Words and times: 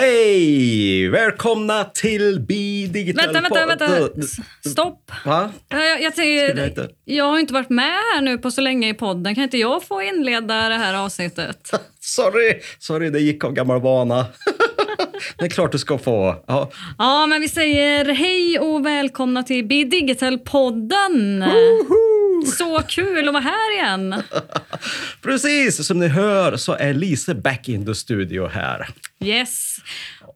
Hej! 0.00 1.08
Välkomna 1.08 1.84
till 1.84 2.40
Be 2.40 2.92
Digital 2.92 3.32
Vänta, 3.32 3.66
vänta, 3.66 3.66
vänta. 3.66 4.26
Stopp. 4.70 5.10
Va? 5.24 5.50
Jag, 5.68 6.02
jag, 6.02 6.12
jag, 6.18 6.88
jag 7.04 7.24
har 7.24 7.38
inte 7.38 7.52
varit 7.52 7.70
med 7.70 7.94
här 8.14 8.20
nu 8.20 8.38
på 8.38 8.50
så 8.50 8.60
länge 8.60 8.88
i 8.88 8.94
podden. 8.94 9.34
Kan 9.34 9.44
inte 9.44 9.58
jag 9.58 9.84
få 9.84 10.02
inleda 10.02 10.68
det 10.68 10.74
här 10.74 10.94
avsnittet? 10.94 11.70
Sorry, 12.00 12.60
sorry, 12.78 13.10
det 13.10 13.20
gick 13.20 13.44
av 13.44 13.52
gammal 13.52 13.80
vana. 13.80 14.26
det 15.38 15.44
är 15.44 15.48
klart 15.48 15.72
du 15.72 15.78
ska 15.78 15.98
få. 15.98 16.44
Ja. 16.46 16.70
Ja, 16.98 17.26
men 17.26 17.40
vi 17.40 17.48
säger 17.48 18.04
hej 18.04 18.58
och 18.58 18.86
välkomna 18.86 19.42
till 19.42 19.66
Be 19.66 19.84
Digital-podden. 19.84 21.44
Så 22.48 22.82
kul 22.88 23.28
att 23.28 23.34
vara 23.34 23.42
här 23.42 23.74
igen. 23.74 24.22
Precis, 25.22 25.86
som 25.86 25.98
ni 25.98 26.08
hör 26.08 26.56
så 26.56 26.72
är 26.72 26.94
Lise 26.94 27.34
back 27.34 27.68
in 27.68 27.86
the 27.86 27.94
studio 27.94 28.46
här. 28.46 28.88
Yes. 29.20 29.76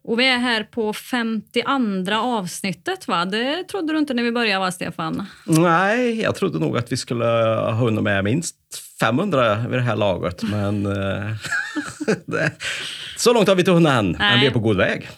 Och 0.03 0.19
vi 0.19 0.27
är 0.27 0.37
här 0.37 0.63
på 0.63 0.93
52 0.93 2.15
avsnittet, 2.15 3.07
va? 3.07 3.25
Det 3.25 3.63
trodde 3.63 3.93
du 3.93 3.99
inte 3.99 4.13
när 4.13 4.23
vi 4.23 4.31
började, 4.31 4.59
va, 4.59 4.71
Stefan? 4.71 5.25
Nej, 5.45 6.21
jag 6.21 6.35
trodde 6.35 6.59
nog 6.59 6.77
att 6.77 6.91
vi 6.91 6.97
skulle 6.97 7.25
ha 7.25 7.71
hunnit 7.71 8.03
med 8.03 8.23
minst 8.23 8.55
500 8.99 9.65
vid 9.69 9.79
det 9.79 9.83
här 9.83 9.95
laget, 9.95 10.43
men 10.43 10.85
eh, 10.85 11.31
så 13.17 13.33
långt 13.33 13.47
har 13.47 13.55
vi 13.55 13.61
inte 13.61 13.71
hunnit 13.71 13.91
än, 13.91 14.11
men 14.11 14.15
Nej. 14.19 14.39
vi 14.41 14.47
är 14.47 14.51
på 14.51 14.59
god 14.59 14.77
väg. 14.77 15.09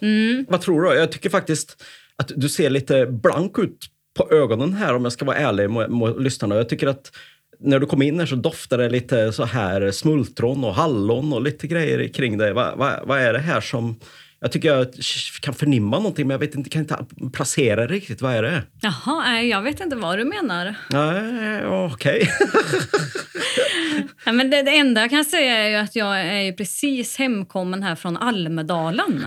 Vad 0.48 0.62
tror 0.62 0.82
du? 0.82 0.96
Jag 0.96 1.12
tycker 1.12 1.30
faktiskt 1.30 1.84
att 2.18 2.32
du 2.36 2.50
ser 2.50 2.70
lite 2.70 3.06
blank 3.06 3.60
ut 3.60 3.78
på 4.18 4.32
ögonen 4.32 4.74
här 4.74 4.96
om 4.96 5.04
jag 5.04 5.14
ska 5.14 5.26
vara 5.26 5.38
ärlig 5.38 5.70
mot, 5.70 5.90
mot 5.90 6.22
lyssnarna. 6.22 6.56
Jag 6.56 6.70
tycker 6.70 6.88
att 6.88 7.12
när 7.60 7.80
du 7.80 7.86
kom 7.86 8.02
in 8.02 8.20
här 8.20 8.26
så 8.26 8.36
doftar 8.36 8.78
det 8.78 8.90
lite 8.90 9.32
så 9.32 9.44
här 9.44 9.92
smultron 9.92 10.64
och 10.64 10.76
hallon 10.76 11.34
och 11.34 11.42
lite 11.42 11.68
grejer 11.68 12.08
kring 12.08 12.38
dig. 12.38 12.54
Vad 12.54 12.78
va, 12.78 13.00
vad 13.04 13.20
är 13.20 13.34
det 13.34 13.40
här 13.40 13.62
som... 13.62 14.00
Jag 14.46 14.52
tycker 14.52 14.70
jag 14.70 14.88
kan 15.42 15.54
förnimma 15.54 15.98
någonting, 15.98 16.28
men 16.28 16.34
jag 16.34 16.40
vet 16.40 16.56
inte, 16.56 16.70
kan 16.70 16.82
inte 16.82 17.06
placera 17.34 17.88
det 17.88 17.94
riktigt. 17.94 18.22
Vad 18.22 18.36
är 18.36 18.44
det? 18.44 18.64
Jaha, 18.82 19.24
nej, 19.24 19.50
jag 19.50 19.62
vet 19.62 19.80
inte 19.80 19.96
vad 19.96 20.18
du 20.18 20.24
menar. 20.26 20.76
Nej, 20.90 21.66
okej. 21.66 22.30
Ja, 24.26 24.32
men 24.32 24.50
det, 24.50 24.62
det 24.62 24.78
enda 24.78 25.02
jag 25.02 25.10
kan 25.10 25.26
säga 25.26 25.58
är 25.58 25.84
att 25.84 25.96
jag 25.96 26.22
är 26.22 26.52
precis 26.52 27.18
hemkommen 27.18 27.84
här 27.84 27.96
från 27.96 28.18
Almedalen. 28.18 29.26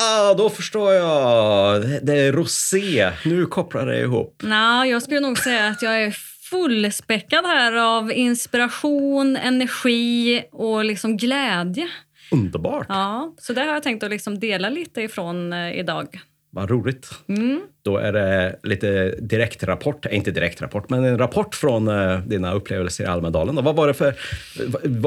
Ah, 0.00 0.34
då 0.34 0.50
förstår 0.50 0.92
jag. 0.92 1.82
Det, 1.82 2.00
det 2.02 2.14
är 2.14 2.32
rosé. 2.32 3.10
Nu 3.24 3.46
kopplar 3.46 3.86
det 3.86 4.00
ihop. 4.00 4.42
Nå, 4.42 4.84
jag 4.84 5.02
skulle 5.02 5.20
nog 5.20 5.38
säga 5.38 5.66
att 5.66 5.82
jag 5.82 6.02
är 6.02 6.10
fullspäckad 6.50 7.44
här 7.46 7.72
av 7.72 8.12
inspiration, 8.12 9.36
energi 9.36 10.42
och 10.52 10.84
liksom 10.84 11.16
glädje. 11.16 11.88
Underbart. 12.34 12.86
Ja, 12.88 13.34
så 13.38 13.52
det 13.52 13.60
har 13.60 13.74
jag 13.74 13.82
tänkt 13.82 14.02
att 14.02 14.10
liksom 14.10 14.38
dela 14.38 14.68
lite 14.68 15.02
ifrån 15.02 15.52
eh, 15.52 15.78
idag. 15.78 16.20
Vad 16.54 16.70
roligt. 16.70 17.10
Mm. 17.28 17.60
Då 17.82 17.96
är 17.96 18.12
det 18.12 18.56
lite 18.62 19.14
direktrapport, 19.20 20.06
inte 20.06 20.30
direktrapport, 20.30 20.90
men 20.90 21.04
en 21.04 21.18
rapport 21.18 21.54
från 21.54 21.88
eh, 21.88 22.18
dina 22.18 22.52
upplevelser 22.52 23.04
i 23.04 23.06
Almedalen. 23.06 23.58
Och 23.58 23.64
vad 23.64 23.76
var 23.76 23.86
det 23.86 23.94
för, 23.94 24.14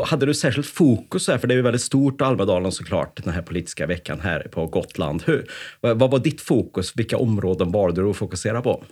hade 0.06 0.26
du 0.26 0.34
särskilt 0.34 0.68
fokus 0.68 1.28
här? 1.28 1.38
För 1.38 1.48
det 1.48 1.54
är 1.54 1.56
ju 1.56 1.62
väldigt 1.62 1.82
stort 1.82 2.22
Almedalen 2.22 2.72
såklart, 2.72 3.24
den 3.24 3.34
här 3.34 3.42
politiska 3.42 3.86
veckan 3.86 4.20
här 4.20 4.40
på 4.40 4.66
Gotland. 4.66 5.24
Hur, 5.26 5.48
vad 5.82 6.00
vad 6.00 6.12
var 6.12 6.20
ditt 6.20 6.42
fokus? 6.42 6.94
Vilka 6.96 7.18
områden 7.18 7.72
valde 7.72 8.02
du 8.02 8.10
att 8.10 8.18
fokusera 8.18 8.62
på? 8.62 8.84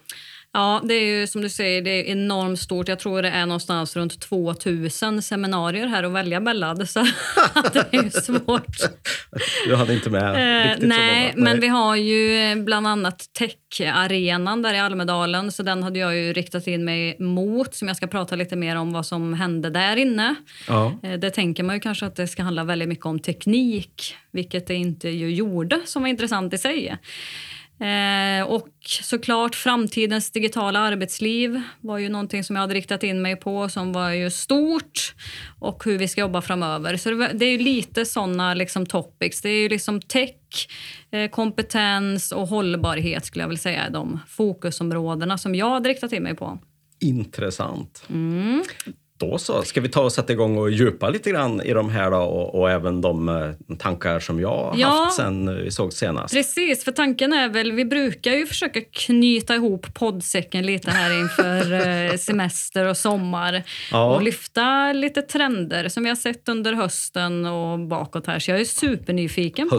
Ja, 0.56 0.82
det 0.84 0.94
är 0.94 1.20
ju 1.20 1.28
som 1.28 1.42
du 1.42 1.50
säger, 1.50 1.82
det 1.82 1.90
är 1.90 2.04
enormt 2.12 2.60
stort. 2.60 2.88
Jag 2.88 3.00
tror 3.00 3.22
det 3.22 3.30
är 3.30 3.46
någonstans 3.46 3.96
runt 3.96 4.20
2000 4.22 5.22
seminarier 5.22 5.88
här 5.88 6.04
att 6.04 6.12
välja 6.12 6.40
mellan. 6.40 6.88
Så 6.88 7.00
det 7.74 7.86
är 7.92 8.04
ju 8.04 8.10
svårt. 8.10 8.78
Du 9.68 9.76
hade 9.76 9.94
inte 9.94 10.10
med 10.10 10.26
Eh, 10.66 10.70
riktigt 10.70 10.88
nej, 10.90 11.32
så 11.34 11.40
många. 11.40 11.50
men 11.52 11.62
vi 11.62 11.68
har 11.68 11.96
ju 11.96 12.38
eh, 12.52 12.56
bland 12.56 12.88
annat 12.88 13.26
Tech-arenan 13.40 14.62
där 14.62 14.74
i 14.74 14.80
Almedalen. 14.80 15.52
Så 15.52 15.64
den 15.64 15.84
hade 15.84 16.00
jag 16.00 16.16
ju 16.16 16.34
riktat 16.34 16.68
in 16.68 16.86
mig 16.86 17.16
mot. 17.20 17.76
Som 17.76 17.88
jag 17.88 17.98
ska 17.98 18.08
prata 18.08 18.36
lite 18.36 18.56
mer 18.56 18.76
om 18.76 18.94
vad 18.94 19.06
som 19.06 19.34
hände 19.34 19.70
där 19.70 19.98
inne. 19.98 20.36
Ja. 20.68 21.00
Eh, 21.04 21.14
Det 21.20 21.30
tänker 21.30 21.64
man 21.64 21.76
ju 21.76 21.80
kanske 21.80 22.06
att 22.06 22.16
det 22.16 22.28
ska 22.28 22.44
handla 22.44 22.64
väldigt 22.64 22.90
mycket 22.90 23.06
om 23.06 23.20
teknik. 23.20 24.16
Vilket 24.32 24.68
det 24.68 24.76
inte 24.76 25.10
ju 25.10 25.32
gjorde, 25.36 25.80
som 25.86 26.02
var 26.02 26.10
intressant 26.10 26.54
i 26.54 26.58
sig. 26.58 26.98
Eh, 27.80 28.48
och 28.48 28.70
såklart 29.02 29.56
framtidens 29.56 30.32
digitala 30.32 30.80
arbetsliv 30.80 31.62
var 31.82 31.98
ju 31.98 32.10
någonting 32.10 32.44
som 32.44 32.56
jag 32.56 32.62
hade 32.62 32.74
riktat 32.74 33.04
in 33.04 33.22
mig 33.22 33.36
på 33.36 33.70
som 33.70 33.94
var 33.94 34.10
ju 34.10 34.32
stort 34.32 35.16
och 35.60 35.84
hur 35.86 35.98
vi 35.98 36.08
ska 36.08 36.22
jobba 36.22 36.42
framöver. 36.42 36.98
Så 36.98 37.10
det, 37.10 37.32
det 37.34 37.46
är 37.46 37.52
ju 37.52 37.58
lite 37.58 38.06
såna 38.06 38.54
liksom 38.54 38.86
topics. 38.86 39.42
Det 39.42 39.50
är 39.50 39.62
ju 39.62 39.70
liksom 39.70 40.02
tech, 40.02 40.68
eh, 41.12 41.30
kompetens 41.30 42.32
och 42.32 42.48
hållbarhet 42.48 43.26
skulle 43.26 43.44
jag 43.44 43.50
vilja 43.50 43.62
säga 43.62 43.86
är 43.86 43.90
de 43.90 44.20
fokusområdena 44.28 45.38
som 45.38 45.56
jag 45.56 45.70
hade 45.70 45.90
riktat 45.90 46.14
in 46.14 46.24
mig 46.24 46.36
på. 46.36 46.60
Intressant. 47.00 48.04
Mm. 48.10 48.64
Då 49.18 49.38
så, 49.38 49.62
ska 49.64 49.82
vi 49.82 49.90
ta 49.90 50.02
och 50.02 50.12
sätta 50.12 50.34
igång 50.34 50.58
och 50.58 50.72
djupa 50.72 51.10
lite 51.10 51.30
grann 51.32 51.62
i 51.62 51.74
de 51.74 51.90
här 51.90 52.12
då 52.12 52.18
och, 52.18 52.60
och 52.60 52.72
även 52.72 53.02
de 53.02 53.30
eh, 53.30 53.76
tankar 53.78 54.20
som 54.20 54.40
jag 54.40 54.50
har 54.50 54.74
Ja. 54.78 54.88
haft 54.88 55.16
sen 55.16 55.64
vi 55.64 55.72
såg 55.72 55.94
senast. 55.94 56.34
Precis, 56.34 56.84
för 56.84 56.92
tanken 56.92 57.34
är 57.34 57.50
väl, 57.50 57.72
vi 57.72 57.86
brukar 57.86 58.32
ju 58.32 58.46
försöka 58.46 58.82
knyta 58.82 59.56
ihop 59.56 59.94
poddsäcken 59.94 60.66
lite 60.66 60.92
här 60.92 61.20
inför 61.20 61.72
eh, 62.12 62.18
semester 62.18 62.86
och 62.86 62.98
sommar 62.98 63.64
Ja. 63.92 64.16
och 64.16 64.22
lyfta 64.22 64.94
lite 64.94 65.22
trender 65.22 65.90
som 65.90 66.04
vi 66.04 66.10
har 66.10 66.16
sett 66.16 66.50
under 66.50 66.74
hösten 66.74 67.46
och 67.46 67.80
bakåt 67.80 68.28
här. 68.28 68.40
Så 68.40 68.52
jag 68.52 68.60
är 68.60 68.66
supernyfiken 68.66 69.70
på... 69.70 69.76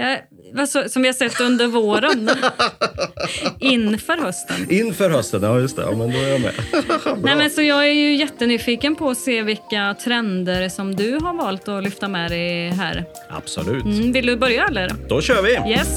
Ja, 0.00 0.66
som 0.66 1.02
vi 1.02 1.08
har 1.08 1.12
sett 1.12 1.40
under 1.40 1.66
våren. 1.66 2.30
Inför 3.60 4.16
hösten. 4.22 4.70
Inför 4.70 5.10
hösten, 5.10 5.42
ja 5.42 5.58
just 5.60 5.76
det. 5.76 5.82
Ja, 5.82 5.90
men 5.90 6.12
då 6.12 6.18
är 6.18 6.28
jag 6.28 6.40
med. 6.40 6.52
Nej, 7.22 7.36
men 7.36 7.50
så 7.50 7.62
jag 7.62 7.88
är 7.88 7.92
ju 7.92 8.16
jättenyfiken 8.16 8.96
på 8.96 9.10
att 9.10 9.18
se 9.18 9.42
vilka 9.42 9.96
trender 10.04 10.68
som 10.68 10.94
du 10.96 11.12
har 11.22 11.34
valt 11.34 11.68
att 11.68 11.84
lyfta 11.84 12.08
med 12.08 12.30
dig 12.30 12.68
här. 12.68 13.04
Absolut. 13.30 13.84
Mm, 13.84 14.12
vill 14.12 14.26
du 14.26 14.36
börja 14.36 14.66
eller? 14.66 14.92
Då 15.08 15.20
kör 15.20 15.42
vi! 15.42 15.70
Yes. 15.72 15.88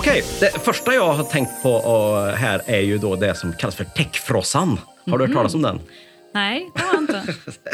Okej, 0.00 0.24
det 0.40 0.58
första 0.64 0.94
jag 0.94 1.12
har 1.12 1.24
tänkt 1.24 1.62
på 1.62 1.68
eh, 2.28 2.34
här 2.34 2.62
är 2.66 2.80
ju 2.80 2.98
då 2.98 3.16
det 3.16 3.34
som 3.34 3.52
kallas 3.52 3.76
för 3.76 3.84
techfrossan. 3.84 4.80
Har 5.10 5.18
du 5.18 5.26
hört 5.26 5.34
talas 5.34 5.54
om 5.54 5.62
den? 5.62 5.80
Nej, 6.34 6.70
det 6.74 6.82
har 6.82 6.94
jag 6.94 7.02
inte. 7.02 7.22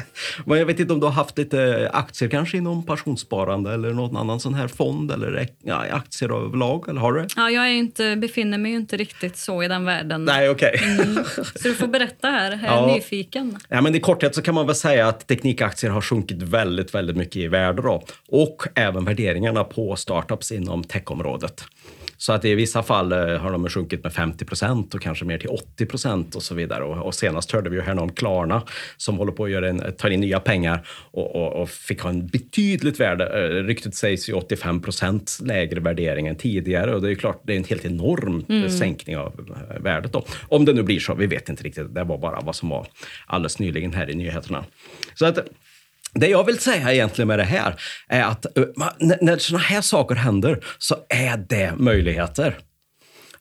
Men 0.45 0.59
jag 0.59 0.67
vet 0.67 0.81
inte 0.81 0.93
om 0.93 1.01
du 1.01 1.07
har 1.07 1.13
haft 1.13 1.39
lite 1.39 1.91
aktier 1.93 2.29
kanske 2.29 2.57
inom 2.57 2.87
pensionssparande 2.87 3.75
eller 3.75 3.91
någon 3.93 4.17
annan 4.17 4.41
sån 4.41 4.55
här 4.55 4.69
fond 4.69 5.11
eller 5.13 5.49
aktier 5.91 6.45
överlag, 6.45 6.89
eller 6.89 7.01
har 7.01 7.13
du 7.13 7.21
det? 7.23 7.29
Ja, 7.37 7.51
jag 7.51 7.65
är 7.67 7.73
inte, 7.73 8.17
befinner 8.17 8.59
mig 8.59 8.71
ju 8.71 8.77
inte 8.77 8.97
riktigt 8.97 9.37
så 9.37 9.63
i 9.63 9.69
den 9.69 9.85
världen. 9.85 10.25
Nej, 10.25 10.49
okej. 10.51 10.81
Så 11.57 11.69
du 11.69 11.75
får 11.75 11.87
berätta 11.87 12.29
här. 12.29 12.51
Jag 12.51 12.61
är 12.61 12.67
Ja. 12.89 12.95
nyfiken. 12.95 13.59
Ja, 13.69 13.81
men 13.81 13.95
I 13.95 14.01
korthet 14.01 14.35
så 14.35 14.43
kan 14.43 14.55
man 14.55 14.67
väl 14.67 14.77
säga 14.77 15.09
att 15.09 15.27
teknikaktier 15.27 15.91
har 15.91 16.01
sjunkit 16.01 16.43
väldigt, 16.43 16.95
väldigt 16.95 17.17
mycket 17.17 17.37
i 17.37 17.49
värde. 17.49 17.83
Då. 17.83 18.03
Och 18.29 18.63
även 18.75 19.05
värderingarna 19.05 19.65
på 19.65 19.97
startups 19.97 20.53
inom 20.53 20.85
techområdet. 20.85 21.65
Så 22.19 22.33
att 22.33 22.45
i 22.45 22.55
vissa 22.55 22.83
fall 22.83 23.13
eh, 23.13 23.19
har 23.19 23.53
de 23.53 23.69
sjunkit 23.69 24.05
med 24.05 24.13
50 24.13 24.45
procent 24.45 24.95
och 24.95 25.03
kanske 25.03 25.25
mer 25.25 25.39
till 25.39 25.49
80 25.49 25.87
procent 25.87 26.35
och 26.35 26.43
så 26.43 26.55
vidare. 26.55 26.85
Och, 26.85 27.07
och 27.07 27.15
senast 27.15 27.53
hörde 27.53 27.71
vi 27.71 27.77
ju 27.77 27.83
här 27.83 27.99
om 27.99 28.13
Klarna 28.13 28.63
som 28.97 29.19
håller 29.19 29.33
på 29.33 29.45
att 29.45 29.51
göra 29.51 29.69
en, 29.69 29.93
ta 29.99 30.09
in 30.09 30.21
nya 30.21 30.41
pengar 30.41 30.87
och, 30.89 31.37
och, 31.37 31.63
och 31.63 31.71
fick 31.71 32.01
ha 32.01 32.11
en 32.11 32.27
betydligt 32.27 33.01
värde. 33.01 33.25
Eh, 33.25 33.65
ryktet 33.65 33.95
sägs 33.95 34.29
ju 34.29 34.33
85 34.33 34.83
procent 34.83 35.39
lägre 35.43 35.81
värdering 35.81 36.27
än 36.27 36.37
tidigare 36.37 36.95
och 36.95 37.03
det 37.03 37.09
är 37.09 37.11
ju 37.11 37.17
klart, 37.17 37.41
det 37.45 37.53
är 37.53 37.57
en 37.57 37.65
helt 37.65 37.85
enorm 37.85 38.45
eh, 38.49 38.71
sänkning 38.71 39.17
av 39.17 39.51
värdet. 39.81 40.13
Då. 40.13 40.25
Om 40.49 40.65
det 40.65 40.73
nu 40.73 40.83
blir 40.83 41.01
så, 41.01 41.15
vi 41.15 41.27
vet 41.27 41.49
inte 41.49 41.63
riktigt. 41.63 41.95
Det 41.95 42.05
var 42.05 42.19
bara 42.19 42.41
vad 42.41 42.57
som 42.57 42.69
var 42.69 42.87
alldeles 43.27 43.59
nyligen 43.59 43.93
här 43.93 44.11
i 44.11 44.15
nyheterna. 44.15 44.65
Så 45.15 45.27
att 45.27 45.39
det 46.19 46.29
jag 46.29 46.45
vill 46.45 46.59
säga 46.59 46.93
egentligen 46.93 47.29
med 47.29 47.39
det 47.39 47.45
här 47.45 47.81
är 48.09 48.23
att 48.23 48.59
eh, 48.59 48.65
när, 48.99 49.39
sådana 49.39 49.65
här 49.65 49.81
saker 49.81 50.15
händer 50.15 50.65
så 50.79 50.97
är 51.09 51.37
det 51.37 51.73
möjligheter. 51.77 52.59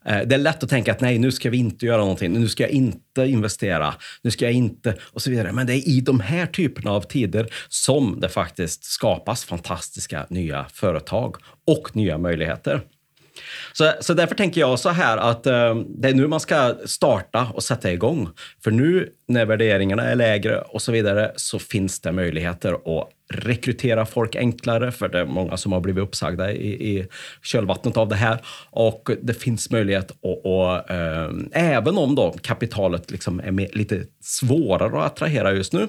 Eh, 0.05 0.21
det 0.25 0.35
är 0.35 0.39
lätt 0.39 0.63
att 0.63 0.69
tänka 0.69 0.91
att 0.91 1.01
nej, 1.01 1.19
nu 1.19 1.31
ska 1.31 1.49
vi 1.49 1.57
inte 1.57 1.85
göra 1.85 1.97
någonting, 1.97 2.33
nu 2.33 2.47
ska 2.47 2.63
jag 2.63 2.71
inte 2.71 3.25
investera, 3.25 3.93
nu 4.21 4.31
ska 4.31 4.45
jag 4.45 4.53
inte 4.53 4.95
och 5.01 5.21
så 5.21 5.29
vidare. 5.29 5.51
Men 5.51 5.67
det 5.67 5.73
är 5.73 5.89
i 5.89 6.01
de 6.01 6.19
här 6.19 6.45
typerna 6.45 6.91
av 6.91 7.01
tider 7.01 7.47
som 7.69 8.19
det 8.19 8.29
faktiskt 8.29 8.83
skapas 8.83 9.45
fantastiska 9.45 10.25
nya 10.29 10.65
företag 10.73 11.35
och 11.67 11.95
nya 11.95 12.17
möjligheter. 12.17 12.81
Så, 13.73 13.91
så 13.99 14.13
därför 14.13 14.35
tänker 14.35 14.61
jag 14.61 14.79
så 14.79 14.89
här 14.89 15.17
att 15.17 15.45
eh, 15.45 15.75
det 15.75 16.09
är 16.09 16.13
nu 16.13 16.27
man 16.27 16.39
ska 16.39 16.75
starta 16.85 17.47
och 17.53 17.63
sätta 17.63 17.91
igång. 17.91 18.29
För 18.63 18.71
nu 18.71 19.09
när 19.27 19.45
värderingarna 19.45 20.03
är 20.03 20.15
lägre 20.15 20.61
och 20.61 20.81
så 20.81 20.91
vidare 20.91 21.31
så 21.35 21.59
finns 21.59 21.99
det 21.99 22.11
möjligheter 22.11 22.73
att 22.73 23.09
rekrytera 23.33 24.05
folk 24.05 24.35
enklare, 24.35 24.91
för 24.91 25.09
det 25.09 25.19
är 25.19 25.25
många 25.25 25.57
som 25.57 25.71
har 25.71 25.79
blivit 25.79 26.03
uppsagda 26.03 26.51
i, 26.51 26.97
i 26.97 27.07
kölvattnet 27.41 27.97
av 27.97 28.07
det 28.07 28.15
här. 28.15 28.37
Och 28.69 29.09
det 29.21 29.33
finns 29.33 29.71
möjlighet 29.71 30.11
att, 30.11 30.17
och, 30.21 30.91
eh, 30.91 31.31
även 31.51 31.97
om 31.97 32.15
då 32.15 32.35
kapitalet 32.41 33.11
liksom 33.11 33.39
är 33.39 33.51
mer, 33.51 33.69
lite 33.73 34.03
svårare 34.21 34.99
att 34.99 35.11
attrahera 35.11 35.53
just 35.53 35.73
nu, 35.73 35.87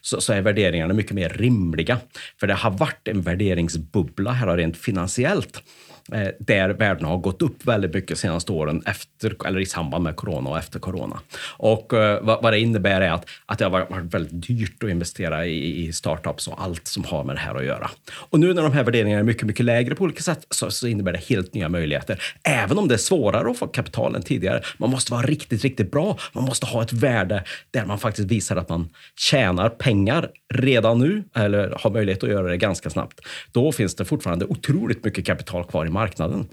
så, 0.00 0.20
så, 0.20 0.32
är 0.32 0.40
värderingarna 0.40 0.94
mycket 0.94 1.12
mer 1.12 1.28
rimliga. 1.28 1.98
För 2.40 2.46
det 2.46 2.54
har 2.54 2.70
varit 2.70 3.08
en 3.08 3.22
värderingsbubbla 3.22 4.32
här 4.32 4.56
rent 4.56 4.76
finansiellt 4.76 5.62
Eh, 6.12 6.28
där 6.38 6.68
värdena 6.68 7.08
har 7.08 7.18
gått 7.18 7.42
upp 7.42 7.66
väldigt 7.66 7.94
mycket 7.94 8.08
de 8.08 8.16
senaste 8.16 8.52
åren 8.52 8.82
efter, 8.86 9.46
eller 9.46 9.60
i 9.60 9.66
samband 9.66 10.04
med 10.04 10.16
corona 10.16 10.50
och 10.50 10.58
efter 10.58 10.78
corona. 10.78 11.20
Och 11.56 11.94
eh, 11.94 12.22
vad, 12.22 12.42
vad, 12.42 12.52
det 12.52 12.60
innebär 12.60 13.00
är 13.00 13.10
att, 13.10 13.26
att 13.46 13.58
det 13.58 13.64
har 13.64 13.70
varit 13.70 14.14
väldigt 14.14 14.48
dyrt 14.48 14.82
att 14.82 14.90
investera 14.90 15.46
i, 15.46 15.86
i, 15.86 15.92
startups 15.92 16.48
och 16.48 16.62
allt 16.62 16.86
som 16.86 17.04
har 17.04 17.24
med 17.24 17.36
det 17.36 17.40
här 17.40 17.54
att 17.54 17.64
göra. 17.64 17.90
Och 18.12 18.40
nu 18.40 18.54
när 18.54 18.62
de 18.62 18.72
här 18.72 18.84
värderingarna 18.84 19.20
är 19.20 19.24
mycket, 19.24 19.46
mycket 19.46 19.64
lägre 19.64 19.94
på 19.94 20.04
olika 20.04 20.22
sätt 20.22 20.46
så, 20.50 20.70
så 20.70 20.86
innebär 20.86 21.12
det 21.12 21.24
helt 21.28 21.54
nya 21.54 21.68
möjligheter. 21.68 22.22
Även 22.42 22.78
om 22.78 22.88
det 22.88 22.94
är 22.94 22.98
svårare 22.98 23.50
att 23.50 23.58
få 23.58 23.66
kapital 23.66 24.14
än 24.14 24.22
tidigare. 24.22 24.62
Man 24.78 24.90
måste 24.90 25.12
vara 25.12 25.22
riktigt, 25.22 25.62
riktigt 25.62 25.90
bra. 25.90 26.18
Man 26.32 26.44
måste 26.44 26.66
ha 26.66 26.82
ett 26.82 26.92
värde 26.92 27.44
där 27.70 27.84
man 27.84 27.98
faktiskt 27.98 28.30
visar 28.30 28.56
att 28.56 28.68
man 28.68 28.88
tjänar 29.16 29.68
pengar 29.68 30.30
redan 30.54 30.98
nu 30.98 31.24
eller 31.34 31.76
har 31.80 31.90
möjlighet 31.90 32.22
att 32.22 32.30
göra 32.30 32.48
det 32.48 32.56
ganska 32.56 32.90
snabbt. 32.90 33.20
Då 33.52 33.72
finns 33.72 33.94
det 33.96 34.04
fortfarande 34.04 34.44
otroligt 34.44 35.04
mycket 35.04 35.26
kapital 35.26 35.64
kvar 35.64 35.86
i 35.86 35.90
marknaden. 35.98 36.48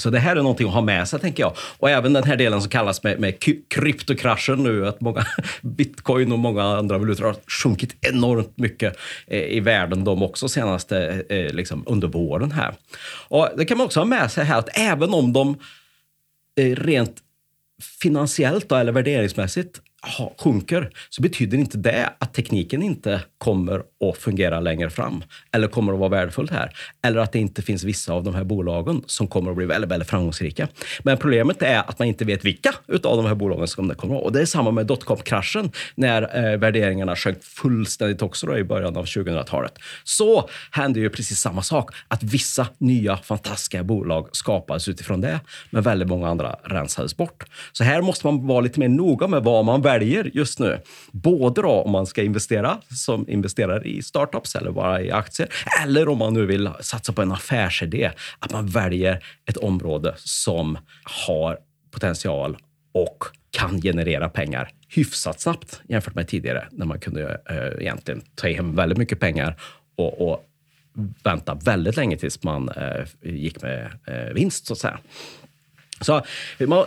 Så 0.00 0.10
det 0.10 0.18
här 0.18 0.36
är 0.36 0.42
någonting 0.42 0.66
att 0.66 0.74
ha 0.74 0.80
med 0.80 1.08
sig, 1.08 1.20
tänker 1.20 1.42
jag. 1.42 1.52
Och 1.78 1.90
även 1.90 2.12
den 2.12 2.24
här 2.24 2.36
delen 2.36 2.60
som 2.60 2.70
kallas 2.70 3.02
med, 3.02 3.20
med 3.20 3.34
kryptokraschen 3.68 4.62
nu, 4.62 4.86
att 4.86 5.00
många 5.00 5.26
bitcoin 5.62 6.32
och 6.32 6.38
många 6.38 6.62
andra 6.64 6.98
valutor 6.98 7.24
har 7.24 7.36
sjunkit 7.62 7.96
enormt 8.00 8.58
mycket 8.58 8.96
eh, 9.26 9.42
i 9.42 9.60
världen 9.60 10.04
de 10.04 10.22
också 10.22 10.48
senaste, 10.48 11.24
eh, 11.28 11.36
eh, 11.38 11.52
liksom 11.52 11.84
under 11.86 12.08
våren 12.08 12.52
här. 12.52 12.74
Och 13.28 13.48
det 13.56 13.64
kan 13.64 13.78
man 13.78 13.84
också 13.84 14.00
ha 14.00 14.04
med 14.04 14.30
sig 14.30 14.44
här 14.44 14.58
att 14.58 14.78
även 14.78 15.14
om 15.14 15.32
de 15.32 15.56
rent 16.74 17.16
finansiellt 18.02 18.68
då, 18.68 18.76
eller 18.76 18.92
värderingsmässigt 18.92 19.80
ha, 20.02 20.34
sjunker 20.38 20.90
så 21.10 21.22
betyder 21.22 21.58
inte 21.58 21.78
det 21.78 22.12
att 22.18 22.34
tekniken 22.34 22.82
inte 22.82 23.20
kommer 23.38 23.78
att 23.78 24.18
fungera 24.18 24.60
längre 24.60 24.90
fram 24.90 25.24
eller 25.52 25.68
kommer 25.68 25.92
att 25.92 25.98
vara 25.98 26.08
värdefull 26.08 26.50
här. 26.50 26.70
Eller 27.02 27.20
att 27.20 27.32
det 27.32 27.38
inte 27.38 27.62
finns 27.62 27.84
vissa 27.84 28.12
av 28.12 28.24
de 28.24 28.34
här 28.34 28.44
bolagen 28.44 29.02
som 29.06 29.26
kommer 29.26 29.50
att 29.50 29.56
bli 29.56 29.66
väldigt, 29.66 29.90
väldigt 29.90 30.08
framgångsrika. 30.08 30.68
Men 31.02 31.16
problemet 31.16 31.62
är 31.62 31.78
att 31.78 31.98
man 31.98 32.08
inte 32.08 32.24
vet 32.24 32.44
vilka 32.44 32.74
av 33.04 33.16
de 33.16 33.26
här 33.26 33.34
bolagen 33.34 33.68
som 33.68 33.88
det 33.88 33.94
kommer 33.94 34.14
att 34.14 34.18
vara. 34.18 34.24
Och 34.24 34.32
det 34.32 34.40
är 34.40 34.46
samma 34.46 34.70
med 34.70 34.86
dotcom-kraschen 34.86 35.70
när 35.94 36.52
eh, 36.52 36.58
värderingarna 36.58 37.16
sjönk 37.16 37.44
fullständigt 37.44 38.22
också 38.22 38.46
då, 38.46 38.58
i 38.58 38.64
början 38.64 38.96
av 38.96 39.04
2000-talet. 39.04 39.78
Så 40.04 40.48
hände 40.70 41.00
ju 41.00 41.10
precis 41.10 41.40
samma 41.40 41.62
sak, 41.62 41.94
att 42.08 42.22
vissa 42.22 42.66
nya 42.78 43.16
fantastiska 43.16 43.82
bolag 43.82 44.28
skapades 44.32 44.88
utifrån 44.88 45.20
det, 45.20 45.40
men 45.70 45.82
väldigt 45.82 46.08
många 46.08 46.28
andra 46.28 46.56
rensades 46.64 47.16
bort. 47.16 47.44
Så 47.72 47.84
här 47.84 48.02
måste 48.02 48.26
man 48.26 48.46
vara 48.46 48.60
lite 48.60 48.80
mer 48.80 48.88
noga 48.88 49.26
med 49.26 49.42
vad 49.42 49.64
man 49.64 49.82
väljer 49.92 50.30
just 50.34 50.58
nu. 50.58 50.80
Både 51.12 51.62
då 51.62 51.70
om 51.70 51.90
man 51.90 52.06
ska 52.06 52.22
investera 52.22 52.78
som 52.90 53.28
investerar 53.28 53.86
i 53.86 54.02
startups 54.02 54.56
eller 54.56 54.70
bara 54.70 55.02
i 55.02 55.10
aktier, 55.10 55.48
eller 55.82 56.08
om 56.08 56.18
man 56.18 56.34
nu 56.34 56.46
vill 56.46 56.70
satsa 56.80 57.12
på 57.12 57.22
en 57.22 57.32
affärsidé, 57.32 58.10
att 58.38 58.52
man 58.52 58.66
väljer 58.66 59.24
ett 59.46 59.56
område 59.56 60.14
som 60.16 60.78
har 61.26 61.58
potential 61.90 62.56
och 62.92 63.24
kan 63.50 63.80
generera 63.80 64.28
pengar 64.28 64.70
hyfsat 64.88 65.40
snabbt 65.40 65.80
jämfört 65.88 66.14
med 66.14 66.28
tidigare 66.28 66.68
när 66.70 66.86
man 66.86 67.00
kunde 67.00 67.40
äh, 67.50 67.82
egentligen 67.82 68.22
ta 68.34 68.48
hem 68.48 68.76
väldigt 68.76 68.98
mycket 68.98 69.20
pengar 69.20 69.56
och, 69.96 70.30
och 70.30 70.44
vänta 71.24 71.54
väldigt 71.54 71.96
länge 71.96 72.16
tills 72.16 72.42
man 72.42 72.68
äh, 72.68 73.06
gick 73.22 73.62
med 73.62 73.90
äh, 74.06 74.34
vinst, 74.34 74.66
så 74.66 74.72
att 74.72 74.78
säga. 74.78 74.98
Så 76.00 76.22
man, 76.58 76.84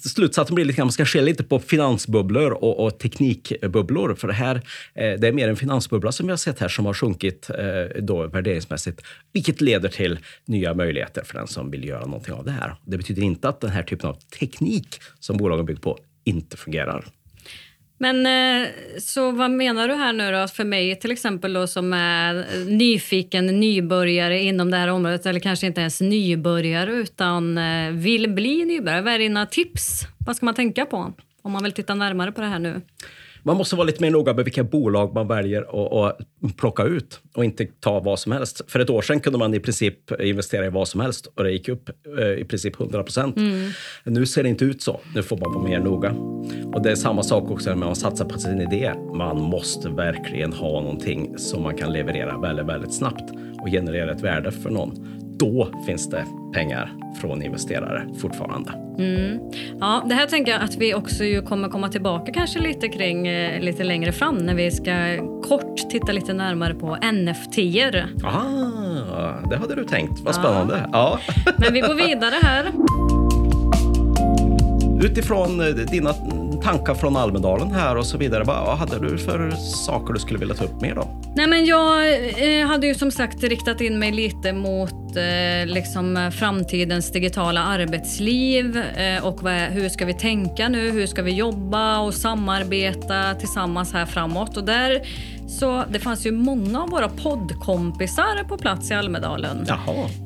slutsatsen 0.00 0.54
blir 0.54 0.64
lite 0.64 0.82
att 0.82 0.86
man 0.86 0.92
ska 0.92 1.04
skilja 1.04 1.24
lite 1.24 1.44
på 1.44 1.58
finansbubblor 1.58 2.50
och, 2.50 2.84
och, 2.84 2.98
teknikbubblor. 2.98 4.14
För 4.14 4.28
det 4.28 4.34
här 4.34 4.54
eh, 4.94 5.12
det 5.18 5.28
är 5.28 5.32
mer 5.32 5.48
en 5.48 5.56
finansbubbla 5.56 6.12
som 6.12 6.26
vi 6.26 6.32
har 6.32 6.36
sett 6.36 6.58
här 6.58 6.68
som 6.68 6.86
har 6.86 6.94
sjunkit 6.94 7.50
eh, 7.50 8.02
då 8.02 8.26
värderingsmässigt, 8.26 9.00
vilket 9.32 9.60
leder 9.60 9.88
till 9.88 10.18
nya 10.44 10.74
möjligheter 10.74 11.24
för 11.24 11.34
den 11.34 11.46
som 11.46 11.70
vill 11.70 11.84
göra 11.84 12.04
någonting 12.04 12.34
av 12.34 12.44
det 12.44 12.50
här. 12.50 12.76
Det 12.84 12.96
betyder 12.96 13.22
inte 13.22 13.48
att 13.48 13.60
den 13.60 13.70
här 13.70 13.82
typen 13.82 14.10
av 14.10 14.14
teknik 14.38 15.00
som 15.20 15.36
bolagen 15.36 15.66
bygger 15.66 15.80
på 15.80 15.98
inte 16.24 16.56
fungerar. 16.56 17.04
Men 18.04 18.26
eh, 18.26 18.68
så 18.98 19.30
vad 19.30 19.50
menar 19.50 19.88
du 19.88 19.94
här 19.94 20.12
nu 20.12 20.32
då 20.32 20.48
för 20.48 20.64
mig 20.64 20.96
till 20.96 21.10
exempel 21.10 21.52
då 21.52 21.66
som 21.66 21.92
är 21.92 22.46
nyfiken 22.66 23.46
nybörjare 23.46 24.40
inom 24.40 24.70
det 24.70 24.76
här 24.76 24.88
området 24.88 25.26
eller 25.26 25.40
kanske 25.40 25.66
inte 25.66 25.80
ens 25.80 26.00
nybörjare 26.00 26.92
utan 26.92 27.58
eh, 27.58 27.90
vill 27.90 28.30
bli 28.30 28.64
nybörjare. 28.64 29.02
Vad 29.02 29.12
är 29.12 29.18
dina 29.18 29.46
tips? 29.46 30.00
Vad 30.26 30.36
ska 30.36 30.46
man 30.46 30.54
tänka 30.54 30.86
på 30.86 31.12
om 31.42 31.52
man 31.52 31.62
vill 31.62 31.72
titta 31.72 31.94
närmare 31.94 32.32
på 32.32 32.40
det 32.40 32.46
här 32.46 32.58
nu? 32.58 32.80
Man 33.44 33.56
måste 33.56 33.76
vara 33.76 33.86
lite 33.86 34.02
mer 34.02 34.10
noga 34.10 34.34
med 34.34 34.44
vilka 34.44 34.64
bolag 34.64 35.14
man 35.14 35.28
väljer 35.28 35.62
att 36.06 36.18
plocka 36.56 36.82
ut 36.82 37.20
och 37.34 37.44
inte 37.44 37.66
ta 37.80 38.00
vad 38.00 38.18
som 38.18 38.32
helst. 38.32 38.60
För 38.68 38.80
ett 38.80 38.90
år 38.90 39.02
sedan 39.02 39.20
kunde 39.20 39.38
man 39.38 39.54
i 39.54 39.60
princip 39.60 40.20
investera 40.20 40.66
i 40.66 40.68
vad 40.68 40.88
som 40.88 41.00
helst 41.00 41.26
och 41.26 41.44
det 41.44 41.52
gick 41.52 41.68
upp 41.68 41.90
eh, 42.18 42.28
i 42.28 42.44
princip 42.44 42.80
100 42.80 43.02
procent. 43.02 43.36
Mm. 43.36 43.70
Nu 44.04 44.26
ser 44.26 44.42
det 44.42 44.48
inte 44.48 44.64
ut 44.64 44.82
så. 44.82 45.00
Nu 45.14 45.22
får 45.22 45.36
man 45.36 45.52
vara 45.54 45.64
mer 45.64 45.78
noga. 45.78 46.10
Och 46.72 46.82
det 46.82 46.90
är 46.90 46.96
samma 46.96 47.22
sak 47.22 47.50
också 47.50 47.70
när 47.70 47.76
man 47.76 47.96
satsar 47.96 48.24
på 48.24 48.38
sin 48.38 48.60
idé. 48.60 48.92
Man 49.14 49.40
måste 49.40 49.88
verkligen 49.88 50.52
ha 50.52 50.80
någonting 50.80 51.38
som 51.38 51.62
man 51.62 51.76
kan 51.76 51.92
leverera 51.92 52.38
väldigt, 52.38 52.66
väldigt 52.66 52.94
snabbt 52.94 53.30
och 53.62 53.68
generera 53.68 54.12
ett 54.12 54.20
värde 54.20 54.50
för 54.50 54.70
någon 54.70 55.23
då 55.38 55.82
finns 55.86 56.10
det 56.10 56.24
pengar 56.54 56.94
från 57.20 57.42
investerare 57.42 58.06
fortfarande. 58.18 58.70
Mm. 58.98 59.38
Ja, 59.80 60.04
det 60.08 60.14
här 60.14 60.26
tänker 60.26 60.52
jag 60.52 60.62
att 60.62 60.76
vi 60.76 60.94
också 60.94 61.24
ju 61.24 61.42
kommer 61.42 61.68
komma 61.68 61.88
tillbaka 61.88 62.32
kanske 62.32 62.58
lite 62.58 62.88
kring 62.88 63.26
eh, 63.26 63.60
lite 63.60 63.84
längre 63.84 64.12
fram 64.12 64.36
när 64.36 64.54
vi 64.54 64.70
ska 64.70 64.92
kort 65.48 65.90
titta 65.90 66.12
lite 66.12 66.32
närmare 66.32 66.74
på 66.74 66.96
NFT-er. 66.96 68.06
Ah, 68.24 69.48
det 69.50 69.56
hade 69.56 69.74
du 69.74 69.84
tänkt. 69.84 70.20
Vad 70.20 70.34
spännande. 70.34 70.88
Ja. 70.92 71.18
ja. 71.46 71.52
Men 71.58 71.72
vi 71.72 71.80
går 71.80 71.94
vidare 71.94 72.34
här. 72.42 72.72
Utifrån 75.04 75.60
eh, 75.60 75.66
dina 75.66 76.14
tankar 76.60 76.94
från 76.94 77.16
Almedalen 77.16 77.72
här 77.72 77.96
och 77.96 78.06
så 78.06 78.18
vidare. 78.18 78.44
Vad 78.44 78.78
hade 78.78 78.98
du 78.98 79.18
för 79.18 79.50
saker 79.50 80.12
du 80.12 80.20
skulle 80.20 80.38
vilja 80.38 80.54
ta 80.54 80.64
upp 80.64 80.80
mer 80.80 80.94
då? 80.94 81.20
Nej, 81.36 81.46
men 81.46 81.66
jag 81.66 82.14
eh, 82.60 82.66
hade 82.66 82.86
ju 82.86 82.94
som 82.94 83.10
sagt 83.10 83.42
riktat 83.42 83.80
in 83.80 83.98
mig 83.98 84.12
lite 84.12 84.52
mot 84.52 85.16
eh, 85.16 85.66
liksom 85.66 86.30
framtidens 86.34 87.12
digitala 87.12 87.64
arbetsliv 87.64 88.76
eh, 88.76 89.26
och 89.26 89.42
vad, 89.42 89.54
hur 89.54 89.88
ska 89.88 90.04
vi 90.04 90.14
tänka 90.14 90.68
nu? 90.68 90.90
Hur 90.90 91.06
ska 91.06 91.22
vi 91.22 91.32
jobba 91.32 91.98
och 91.98 92.14
samarbeta 92.14 93.34
tillsammans 93.34 93.92
här 93.92 94.06
framåt? 94.06 94.56
Och 94.56 94.64
där 94.64 95.00
så 95.48 95.84
det 95.88 95.98
fanns 95.98 96.26
ju 96.26 96.32
många 96.32 96.82
av 96.82 96.90
våra 96.90 97.08
poddkompisar 97.08 98.44
på 98.48 98.58
plats 98.58 98.90
i 98.90 98.94
Almedalen 98.94 99.66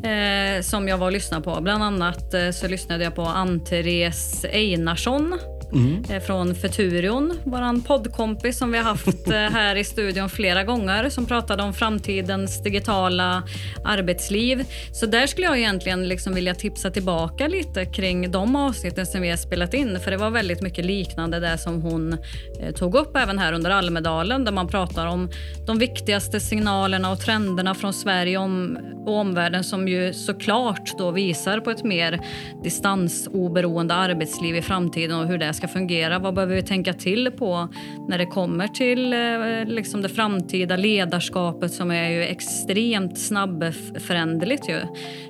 eh, 0.05 0.63
som 0.63 0.89
jag 0.89 0.99
var 0.99 1.07
och 1.07 1.13
lyssnade 1.13 1.43
på. 1.43 1.61
Bland 1.61 1.83
annat 1.83 2.35
så 2.53 2.69
lyssnade 2.69 3.05
jag 3.05 3.15
på 3.15 3.23
Ann-Therese 3.23 4.45
Einarsson 4.45 5.39
mm. 5.73 6.05
Eh, 6.11 6.21
från 6.21 6.55
Futurion, 6.55 7.39
vår 7.45 7.83
poddkompis 7.83 8.59
som 8.59 8.73
vi 8.73 8.79
har 8.79 8.85
haft 8.85 9.27
eh, 9.27 9.35
här 9.35 9.77
i 9.77 9.85
studion 9.85 10.29
flera 10.29 10.65
gånger 10.65 11.09
som 11.09 11.27
pratade 11.27 11.63
om 11.63 11.75
framtidens 11.75 12.63
digitala 12.63 13.43
arbetsliv. 13.85 14.65
Så 14.93 15.07
där 15.07 15.27
skulle 15.27 15.47
jag 15.47 15.59
egentligen 15.59 16.09
liksom 16.09 16.35
vilja 16.35 16.55
tipsa 16.55 16.91
tillbaka 16.91 17.49
lite 17.49 17.85
kring 17.85 18.31
de 18.31 18.57
avsnitten 18.57 19.07
som 19.07 19.21
vi 19.21 19.31
har 19.31 19.37
spelat 19.37 19.75
in 19.75 20.01
för 20.01 20.11
det 20.11 20.17
var 20.17 20.31
väldigt 20.31 20.63
mycket 20.63 20.85
liknande 20.85 21.41
det 21.41 21.59
som 21.59 21.83
hon 21.83 22.13
eh, 22.61 22.75
tog 22.75 22.95
upp 22.95 23.17
även 23.17 23.39
här 23.39 23.53
under 23.53 23.71
Almedalen 23.71 24.45
där 24.45 24.53
man 24.53 24.69
pratar 24.69 25.07
om 25.07 25.31
de 25.67 25.79
viktigaste 25.79 26.41
signalerna 26.41 27.11
och 27.11 27.21
trenderna 27.21 27.75
från 27.75 27.93
Sverige 27.93 28.39
om, 28.39 28.79
och 29.07 29.15
omvärlden 29.15 29.65
som 29.65 29.89
ju 29.89 30.13
såklart 30.13 30.99
då 30.99 31.11
visar 31.11 31.61
på 31.61 31.71
ett 31.71 31.85
mer 31.85 32.21
distansoberoende 32.65 33.95
arbetsliv 33.95 34.57
i 34.57 34.63
framtiden 34.63 35.21
och 35.21 35.27
hur 35.27 35.39
det 35.39 35.53
ska 35.59 35.69
fungera. 35.69 36.19
Vad 36.19 36.35
behöver 36.35 36.55
vi 36.55 36.63
tänka 36.63 36.93
till 36.93 37.31
på 37.31 37.69
när 38.09 38.19
det 38.19 38.27
kommer 38.27 38.69
till 38.69 39.13
eh, 39.13 39.75
liksom 39.75 40.03
det 40.03 40.09
framtida 40.09 40.77
ledarskapet 40.77 41.73
som 41.73 41.91
är 41.91 42.11
ju 42.11 42.23
extremt 42.23 43.19
snabbföränderligt 43.19 44.69
ju, 44.69 44.81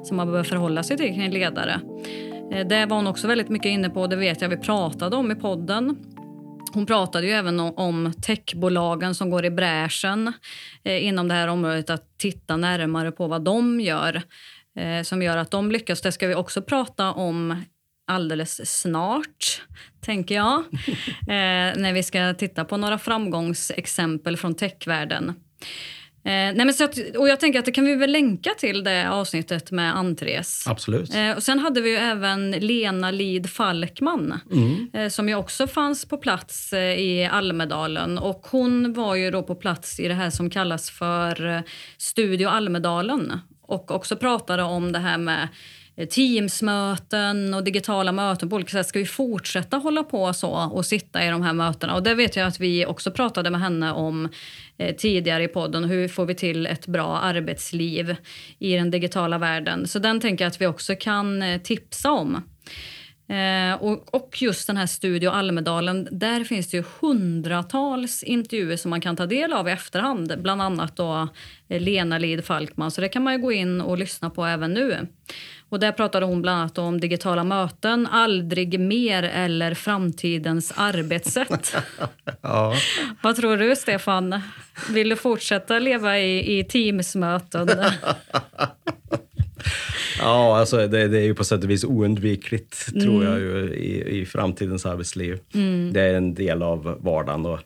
som 0.03 0.17
man 0.17 0.27
behöver 0.27 0.45
förhålla 0.45 0.83
sig 0.83 0.97
till 0.97 1.15
kring 1.15 1.31
ledare. 1.31 1.81
Eh, 2.53 2.67
det 2.67 2.87
var 2.87 2.97
hon 2.97 3.07
också 3.07 3.27
väldigt 3.27 3.49
mycket 3.49 3.71
inne 3.71 3.91
på, 3.91 4.07
det 4.07 4.17
vet 4.17 4.43
jag 4.43 4.49
vi 4.49 4.57
pratade 4.57 5.17
om 5.17 5.31
i 5.31 5.35
podden. 5.35 5.97
Hon 6.75 6.87
pratade 6.87 7.27
ju 7.27 7.33
även 7.33 7.61
om 7.61 8.13
techbolagen 8.23 9.15
som 9.15 9.31
går 9.31 9.45
i 9.45 9.51
bräschen 9.51 10.33
eh, 10.85 11.05
inom 11.05 11.29
det 11.29 11.35
här 11.35 11.49
området, 11.49 11.91
att 11.91 12.19
titta 12.19 12.57
närmare 12.57 13.13
på 13.13 13.27
vad 13.27 13.43
de 13.43 13.81
gör 13.81 14.23
som 15.03 15.23
gör 15.23 15.37
att 15.37 15.51
de 15.51 15.71
lyckas. 15.73 16.01
Det 16.01 16.13
ska 16.13 16.27
vi 16.27 16.35
också 16.35 16.63
prata 16.63 17.13
om 17.13 17.63
alldeles 18.09 18.81
snart, 18.81 19.62
tänker 20.00 20.35
jag. 20.35 20.65
Eh, 21.29 21.77
när 21.77 21.93
vi 21.93 22.03
ska 22.03 22.35
titta 22.35 22.65
på 22.65 22.77
några 22.77 22.99
framgångsexempel 22.99 24.37
från 24.37 24.55
techvärlden. 24.55 25.29
Eh, 26.25 26.33
nej 26.33 26.55
men 26.65 26.75
så 26.75 26.85
att, 26.85 26.99
och 27.17 27.29
jag 27.29 27.41
tänker 27.41 27.59
att 27.59 27.65
det 27.65 27.73
kan 27.73 27.85
vi 27.85 27.95
väl 27.95 28.12
länka 28.12 28.50
till 28.59 28.85
det 28.85 29.11
avsnittet 29.11 29.71
med 29.71 29.97
Antres. 29.97 30.67
Absolut. 30.67 31.15
Eh, 31.15 31.31
och 31.31 31.43
sen 31.43 31.59
hade 31.59 31.81
vi 31.81 31.91
ju 31.91 31.97
även 31.97 32.50
Lena 32.50 33.11
Lid 33.11 33.50
Falkman 33.50 34.41
Mm. 34.53 34.91
eh, 34.93 35.09
som 35.09 35.29
ju 35.29 35.35
också 35.35 35.67
fanns 35.67 36.05
på 36.05 36.17
plats 36.17 36.73
eh, 36.73 36.95
i 37.00 37.25
Almedalen. 37.27 38.19
Och 38.19 38.47
hon 38.50 38.93
var 38.93 39.15
ju 39.15 39.31
då 39.31 39.43
på 39.43 39.55
plats 39.55 40.00
i 40.00 40.09
det 40.09 40.15
här 40.15 40.31
som 40.31 40.50
kallas 40.50 40.91
för 40.91 41.47
eh, 41.47 41.61
Studio 41.99 42.49
Almedalen 42.49 43.41
och 43.62 43.91
också 43.91 44.17
pratade 44.17 44.62
om 44.62 44.93
det 44.93 44.99
här 44.99 45.19
med 45.19 45.49
Eh, 45.99 46.07
Teamsmöten 46.07 47.55
och 47.55 47.64
digitala 47.64 48.12
möten 48.12 48.49
på 48.49 48.57
olika 48.57 48.71
sätt. 48.71 48.87
Ska 48.87 48.99
vi 48.99 49.07
fortsätta 49.07 49.76
hålla 49.76 50.05
på 50.05 50.33
så 50.33 50.50
och 50.50 50.87
sitta 50.87 51.25
i 51.25 51.28
de 51.28 51.43
här 51.43 51.52
mötena? 51.52 51.95
Och 51.95 52.02
det 52.02 52.14
vet 52.14 52.37
jag 52.37 52.47
att 52.47 52.61
vi 52.61 52.87
också 52.87 53.11
pratade 53.11 53.50
med 53.50 53.61
henne 53.61 53.93
om 53.93 54.28
eh, 54.78 54.97
tidigare 54.97 55.45
i 55.45 55.49
podden. 55.49 55.85
Hur 55.85 56.09
får 56.09 56.26
vi 56.26 56.35
till 56.35 56.67
ett 56.67 56.87
bra 56.87 57.19
arbetsliv 57.19 58.17
i 58.59 58.75
den 58.75 58.90
digitala 58.90 59.38
världen? 59.38 59.87
Så 59.87 59.99
den 59.99 60.21
tänker 60.21 60.45
jag 60.45 60.50
att 60.50 60.61
vi 60.61 60.67
också 60.67 60.95
kan 60.95 61.43
eh, 61.43 61.61
tipsa 61.61 62.11
om. 62.11 62.43
Och, 63.81 64.14
och 64.14 64.43
just 64.43 64.67
den 64.67 64.76
här 64.76 64.87
Studio 64.87 65.31
Almedalen, 65.31 66.09
där 66.11 66.45
finns 66.45 66.71
det 66.71 66.76
ju 66.76 66.85
hundratals 67.00 68.23
intervjuer 68.23 68.76
som 68.76 68.90
man 68.90 69.00
kan 69.00 69.17
ta 69.17 69.26
del 69.26 69.52
av 69.52 69.69
i 69.69 69.71
efterhand. 69.71 70.35
Bland 70.43 70.62
annat 70.62 70.97
då 70.97 71.28
Lena 71.69 72.19
Lid 72.19 72.45
Falkman, 72.45 72.90
så 72.90 73.00
det 73.00 73.09
kan 73.09 73.23
man 73.23 73.33
ju 73.33 73.38
gå 73.38 73.52
in 73.52 73.81
och 73.81 73.99
lyssna 73.99 74.31
på 74.31 74.45
även 74.45 74.75
nu. 74.75 75.07
Och 75.69 75.81
där 75.81 75.93
pratade 75.93 76.27
hon 76.27 76.43
bland 76.43 76.61
annat 76.61 76.79
om 76.79 77.01
digitala 77.01 77.45
möten, 77.45 78.07
aldrig 78.07 78.81
mer 78.81 79.23
eller 79.23 79.75
framtidens 79.75 80.73
arbetssätt. 80.77 81.77
Ja. 82.41 82.75
Vad 83.23 83.37
tror 83.37 83.57
du, 83.57 83.77
Stefan? 83.77 84.41
Vill 84.91 85.09
du 85.09 85.17
fortsätta 85.17 85.79
leva 85.79 86.19
i, 86.19 86.59
i 86.59 86.65
Teams-möten? 86.65 87.69
Ja, 90.21 90.59
alltså 90.59 90.77
det, 90.77 91.09
det 91.09 91.19
är 91.19 91.25
ju 91.25 91.35
på 91.35 91.45
sätt 91.45 91.65
och 91.65 91.71
vis 91.71 91.85
oundvikligt, 91.85 93.01
tror 93.03 93.25
jag, 93.25 93.41
ju, 93.41 93.75
i, 93.75 94.21
i 94.21 94.27
framtidens 94.27 94.87
arbetsliv. 94.87 95.39
Det 95.93 96.01
är 96.01 96.15
en 96.15 96.35
del 96.35 96.63
av 96.63 96.99
vardagen. 97.01 97.47
Och 97.47 97.61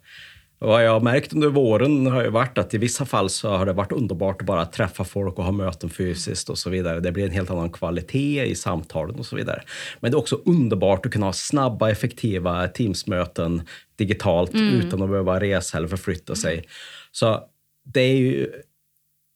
vad 0.65 0.85
jag 0.85 0.93
har 0.93 1.01
märkt 1.01 1.33
under 1.33 1.49
våren 1.49 2.07
har 2.07 2.23
ju 2.23 2.31
varit 2.31 2.59
att 2.59 2.75
i 2.75 2.79
vissa 2.79 3.05
fall 3.05 3.31
så 3.31 3.51
har 3.51 3.67
det 3.67 3.73
varit 3.73 3.93
underbart 3.93 4.41
att 4.41 4.47
bara 4.47 4.67
träffa 4.67 5.05
folk 5.05 5.39
och 5.39 5.45
ha 5.45 5.53
möten 5.53 5.91
fysiskt 5.91 6.49
och 6.49 6.59
så 6.59 6.71
vidare. 6.71 7.01
Det 7.01 7.13
blir 7.13 7.25
en 7.25 7.31
helt 7.31 7.51
annan 7.51 7.71
kvalitet 7.71 8.45
i 8.45 8.55
samtalen 8.55 9.19
och 9.19 9.27
så 9.27 9.37
vidare. 9.37 9.63
Men 10.01 10.11
det 10.11 10.15
är 10.15 10.19
också 10.19 10.41
underbart 10.45 11.07
att 11.07 11.13
kunna 11.13 11.27
ha 11.27 11.33
snabba, 11.33 11.91
effektiva 11.91 12.69
Teamsmöten 12.69 13.63
digitalt 13.97 14.55
utan 14.55 15.03
att 15.03 15.09
behöva 15.09 15.41
resa 15.41 15.79
eller 15.79 15.89
förflytta 15.89 16.35
sig. 16.35 16.67
Så 17.13 17.41
det 17.85 18.01
är 18.01 18.17
ju 18.17 18.51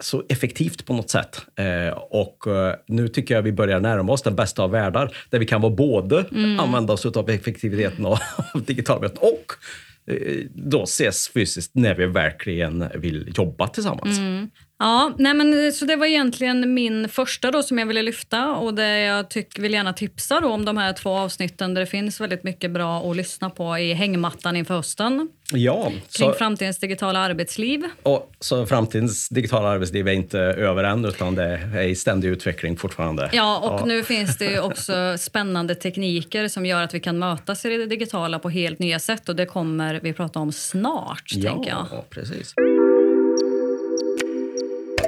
så 0.03 0.23
effektivt 0.29 0.87
på 0.87 0.93
något 0.93 1.11
sätt. 1.11 1.41
Eh, 1.57 1.99
och 1.99 2.47
eh, 2.47 2.75
nu 2.87 3.09
tycker 3.09 3.35
jag 3.35 3.43
vi 3.43 3.53
börjar 3.53 3.81
närma 3.81 4.13
oss 4.13 4.23
den 4.23 4.37
bästa 4.37 4.63
av 4.63 4.71
världar, 4.71 5.17
där 5.31 5.39
vi 5.39 5.47
kan 5.47 5.61
vara 5.61 5.73
både 5.73 6.25
använda 6.61 6.93
oss 6.93 7.07
av 7.07 7.31
effektiviteten 7.31 8.07
av, 8.07 8.19
av 8.55 8.63
digital 8.63 9.01
möten 9.01 9.19
och 9.21 9.53
Eh, 10.07 10.45
då 10.55 10.83
ses 10.83 11.29
fysiskt 11.29 11.75
när 11.75 11.95
vi 11.95 12.07
verkligen 12.07 12.85
vill 12.95 13.33
jobba 13.37 13.69
tillsammans. 13.69 14.19
Mm. 14.19 14.51
Ja, 14.79 15.13
nej 15.19 15.35
men, 15.35 15.73
så 15.73 15.85
det 15.85 15.97
var 15.97 16.07
egentligen 16.07 16.75
min 16.75 17.09
första 17.09 17.51
då 17.51 17.63
som 17.63 17.79
jag 17.79 17.87
ville 17.87 18.03
lyfta 18.03 18.53
och 18.55 18.75
det 18.75 18.99
jag 18.99 19.31
tyck, 19.31 19.59
vill 19.59 19.73
gärna 19.73 19.93
tipsa 19.93 20.41
då 20.41 20.49
om 20.49 20.65
de 20.65 20.77
här 20.77 20.93
två 20.93 21.11
avsnitten 21.11 21.75
där 21.75 21.81
det 21.81 21.87
finns 21.87 22.21
väldigt 22.21 22.43
mycket 22.45 22.71
bra 22.71 23.11
att 23.11 23.17
lyssna 23.17 23.51
på 23.51 23.79
i 23.79 23.93
hängmattan 23.93 24.57
inför 24.57 24.75
hösten 24.75 25.29
Ja, 25.53 25.85
kring 25.91 26.03
så, 26.09 26.33
framtidens 26.33 26.79
digitala 26.79 27.19
arbetsliv. 27.19 27.85
och, 28.03 28.33
så 28.41 28.67
framtidens 28.67 29.29
digitala 29.29 29.69
arbetsliv 29.69 30.09
är 30.09 30.13
inte 30.13 30.39
över 30.39 30.85
än, 30.85 31.05
utan 31.05 31.35
det 31.35 31.61
är 31.75 31.83
i 31.83 31.95
ständig 31.95 32.29
utveckling 32.29 32.77
fortfarande. 32.77 33.31
Ja, 33.33 33.59
och 33.59 33.89
nu 33.89 34.03
finns 34.03 34.39
det 34.39 34.61
också 34.61 35.19
spännande 35.19 35.75
tekniker 35.75 36.49
som 36.49 36.67
gör 36.67 36.83
att 36.83 36.95
vi 36.95 37.01
kan 37.01 37.19
mötas 37.19 37.65
i 37.65 37.77
det 37.77 37.87
digitala 37.87 38.39
på 38.39 38.51
helt 38.51 38.79
nya 38.79 38.99
sätt 38.99 39.29
och 39.29 39.37
det 39.37 39.47
kommer 39.47 40.01
vi 40.03 40.13
prata 40.13 40.39
om 40.39 40.53
snart, 40.53 41.29
tänker 41.29 41.71
jag. 41.71 41.87
ja 41.91 42.05
precis. 42.11 42.55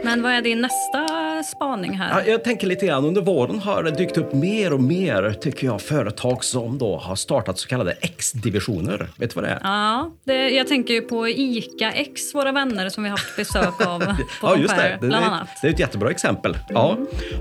Men 0.09 0.23
vad 0.23 0.33
är 0.33 0.43
din 0.43 0.61
nästa 0.61 0.99
spaning 1.43 1.93
här? 1.93 2.25
jag 2.27 2.45
tänker 2.45 2.67
lite 2.67 2.87
grann, 2.87 3.05
under 3.05 3.21
våren 3.23 3.59
har 3.59 3.83
det 3.83 3.91
dykt 3.91 4.17
upp 4.19 4.33
mer 4.33 4.73
och 4.73 4.81
mer, 4.83 5.37
tycker 5.41 5.67
jag, 5.67 5.81
företag 5.83 6.45
som 6.45 6.79
då 6.79 6.97
har 6.97 7.17
startat 7.17 7.59
så 7.59 7.69
kallade 7.69 7.93
X-divisioner. 8.01 9.09
Vet 9.17 9.31
du 9.31 9.35
vad 9.35 9.45
det 9.45 9.51
är? 9.51 9.59
Ja, 9.63 10.11
det, 10.25 10.51
jag 10.51 10.67
tänker 10.69 10.95
ju 10.95 11.01
på 11.01 11.29
ICA 11.29 11.93
X, 11.93 12.35
våra 12.35 12.53
vänner 12.53 12.89
som 12.89 13.03
vi 13.05 13.11
haft 13.11 13.37
besök 13.37 13.87
av 13.87 13.99
på 14.05 14.15
Ja, 14.43 14.57
just 14.57 14.77
det. 14.77 14.99
Det, 15.01 15.07
bland 15.07 15.25
det, 15.25 15.29
annat. 15.29 15.49
det 15.63 15.69
är 15.69 15.73
ett 15.73 15.79
jättebra 15.81 16.11
exempel. 16.11 16.59
Ja. 16.69 16.97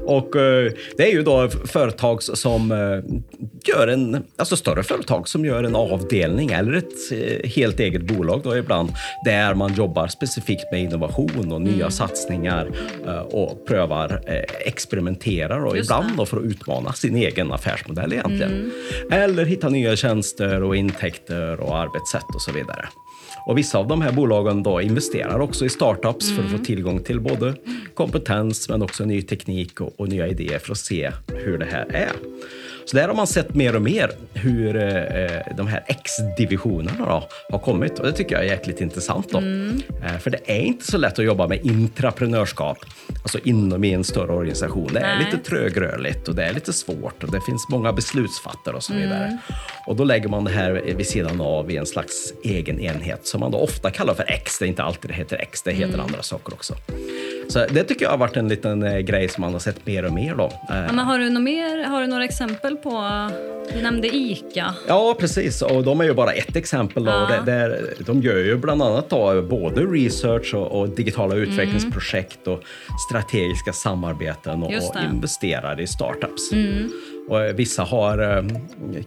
Och, 0.05 0.35
eh, 0.35 0.71
det 0.97 1.03
är 1.03 1.11
ju 1.13 1.23
då 1.23 1.49
företag 1.49 2.23
som 2.23 2.71
eh, 2.71 2.77
gör 3.73 3.87
en, 3.87 4.23
alltså 4.37 4.55
större 4.55 4.83
företag 4.83 5.27
som 5.27 5.45
gör 5.45 5.63
en 5.63 5.75
avdelning 5.75 6.51
eller 6.51 6.73
ett 6.73 7.11
eh, 7.11 7.49
helt 7.49 7.79
eget 7.79 8.01
bolag 8.01 8.41
då 8.43 8.57
ibland, 8.57 8.89
där 9.25 9.53
man 9.53 9.73
jobbar 9.73 10.07
specifikt 10.07 10.71
med 10.71 10.81
innovation 10.81 11.51
och 11.51 11.61
nya 11.61 11.77
Mm. 11.87 11.91
satsningar 11.91 12.67
och 13.31 13.65
prövar, 13.67 13.86
eh, 13.93 14.35
experimenterar 14.65 15.65
och 15.65 15.77
Just 15.77 15.89
ibland 15.89 16.17
då 16.17 16.25
för 16.25 16.37
att 16.37 16.43
utmana 16.43 16.93
sin 16.93 17.15
egen 17.15 17.51
affärsmodell 17.51 18.13
egentligen. 18.13 18.51
Mm. 18.51 18.71
Eller 19.11 19.45
hitta 19.45 19.69
nya 19.69 19.95
tjänster 19.95 20.63
och 20.63 20.75
intäkter 20.75 21.59
och 21.59 21.77
arbetssätt 21.77 22.35
och 22.35 22.41
så 22.41 22.51
vidare. 22.51 22.89
Och 23.47 23.57
vissa 23.57 23.77
av 23.77 23.87
de 23.87 24.01
här 24.01 24.11
bolagen 24.11 24.63
då 24.63 24.81
investerar 24.81 25.39
också 25.39 25.65
i 25.65 25.69
startups 25.69 26.35
för 26.35 26.43
att 26.43 26.51
få 26.51 26.57
tillgång 26.57 27.03
till 27.03 27.19
både 27.19 27.55
kompetens 27.93 28.69
men 28.69 28.81
också 28.81 29.05
ny 29.05 29.21
teknik 29.21 29.81
och, 29.81 29.99
och 29.99 30.09
nya 30.09 30.27
idéer 30.27 30.59
för 30.59 30.71
att 30.71 30.77
se 30.77 31.11
hur 31.27 31.57
det 31.57 31.65
här 31.65 31.85
är. 31.89 32.11
Så 32.87 32.97
där 32.97 33.07
har 33.07 33.15
man 33.15 33.27
sett 33.27 33.55
mer 33.55 33.75
och 33.75 33.81
mer 33.81 34.11
hur 34.33 34.75
eh, 34.75 35.55
de 35.57 35.67
här 35.67 35.83
X-divisionerna 35.87 37.21
har 37.49 37.59
kommit 37.59 37.99
och 37.99 38.05
det 38.05 38.11
tycker 38.11 38.35
jag 38.35 38.45
är 38.45 38.49
jäkligt 38.49 38.81
intressant. 38.81 39.29
Då. 39.29 39.37
Eh, 39.37 40.17
för 40.19 40.29
det 40.29 40.39
är 40.45 40.59
inte 40.59 40.85
så 40.85 40.97
lätt 40.97 41.19
att 41.19 41.25
jobba 41.25 41.47
med 41.47 41.65
intraprenörskap, 41.65 42.77
alltså 43.21 43.39
inom 43.43 43.83
i 43.83 43.93
en 43.93 44.03
större 44.03 44.31
organisation. 44.31 44.89
Det 44.93 44.99
är 44.99 45.15
Nej. 45.15 45.25
lite 45.25 45.49
trögrörligt 45.49 46.27
och 46.27 46.35
det 46.35 46.43
är 46.43 46.53
lite 46.53 46.73
svårt 46.73 47.23
och 47.23 47.31
det 47.31 47.41
finns 47.41 47.69
många 47.69 47.93
beslutsfattare 47.93 48.75
och 48.75 48.83
så 48.83 48.93
vidare. 48.93 49.37
Och 49.87 49.95
då 49.95 50.03
lägger 50.03 50.29
man 50.29 50.43
det 50.43 50.51
här 50.51 50.71
vid 50.97 51.07
sidan 51.07 51.41
av 51.41 51.71
i 51.71 51.77
en 51.77 51.85
slags 51.85 52.33
egen 52.43 52.79
enhet 52.79 53.27
som 53.27 53.39
man 53.39 53.51
då 53.51 53.57
ofta 53.57 53.91
kallar 53.91 54.13
för 54.13 54.25
X. 54.27 54.59
Det 54.59 54.65
är 54.65 54.67
inte 54.67 54.83
alltid 54.83 55.11
det 55.11 55.13
heter 55.13 55.37
X, 55.37 55.61
det 55.61 55.71
heter 55.71 55.99
andra 55.99 56.21
saker 56.21 56.53
också. 56.53 56.73
Så 57.47 57.65
det 57.69 57.83
tycker 57.83 58.05
jag 58.05 58.09
har 58.09 58.17
varit 58.17 58.37
en 58.37 58.47
liten 58.47 58.83
eh, 58.83 58.99
grej 58.99 59.27
som 59.27 59.41
man 59.41 59.53
har 59.53 59.59
sett 59.59 59.85
mer 59.85 60.05
och 60.05 60.13
mer 60.13 60.35
då. 60.35 60.43
Eh, 60.43 60.51
Ja, 60.69 60.93
men 60.93 60.99
har, 60.99 61.19
du 61.19 61.29
något 61.29 61.43
mer, 61.43 61.83
har 61.83 62.01
du 62.01 62.07
några 62.07 62.25
exempel 62.25 62.75
på... 62.77 63.29
Du 63.73 63.81
nämnde 63.81 64.15
ICA. 64.15 64.73
Ja, 64.87 65.15
precis. 65.19 65.61
Och 65.61 65.83
de 65.83 66.01
är 66.01 66.05
ju 66.05 66.13
bara 66.13 66.31
ett 66.31 66.55
exempel. 66.55 67.05
Då. 67.05 67.11
Ja. 67.11 67.41
Där, 67.45 67.93
de 67.99 68.21
gör 68.21 68.37
ju 68.37 68.57
bland 68.57 68.81
annat 68.81 69.09
då 69.09 69.41
både 69.41 69.81
research 69.81 70.53
och, 70.53 70.79
och 70.79 70.89
digitala 70.89 71.35
utvecklingsprojekt 71.35 72.47
och 72.47 72.61
strategiska 73.09 73.73
samarbeten 73.73 74.63
och, 74.63 74.73
och. 74.73 74.95
Mm. 74.95 75.15
investerar 75.15 75.81
i 75.81 75.87
startups. 75.87 76.51
Och 77.27 77.41
eh, 77.41 77.55
vissa 77.55 77.83
har, 77.83 78.37
eh, 78.37 78.43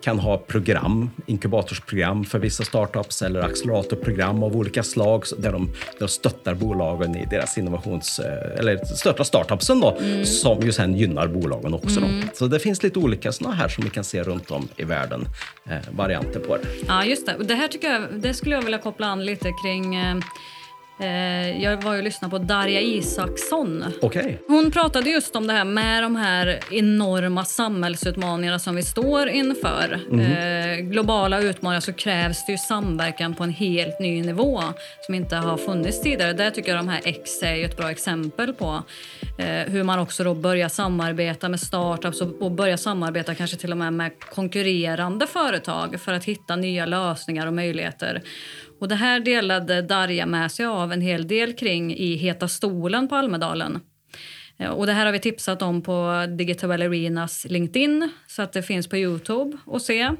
kan 0.03 0.19
ha 0.19 0.39
program, 0.39 1.11
inkubatorsprogram 1.27 2.25
för 2.25 2.39
vissa 2.39 2.65
startups 2.65 3.23
eller 3.23 3.41
acceleratorprogram 3.43 4.43
av 4.43 4.57
olika 4.57 4.83
slag 4.83 5.25
där 5.39 5.53
de, 5.53 5.67
där 5.67 5.99
de 5.99 6.09
stöttar 6.09 6.55
bolagen 6.55 7.17
i 7.17 7.27
deras 7.31 7.59
innovations... 7.59 8.19
eh, 8.19 8.59
Eller 8.59 8.85
stöttar 8.85 9.25
startupsen 9.25 9.81
då, 9.81 9.97
Mm. 10.01 10.25
som 10.25 10.61
ju 10.63 10.73
sen 10.73 10.97
gynnar 10.97 11.27
bolagen 11.29 11.75
också. 11.75 12.01
Då. 12.01 12.07
Så 12.35 12.47
det 12.47 12.59
finns 12.59 12.83
lite 12.83 12.99
olika 12.99 13.33
såna 13.33 13.55
här 13.55 13.69
som 13.69 13.85
vi 13.85 13.91
kan 13.91 14.05
se 14.05 14.23
runt 14.23 14.51
om 14.51 14.69
i 14.77 14.85
världen, 14.85 15.29
eh, 15.71 15.77
varianter 15.91 16.41
på 16.41 16.57
det. 16.57 16.63
Ja, 16.89 17.05
just 17.05 17.27
det. 17.27 17.37
Det 17.45 17.55
här 17.55 17.69
tycker 17.69 17.93
jag, 17.93 18.03
det 18.17 18.35
skulle 18.35 18.55
jag 18.55 18.63
vilja 18.63 18.79
koppla 18.79 19.07
an 19.07 19.25
lite 19.25 19.53
kring... 19.65 19.95
Eh, 19.95 20.17
jag 21.61 21.83
var 21.83 21.95
ju 21.95 22.03
lyssnade 22.03 22.31
på 22.31 22.39
Darja 22.39 22.81
Isaksson. 22.81 23.85
Okej. 24.03 24.43
Hon 24.47 24.71
pratade 24.71 25.11
just 25.11 25.37
om 25.37 25.47
det 25.47 25.53
här 25.53 25.65
med 25.65 26.03
de 26.03 26.17
här 26.17 26.61
enorma 26.71 27.45
samhällsutmaningarna 27.45 28.59
som 28.59 28.77
vi 28.77 28.83
står 28.83 29.29
inför. 29.29 30.01
Eh, 30.13 30.77
globala 30.77 31.41
utmaningar 31.41 31.81
så 31.81 31.93
krävs 31.93 32.47
det 32.47 32.53
ju 32.53 32.59
samverkan 32.59 33.35
på 33.35 33.45
en 33.45 33.51
helt 33.51 34.01
ny 34.01 34.23
nivå 34.23 34.63
som 35.07 35.15
inte 35.15 35.37
har 35.37 35.57
funnits 35.57 36.03
tidigare. 36.03 36.33
Där 36.33 36.51
tycker 36.51 36.71
jag 36.71 36.79
de 36.79 36.89
här 36.89 37.01
X 37.05 37.43
är 37.43 37.65
ett 37.65 37.77
bra 37.77 37.91
exempel 37.91 38.55
på 38.55 38.83
eh, 39.39 39.47
hur 39.47 39.83
man 39.83 39.99
också 39.99 40.25
då 40.25 40.35
börjar 40.35 40.69
samarbeta 40.69 41.49
med 41.49 41.61
startups 41.61 42.21
och, 42.21 42.43
och 42.43 42.51
börjar 42.51 42.77
samarbeta 42.77 43.35
kanske 43.35 43.57
till 43.57 43.73
och 43.73 43.79
med 43.79 43.93
med 43.93 44.21
konkurrerande 44.21 45.27
företag 45.27 46.01
för 46.01 46.13
att 46.13 46.25
hitta 46.25 46.57
nya 46.57 46.87
lösningar 46.87 47.47
och 47.47 47.55
möjligheter. 47.55 48.23
Och 48.81 48.89
det 48.89 48.95
här 48.95 49.21
delade 49.21 49.83
Darja 49.83 50.27
med 50.27 50.53
sig 50.53 50.67
av 50.67 50.93
en 50.93 51.01
hel 51.01 51.29
del 51.29 51.53
kring 51.53 51.95
i 51.95 52.17
Heta 52.17 52.49
stolen 52.49 53.09
på 53.09 53.17
Almedalen. 53.17 53.81
Eh, 54.59 54.71
och 54.71 54.87
det 54.87 54.93
här 54.93 55.07
har 55.07 55.13
vi 55.13 55.19
tipsat 55.19 55.63
om 55.63 55.83
på 55.83 56.27
Digital 56.39 56.73
Arenas 56.73 57.47
LinkedIn 57.51 58.11
så 58.27 58.43
att 58.43 58.53
det 58.53 58.63
finns 58.63 58.89
på 58.89 58.97
Youtube 58.97 59.59
att 59.67 59.83
se 59.83 60.11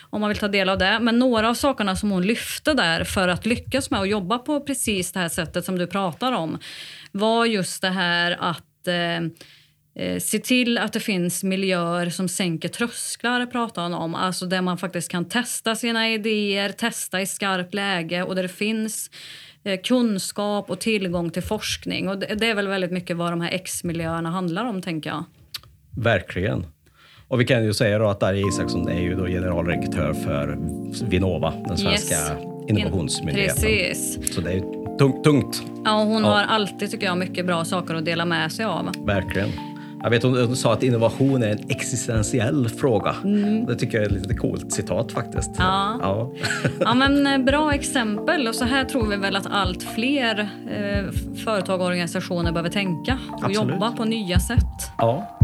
om 0.00 0.20
man 0.20 0.28
vill 0.28 0.38
ta 0.38 0.48
del 0.48 0.68
av 0.68 0.78
det. 0.78 0.98
Men 1.00 1.18
några 1.18 1.48
av 1.48 1.54
sakerna 1.54 1.96
som 1.96 2.10
hon 2.10 2.26
lyfte 2.26 2.74
där 2.74 3.04
för 3.04 3.28
att 3.28 3.46
lyckas 3.46 3.90
med 3.90 4.00
att 4.00 4.08
jobba 4.08 4.38
på 4.38 4.60
precis 4.60 5.12
det 5.12 5.20
här 5.20 5.28
sättet 5.28 5.64
som 5.64 5.78
du 5.78 5.86
pratar 5.86 6.32
om 6.32 6.58
var 7.12 7.46
just 7.46 7.82
det 7.82 7.90
här 7.90 8.36
att 8.40 8.86
eh, 8.86 9.46
se 10.20 10.38
till 10.38 10.78
att 10.78 10.92
det 10.92 11.00
finns 11.00 11.44
miljöer 11.44 12.10
som 12.10 12.28
sänker 12.28 12.68
trösklar, 12.68 13.46
pratar 13.46 13.82
hon 13.82 13.94
om. 13.94 14.14
Alltså 14.14 14.46
där 14.46 14.62
man 14.62 14.78
faktiskt 14.78 15.10
kan 15.10 15.24
testa 15.24 15.74
sina 15.74 16.10
idéer, 16.10 16.68
testa 16.68 17.20
i 17.20 17.26
skarpt 17.26 17.74
läge 17.74 18.22
och 18.22 18.34
där 18.34 18.42
det 18.42 18.48
finns 18.48 19.10
eh, 19.64 19.80
kunskap 19.80 20.70
och 20.70 20.80
tillgång 20.80 21.30
till 21.30 21.42
forskning. 21.42 22.08
Och 22.08 22.18
det, 22.18 22.46
är 22.46 22.54
väl 22.54 22.68
väldigt 22.68 22.92
mycket 22.92 23.16
vad 23.16 23.32
de 23.32 23.40
här 23.40 23.50
X-miljöerna 23.52 24.30
handlar 24.30 24.64
om, 24.64 24.82
tänker 24.82 25.10
jag. 25.10 25.24
Verkligen. 25.96 26.66
Och 27.28 27.40
vi 27.40 27.44
kan 27.44 27.64
ju 27.64 27.74
säga 27.74 27.98
då 27.98 28.08
att 28.08 28.20
Darja 28.20 28.46
Isaksson 28.48 28.88
är 28.88 29.00
ju 29.00 29.14
då 29.14 29.26
generaldirektör 29.26 30.12
för 30.12 30.58
Vinnova, 31.08 31.50
den 31.68 31.78
svenska 31.78 32.14
yes. 32.14 32.32
innovationsmyndigheten. 32.68 33.62
Precis. 33.62 34.34
Så 34.34 34.40
det 34.40 34.52
är 34.52 34.60
tungt. 34.98 35.24
tungt. 35.24 35.62
Ja, 35.84 36.04
hon 36.04 36.22
ja. 36.22 36.28
har 36.28 36.42
alltid 36.42 36.90
tycker 36.90 37.06
jag, 37.06 37.18
mycket 37.18 37.46
bra 37.46 37.64
saker 37.64 37.94
att 37.94 38.04
dela 38.04 38.24
med 38.24 38.52
sig 38.52 38.64
av. 38.64 38.92
Verkligen. 39.06 39.75
Jag 40.02 40.10
vet 40.10 40.22
hon 40.22 40.56
sa 40.56 40.72
att 40.72 40.82
innovation 40.82 41.42
är 41.42 41.48
en 41.48 41.58
existentiell 41.68 42.68
fråga. 42.68 43.14
Mm. 43.24 43.66
Det 43.66 43.76
tycker 43.76 43.98
jag 43.98 44.04
är 44.04 44.16
ett 44.16 44.22
lite 44.22 44.34
coolt 44.34 44.72
citat 44.72 45.12
faktiskt. 45.12 45.50
Ja. 45.58 45.98
Ja. 46.02 46.32
ja, 46.80 46.94
men 46.94 47.26
eh, 47.26 47.38
bra 47.38 47.74
exempel. 47.74 48.48
Och 48.48 48.54
så 48.54 48.64
här 48.64 48.84
tror 48.84 49.06
vi 49.06 49.16
väl 49.16 49.36
att 49.36 49.46
allt 49.50 49.82
fler 49.82 50.48
eh, 50.70 51.12
företag 51.44 51.80
och 51.80 51.86
organisationer 51.86 52.52
behöver 52.52 52.70
tänka 52.70 53.18
och 53.28 53.44
Absolut. 53.44 53.72
jobba 53.72 53.92
på 53.92 54.04
nya 54.04 54.40
sätt. 54.40 54.90
Ja. 54.98 55.35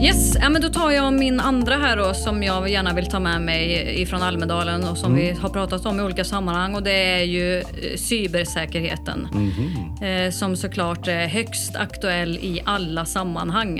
Yes, 0.00 0.36
ja, 0.40 0.48
men 0.48 0.62
då 0.62 0.68
tar 0.68 0.90
jag 0.90 1.12
min 1.12 1.40
andra 1.40 1.76
här 1.76 1.96
då, 1.96 2.14
som 2.14 2.42
jag 2.42 2.68
gärna 2.68 2.92
vill 2.94 3.06
ta 3.06 3.20
med 3.20 3.42
mig 3.42 3.94
ifrån 4.02 4.22
Almedalen 4.22 4.84
och 4.84 4.98
som 4.98 5.12
mm. 5.12 5.24
vi 5.24 5.40
har 5.40 5.48
pratat 5.48 5.86
om 5.86 6.00
i 6.00 6.02
olika 6.02 6.24
sammanhang 6.24 6.74
och 6.74 6.82
det 6.82 7.12
är 7.12 7.22
ju 7.22 7.58
eh, 7.58 7.64
cybersäkerheten. 7.96 9.28
Mm. 9.32 10.26
Eh, 10.26 10.30
som 10.30 10.56
såklart 10.56 11.08
är 11.08 11.26
högst 11.26 11.76
aktuell 11.76 12.36
i 12.36 12.62
alla 12.64 13.04
sammanhang. 13.04 13.78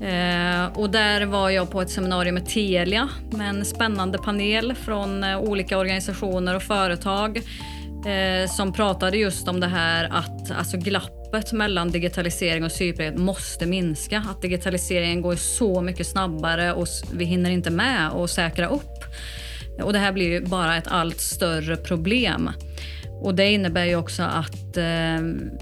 Eh, 0.00 0.66
och 0.74 0.90
där 0.90 1.26
var 1.26 1.50
jag 1.50 1.70
på 1.70 1.82
ett 1.82 1.90
seminarium 1.90 2.34
med 2.34 2.46
Telia 2.46 3.08
med 3.30 3.48
en 3.48 3.64
spännande 3.64 4.18
panel 4.18 4.74
från 4.74 5.24
eh, 5.24 5.38
olika 5.38 5.78
organisationer 5.78 6.56
och 6.56 6.62
företag 6.62 7.42
eh, 8.06 8.50
som 8.50 8.72
pratade 8.72 9.16
just 9.16 9.48
om 9.48 9.60
det 9.60 9.66
här 9.66 10.04
att 10.04 10.50
alltså 10.50 10.76
glappet 10.76 11.52
mellan 11.52 11.90
digitalisering 11.90 12.64
och 12.64 12.72
cyberfrihet 12.72 13.18
måste 13.18 13.66
minska. 13.66 14.24
Att 14.30 14.42
digitaliseringen 14.42 15.22
går 15.22 15.36
så 15.36 15.80
mycket 15.80 16.06
snabbare 16.06 16.72
och 16.72 16.86
vi 17.12 17.24
hinner 17.24 17.50
inte 17.50 17.70
med 17.70 18.08
att 18.08 18.30
säkra 18.30 18.66
upp. 18.66 19.04
Och 19.82 19.92
det 19.92 19.98
här 19.98 20.12
blir 20.12 20.30
ju 20.30 20.40
bara 20.40 20.76
ett 20.76 20.88
allt 20.88 21.20
större 21.20 21.76
problem. 21.76 22.50
Och 23.22 23.34
Det 23.34 23.50
innebär 23.50 23.84
ju 23.84 23.96
också 23.96 24.22
att 24.22 24.76
eh, 24.76 25.18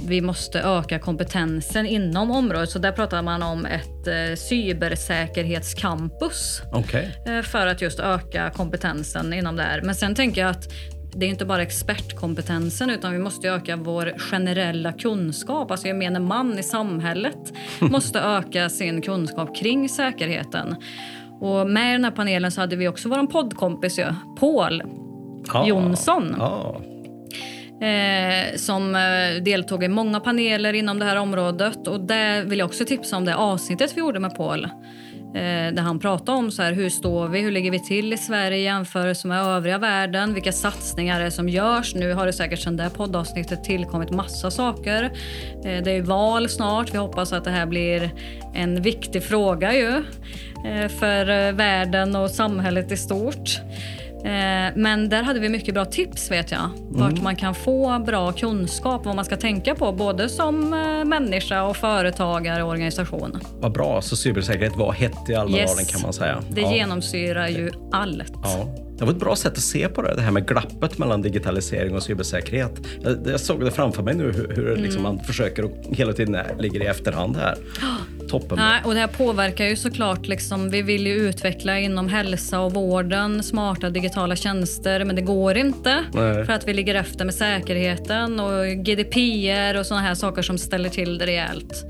vi 0.07 0.21
måste 0.21 0.61
öka 0.61 0.99
kompetensen 0.99 1.87
inom 1.87 2.31
området. 2.31 2.71
Så 2.71 2.79
där 2.79 2.93
pratar 2.93 3.23
man 3.23 3.43
om 3.43 3.67
ett 3.67 4.07
eh, 4.07 4.35
cybersäkerhetscampus 4.37 6.63
okay. 6.73 7.07
eh, 7.27 7.43
för 7.43 7.67
att 7.67 7.83
just 7.83 8.01
öka 8.01 8.51
kompetensen 8.51 9.33
inom 9.33 9.57
det 9.57 9.63
här. 9.63 9.83
Men 9.83 9.95
sen 9.95 10.15
tänker 10.15 10.41
jag 10.41 10.51
att 10.51 10.73
det 11.13 11.27
är 11.27 11.31
inte 11.31 11.45
bara 11.45 11.63
expertkompetensen 11.63 12.91
utan 12.91 13.13
vi 13.13 13.19
måste 13.19 13.49
öka 13.49 13.77
vår 13.77 14.19
generella 14.19 14.93
kunskap. 14.93 15.71
Alltså 15.71 15.87
gemene 15.87 16.21
man 16.21 16.59
i 16.59 16.63
samhället 16.63 17.53
måste 17.81 18.21
öka 18.21 18.69
sin 18.69 19.03
kunskap 19.03 19.57
kring 19.57 19.89
säkerheten. 19.89 20.77
Och 21.41 21.71
med 21.71 21.91
i 21.91 21.93
den 21.93 22.05
här 22.05 22.11
panelen 22.11 22.53
så 22.53 22.61
hade 22.61 22.77
vi 22.77 22.89
också 22.89 23.09
vår 23.09 23.27
poddkompis 23.27 23.99
ju, 23.99 24.07
Paul 24.41 24.83
ah, 25.49 25.67
Jonsson. 25.67 26.41
Ah. 26.41 26.81
Eh, 27.85 28.57
som 28.57 28.95
eh, 28.95 29.43
deltog 29.43 29.85
i 29.85 29.89
många 29.89 30.21
paneler 30.21 30.73
inom 30.73 30.99
det 30.99 31.05
här 31.05 31.17
området. 31.17 31.87
Och 31.87 32.01
där 32.01 32.43
vill 32.43 32.59
jag 32.59 32.67
också 32.67 32.85
tipsa 32.85 33.17
om 33.17 33.25
det 33.25 33.37
avsnittet 33.37 33.93
vi 33.97 34.01
gjorde 34.01 34.21
med 34.21 34.35
Paul. 34.37 34.69
Eh, 35.39 35.75
där 35.75 35.83
han 35.83 35.99
pratade 35.99 36.39
om 36.39 36.51
så 36.51 36.63
här, 36.63 36.73
hur 36.73 36.89
står 36.89 37.29
vi, 37.29 37.41
hur 37.41 37.51
ligger 37.51 37.71
vi 37.71 37.81
till 37.81 38.13
i 38.13 38.17
Sverige 38.17 38.59
i 38.59 38.63
jämförelse 38.63 39.29
med 39.29 39.47
övriga 39.47 39.79
världen, 39.79 40.35
vilka 40.35 40.53
satsningar 40.53 41.21
är 41.21 41.31
som 41.31 41.49
görs. 41.49 41.95
Nu 41.95 42.13
har 42.13 42.27
det 42.27 42.33
säkert 42.33 42.59
sedan 42.59 42.77
det 42.77 42.91
poddavsnittet 42.91 43.65
tillkommit 43.65 44.11
massa 44.11 44.51
saker. 44.51 45.03
Eh, 45.65 45.83
det 45.83 45.91
är 45.91 46.03
val 46.03 46.49
snart, 46.49 46.95
vi 46.95 46.99
hoppas 46.99 47.33
att 47.33 47.45
det 47.45 47.51
här 47.51 47.67
blir 47.67 48.11
en 48.55 48.83
viktig 48.83 49.23
fråga 49.23 49.75
ju 49.75 49.89
eh, 50.67 50.89
för 50.89 51.53
världen 51.53 52.17
och 52.17 52.31
samhället 52.31 52.93
i 52.93 52.97
stort. 52.97 53.61
Eh, 54.25 54.73
men 54.77 55.09
där 55.09 55.23
hade 55.23 55.41
vi 55.41 55.49
mycket 55.49 55.75
bra 55.75 55.85
tips 55.85 56.31
vet 56.31 56.51
jag. 56.51 56.71
Vart 56.91 57.11
mm. 57.11 57.25
man 57.25 57.37
kan 57.37 57.55
få 57.55 57.99
bra 57.99 58.33
kunskap, 58.33 59.05
vad 59.05 59.17
man 59.17 59.25
ska 59.25 59.37
tänka 59.37 59.75
på 59.75 59.93
både 59.93 60.29
som 60.29 60.73
eh, 60.73 61.05
människa 61.05 61.63
och 61.63 61.77
företagare 61.77 62.63
och 62.63 62.69
organisation. 62.71 63.41
Vad 63.61 63.73
bra, 63.73 64.03
så 64.03 64.17
cybersäkerhet 64.17 64.77
var 64.77 64.93
hett 64.93 65.29
i 65.29 65.35
Almedalen 65.35 65.79
yes. 65.79 65.93
kan 65.93 66.01
man 66.03 66.13
säga. 66.13 66.43
Det 66.51 66.61
ja. 66.61 66.75
genomsyrar 66.75 67.49
ju 67.49 67.71
allt. 67.93 68.33
Ja. 68.43 68.88
Det 68.99 69.05
var 69.05 69.13
ett 69.13 69.19
bra 69.19 69.37
sätt 69.37 69.53
att 69.53 69.59
se 69.59 69.89
på 69.89 70.03
det, 70.03 70.15
det 70.15 70.23
här 70.23 70.31
med 70.31 70.49
glappet 70.49 70.99
mellan 70.99 71.23
digitalisering 71.23 71.95
och 71.95 72.03
cybersäkerhet. 72.03 72.73
Jag, 73.03 73.19
jag 73.27 73.41
såg 73.41 73.65
det 73.65 73.71
framför 73.71 74.03
mig 74.03 74.15
nu 74.15 74.33
hur, 74.33 74.49
hur 74.55 74.69
mm. 74.69 74.83
liksom 74.83 75.03
man 75.03 75.19
försöker 75.19 75.65
och 75.65 75.73
hela 75.91 76.13
tiden 76.13 76.37
ligger 76.59 76.83
i 76.83 76.87
efterhand 76.87 77.37
här. 77.37 77.59
Toppen. 78.29 78.59
Nej, 78.59 78.83
och 78.85 78.95
det 78.95 79.01
här 79.01 79.07
påverkar 79.07 79.65
ju 79.65 79.77
såklart. 79.77 80.27
Liksom, 80.27 80.71
vi 80.71 80.83
vill 80.83 81.07
ju 81.07 81.15
utveckla 81.15 81.79
inom 81.79 82.09
hälsa 82.09 82.61
och 82.61 82.75
vården 82.75 83.43
smarta 83.43 83.91
digitala 83.91 84.37
tjänster, 84.37 85.05
men 85.05 85.17
det 85.17 85.23
går 85.23 85.57
inte 85.57 86.05
Nej. 86.13 86.45
för 86.45 86.53
att 86.53 86.69
vi 86.69 86.75
ligger 86.75 86.95
efter 86.95 87.25
med 87.25 87.35
säkerheten 87.35 88.41
och 88.41 88.67
GDPR 88.67 89.79
och 89.79 89.87
såna 89.87 90.01
här 90.01 90.15
saker 90.15 90.43
som 90.43 90.59
ställer 90.59 90.89
till 90.89 91.19
det 91.19 91.27
rejält. 91.27 91.85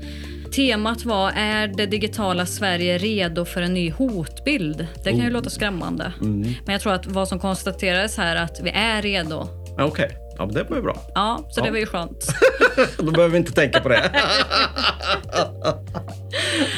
Temat 0.55 1.05
var 1.05 1.31
Är 1.31 1.67
det 1.67 1.85
digitala 1.85 2.45
Sverige 2.45 2.97
redo 2.97 3.45
för 3.45 3.61
en 3.61 3.73
ny 3.73 3.91
hotbild? 3.91 4.87
Det 5.03 5.09
kan 5.09 5.19
ju 5.19 5.27
oh. 5.27 5.31
låta 5.31 5.49
skrämmande. 5.49 6.13
Mm. 6.21 6.41
Men 6.41 6.73
jag 6.73 6.81
tror 6.81 6.93
att 6.93 7.07
vad 7.07 7.27
som 7.27 7.39
konstaterades 7.39 8.17
här 8.17 8.35
att 8.35 8.59
vi 8.63 8.69
är 8.69 9.01
redo. 9.01 9.47
Okej. 9.71 9.85
Okay. 9.85 10.09
Ja, 10.39 10.45
men 10.45 10.55
det 10.55 10.63
var 10.63 10.75
ju 10.75 10.81
bra. 10.81 11.01
Ja, 11.15 11.47
så 11.49 11.59
ja. 11.59 11.65
det 11.65 11.71
var 11.71 11.77
ju 11.77 11.85
skönt. 11.85 12.27
Då 12.97 13.11
behöver 13.11 13.29
vi 13.29 13.37
inte 13.37 13.51
tänka 13.51 13.79
på 13.79 13.89
det. 13.89 14.11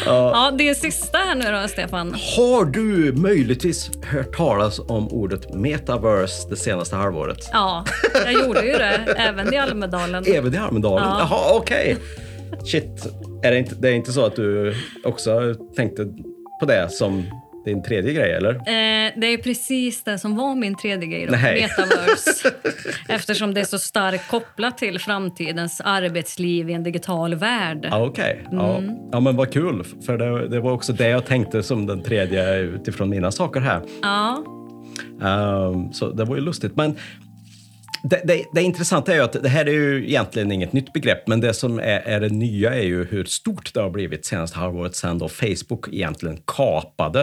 ja. 0.06 0.32
ja, 0.34 0.54
det 0.58 0.70
är 0.70 0.74
sista 0.74 1.18
här 1.18 1.36
nu 1.36 1.52
då, 1.62 1.68
Stefan. 1.68 2.16
Har 2.38 2.66
du 2.66 3.14
möjligtvis 3.14 3.92
hört 4.06 4.36
talas 4.36 4.80
om 4.80 5.08
ordet 5.08 5.54
metaverse 5.54 6.50
det 6.50 6.56
senaste 6.56 6.96
halvåret? 6.96 7.50
Ja, 7.52 7.86
jag 8.14 8.34
gjorde 8.34 8.66
ju 8.66 8.72
det. 8.72 9.16
Även 9.18 9.54
i 9.54 9.58
Almedalen. 9.58 10.24
Även 10.28 10.54
i 10.54 10.58
Almedalen? 10.58 11.08
Ja. 11.10 11.20
Jaha, 11.20 11.58
okej. 11.58 11.98
Okay. 12.52 12.66
Shit. 12.68 13.08
Är 13.43 13.51
det, 13.51 13.58
inte, 13.58 13.75
det 13.75 13.89
är 13.89 13.93
inte 13.93 14.12
så 14.12 14.25
att 14.25 14.36
du 14.36 14.75
också 15.04 15.56
tänkte 15.75 16.06
på 16.60 16.65
det 16.65 16.91
som 16.91 17.23
din 17.65 17.84
tredje 17.84 18.13
grej, 18.13 18.32
eller? 18.32 18.54
Eh, 18.54 19.12
det 19.17 19.27
är 19.27 19.38
precis 19.38 20.04
det 20.04 20.19
som 20.19 20.36
var 20.36 20.56
min 20.56 20.75
tredje 20.75 21.08
grej, 21.08 21.25
då, 21.25 21.32
metaverse. 21.32 22.51
Eftersom 23.10 23.54
det 23.54 23.62
är 23.62 23.65
så 23.65 23.80
starkt 23.80 24.27
kopplat 24.27 24.77
till 24.77 24.99
framtidens 24.99 25.82
arbetsliv 25.84 26.69
i 26.69 26.73
en 26.73 26.84
digital 26.84 27.36
värld. 27.36 27.88
Ah, 27.91 28.06
Okej, 28.06 28.43
okay. 28.47 28.60
mm. 28.60 28.88
ja. 28.88 29.10
ja. 29.12 29.19
men 29.19 29.36
vad 29.36 29.54
kul. 29.54 29.84
För 30.06 30.17
det, 30.17 30.47
det, 30.47 30.60
var 30.60 30.71
också 30.71 30.93
det 30.93 31.08
jag 31.08 31.25
tänkte 31.25 31.63
som 31.63 31.86
den 31.86 32.04
tredje 32.04 32.58
utifrån 32.58 33.10
mina 33.10 33.32
saker 33.32 33.60
här. 33.60 33.82
Ja. 34.01 34.43
Um, 35.21 35.93
så 35.93 36.12
det 36.12 36.25
var 36.25 36.36
ju 36.36 36.41
lustigt. 36.41 36.75
Men 36.75 36.95
det, 38.04 38.21
det, 38.25 38.45
det, 38.54 38.62
intressanta 38.62 39.12
är 39.12 39.15
ju 39.15 39.21
att 39.21 39.43
det 39.43 39.49
här 39.49 39.65
är 39.65 39.73
ju 39.73 40.08
egentligen 40.08 40.51
inget 40.51 40.73
nytt 40.73 40.93
begrepp, 40.93 41.27
men 41.27 41.41
det 41.41 41.54
som 41.54 41.80
är, 41.80 41.84
är 41.84 42.19
det 42.19 42.30
nya 42.30 42.75
är 42.75 42.84
ju 42.84 43.06
hur 43.06 43.25
stort 43.25 43.73
det 43.73 43.82
har 43.82 43.89
blivit 43.89 44.25
senaste 44.25 44.60
halvåret 44.60 44.95
sedan 44.95 45.17
då 45.17 45.30
Facebook 45.30 45.88
egentligen 45.91 46.39
kapade 46.45 47.21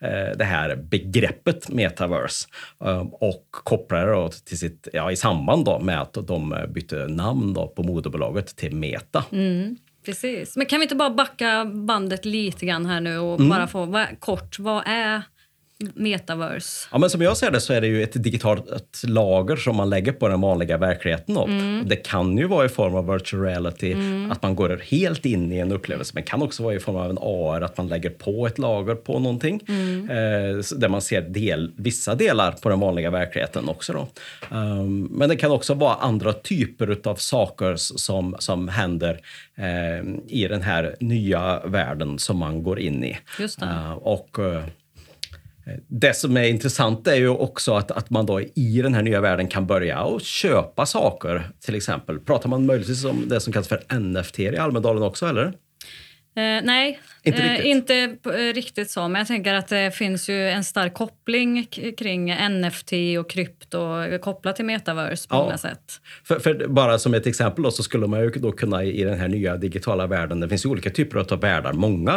eh, 0.00 0.38
det 0.38 0.44
här 0.44 0.76
begreppet 0.76 1.68
metaverse 1.68 2.48
eh, 2.84 3.06
och 3.12 3.48
kopplade 3.50 4.12
det 4.12 4.30
till 4.44 4.58
sitt, 4.58 4.88
ja, 4.92 5.10
i 5.10 5.16
samband 5.16 5.64
då 5.64 5.78
med 5.78 6.00
att 6.00 6.12
de 6.26 6.56
bytte 6.68 7.06
namn 7.08 7.54
då 7.54 7.68
på 7.68 7.82
moderbolaget 7.82 8.56
till 8.56 8.76
Meta. 8.76 9.24
Mm. 9.32 9.76
Precis. 10.04 10.56
Men 10.56 10.66
kan 10.66 10.80
vi 10.80 10.82
inte 10.82 10.94
bara 10.94 11.10
backa 11.10 11.64
bandet 11.64 12.24
lite 12.24 12.66
grann 12.66 12.86
här 12.86 13.00
nu 13.00 13.18
och 13.18 13.34
mm. 13.34 13.48
bara 13.48 13.66
få 13.66 13.84
vad, 13.84 14.20
kort, 14.20 14.58
vad 14.58 14.82
är 14.86 15.22
metaverse? 15.94 16.88
Ja, 16.92 16.98
men 16.98 17.10
som 17.10 17.22
jag 17.22 17.36
ser 17.36 17.50
det 17.50 17.60
så 17.60 17.72
är 17.72 17.80
det 17.80 17.86
ju 17.86 18.02
ett 18.02 18.22
digitalt 18.22 19.02
lager 19.06 19.56
som 19.56 19.76
man 19.76 19.90
lägger 19.90 20.12
på 20.12 20.28
den 20.28 20.40
vanliga 20.40 20.78
verkligheten. 20.78 21.36
Mm. 21.36 21.88
Det 21.88 21.96
kan 21.96 22.38
ju 22.38 22.46
vara 22.46 22.66
i 22.66 22.68
form 22.68 22.94
av 22.94 23.12
virtual 23.12 23.42
reality, 23.42 23.92
mm. 23.92 24.32
att 24.32 24.42
man 24.42 24.54
går 24.54 24.80
helt 24.90 25.26
in 25.26 25.52
i 25.52 25.58
en 25.58 25.72
upplevelse. 25.72 26.12
Men 26.14 26.22
kan 26.22 26.42
också 26.42 26.62
vara 26.62 26.74
i 26.74 26.80
form 26.80 26.96
av 26.96 27.10
en 27.10 27.18
AR, 27.18 27.60
att 27.60 27.76
man 27.76 27.88
lägger 27.88 28.10
på 28.10 28.46
ett 28.46 28.58
lager 28.58 28.94
på 28.94 29.18
någonting. 29.18 29.60
Mm. 29.68 30.10
Eh, 30.10 30.64
där 30.76 30.88
man 30.88 31.02
ser 31.02 31.20
del, 31.20 31.72
vissa 31.76 32.14
delar 32.14 32.52
på 32.52 32.68
den 32.68 32.80
vanliga 32.80 33.10
verkligheten 33.10 33.68
också. 33.68 34.06
Um, 34.50 35.02
men 35.04 35.28
det 35.28 35.36
kan 35.36 35.50
också 35.50 35.74
vara 35.74 35.94
andra 35.94 36.32
typer 36.32 36.98
av 37.04 37.14
saker 37.16 37.76
som, 37.76 38.36
som 38.38 38.68
händer 38.68 39.20
eh, 39.56 40.08
i 40.28 40.48
den 40.48 40.62
här 40.62 40.96
nya 41.00 41.60
världen 41.64 42.18
som 42.18 42.38
man 42.38 42.62
går 42.62 42.78
in 42.78 43.04
i. 43.04 43.18
Just 43.38 43.62
uh, 43.62 43.92
och 43.92 44.38
uh, 44.38 44.62
Eh, 45.66 45.74
det 45.88 46.16
som 46.16 46.36
är 46.36 46.44
intressant 46.44 47.06
är 47.06 47.14
ju 47.14 47.28
också 47.28 47.74
att, 47.74 47.90
att 47.90 48.10
man 48.10 48.26
då 48.26 48.40
i 48.40 48.80
den 48.82 48.94
här 48.94 49.02
nya 49.02 49.20
världen 49.20 49.48
kan 49.48 49.66
börja 49.66 50.02
och 50.02 50.20
köpa 50.20 50.86
saker, 50.86 51.50
till 51.60 51.74
exempel. 51.74 52.18
Pratar 52.18 52.48
man 52.48 52.66
möjligtvis 52.66 53.04
om 53.04 53.28
det 53.28 53.40
som 53.40 53.52
kallas 53.52 53.68
för 53.68 53.98
NFT 53.98 54.38
i 54.38 54.56
Almedalen 54.56 55.02
också, 55.02 55.26
eller? 55.26 55.44
Eh, 56.36 56.62
nej, 56.64 57.00
inte 57.24 57.42
eh, 57.42 57.50
riktigt. 57.50 57.66
inte 57.66 57.94
eh, 58.24 58.54
riktigt 58.54 58.90
så. 58.90 59.08
Men 59.08 59.18
jag 59.18 59.26
tänker 59.26 59.54
att 59.54 59.68
det 59.68 59.90
finns 59.94 60.28
ju 60.28 60.48
en 60.48 60.64
stark 60.64 60.94
koppling 60.94 61.66
kring 61.98 62.34
NFT 62.50 62.92
och 63.20 63.30
krypto 63.30 63.78
kopplat 64.22 64.56
till 64.56 64.64
metaverse 64.64 65.28
på 65.28 65.34
ja. 65.36 65.42
många 65.42 65.58
sätt. 65.58 66.00
För, 66.24 66.38
för, 66.38 66.68
bara 66.68 66.98
som 66.98 67.14
ett 67.14 67.26
exempel 67.26 67.64
då, 67.64 67.70
så 67.70 67.82
skulle 67.82 68.06
man 68.06 68.20
ju 68.20 68.30
då 68.30 68.52
kunna 68.52 68.84
i 68.84 69.04
den 69.04 69.18
här 69.18 69.28
nya 69.28 69.56
digitala 69.56 70.06
världen, 70.06 70.40
det 70.40 70.48
finns 70.48 70.64
ju 70.64 70.68
olika 70.68 70.90
typer 70.90 71.32
av 71.32 71.40
världar, 71.40 71.72
många. 71.72 72.12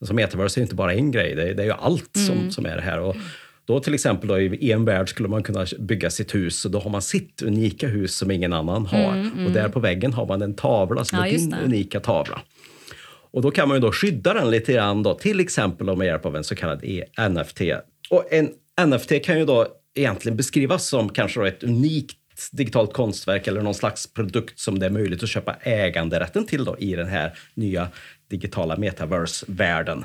Alltså 0.00 0.14
metaverse 0.14 0.60
är 0.60 0.62
inte 0.62 0.74
bara 0.74 0.94
en 0.94 1.10
grej, 1.10 1.34
det 1.34 1.42
är, 1.42 1.54
det 1.54 1.62
är 1.62 1.66
ju 1.66 1.72
allt 1.72 2.16
mm. 2.16 2.28
som, 2.28 2.50
som 2.50 2.66
är 2.66 2.76
det 2.76 2.82
här. 2.82 3.00
Och, 3.00 3.16
då 3.64 3.80
till 3.80 3.94
exempel 3.94 4.28
då, 4.28 4.40
i 4.40 4.72
en 4.72 4.84
värld 4.84 5.08
skulle 5.08 5.28
man 5.28 5.42
kunna 5.42 5.66
bygga 5.78 6.10
sitt 6.10 6.34
hus 6.34 6.64
och 6.64 6.70
då 6.70 6.78
har 6.78 6.90
man 6.90 7.02
sitt 7.02 7.42
unika 7.42 7.88
hus 7.88 8.16
som 8.16 8.30
ingen 8.30 8.52
annan 8.52 8.86
har. 8.86 9.12
Mm, 9.12 9.32
mm. 9.32 9.46
Och 9.46 9.52
där 9.52 9.68
på 9.68 9.80
väggen 9.80 10.12
har 10.12 10.26
man 10.26 10.42
en 10.42 10.54
tavla 10.54 11.04
som 11.04 11.18
ja, 11.18 11.26
är 11.26 11.30
din 11.30 11.54
unika 11.64 12.00
tavla. 12.00 12.40
Och 13.32 13.42
då 13.42 13.50
kan 13.50 13.68
man 13.68 13.76
ju 13.76 13.80
då 13.80 13.92
skydda 13.92 14.34
den 14.34 14.50
lite 14.50 14.72
grann 14.72 15.02
då, 15.02 15.14
till 15.14 15.40
exempel 15.40 15.96
med 15.96 16.06
hjälp 16.06 16.26
av 16.26 16.36
en 16.36 16.44
så 16.44 16.54
kallad 16.54 16.84
NFT. 17.30 17.60
Och 18.10 18.32
en 18.32 18.50
NFT 18.86 19.24
kan 19.24 19.38
ju 19.38 19.44
då 19.44 19.66
egentligen 19.94 20.36
beskrivas 20.36 20.86
som 20.86 21.08
kanske 21.08 21.48
ett 21.48 21.62
unikt 21.62 22.16
digitalt 22.52 22.92
konstverk 22.92 23.46
eller 23.46 23.62
någon 23.62 23.74
slags 23.74 24.12
produkt 24.12 24.58
som 24.58 24.78
det 24.78 24.86
är 24.86 24.90
möjligt 24.90 25.22
att 25.22 25.28
köpa 25.28 25.56
äganderätten 25.60 26.46
till 26.46 26.64
då, 26.64 26.78
i 26.78 26.96
den 26.96 27.08
här 27.08 27.38
nya 27.54 27.88
digitala 28.30 28.76
metaverse-världen. 28.76 30.04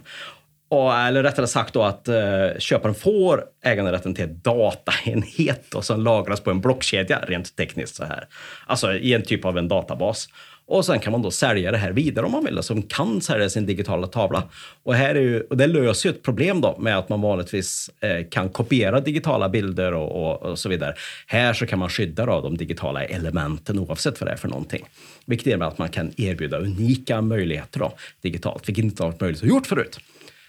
Och, 0.67 0.93
eller 0.93 1.23
rättare 1.23 1.47
sagt 1.47 1.73
då 1.73 1.83
att 1.83 2.07
eh, 2.07 2.47
köparen 2.59 2.95
får 2.95 3.43
äganderätten 3.63 4.15
till 4.15 4.23
en 4.23 4.39
dataenhet 4.39 5.65
då, 5.69 5.81
som 5.81 6.01
lagras 6.01 6.41
på 6.41 6.51
en 6.51 6.61
blockkedja 6.61 7.19
rent 7.27 7.55
tekniskt. 7.55 7.95
så 7.95 8.05
här. 8.05 8.27
Alltså 8.65 8.93
i 8.93 9.13
en 9.13 9.23
typ 9.23 9.45
av 9.45 9.57
en 9.57 9.67
databas. 9.67 10.29
Och 10.67 10.85
sen 10.85 10.99
kan 10.99 11.11
man 11.11 11.21
då 11.21 11.31
sälja 11.31 11.71
det 11.71 11.77
här 11.77 11.91
vidare 11.91 12.25
om 12.25 12.31
man 12.31 12.45
vill, 12.45 12.63
som 12.63 12.81
kan 12.81 13.21
sälja 13.21 13.49
sin 13.49 13.65
digitala 13.65 14.07
tavla. 14.07 14.43
Och, 14.83 14.95
här 14.95 15.15
är 15.15 15.21
ju, 15.21 15.41
och 15.41 15.57
det 15.57 15.67
löser 15.67 16.09
ju 16.09 16.15
ett 16.15 16.23
problem 16.23 16.61
då 16.61 16.77
med 16.79 16.97
att 16.97 17.09
man 17.09 17.21
vanligtvis 17.21 17.89
eh, 17.99 18.29
kan 18.29 18.49
kopiera 18.49 18.99
digitala 18.99 19.49
bilder 19.49 19.93
och, 19.93 20.25
och, 20.25 20.51
och, 20.51 20.59
så 20.59 20.69
vidare. 20.69 20.95
Här 21.27 21.53
så 21.53 21.65
kan 21.65 21.79
man 21.79 21.89
skydda 21.89 22.25
då 22.25 22.41
de 22.41 22.57
digitala 22.57 23.03
elementen 23.03 23.79
oavsett 23.79 24.21
vad 24.21 24.27
det 24.27 24.33
är 24.33 24.37
för 24.37 24.47
någonting. 24.47 24.85
Vilket 25.25 25.47
innebär 25.47 25.67
att 25.67 25.77
man 25.77 25.89
kan 25.89 26.11
erbjuda 26.17 26.57
unika 26.57 27.21
möjligheter 27.21 27.79
då, 27.79 27.93
digitalt, 28.21 28.69
vilket 28.69 28.85
inte 28.85 29.03
har 29.03 29.11
varit 29.11 29.21
möjligt 29.21 29.43
att 29.43 29.49
gjort 29.49 29.67
förut. 29.67 29.99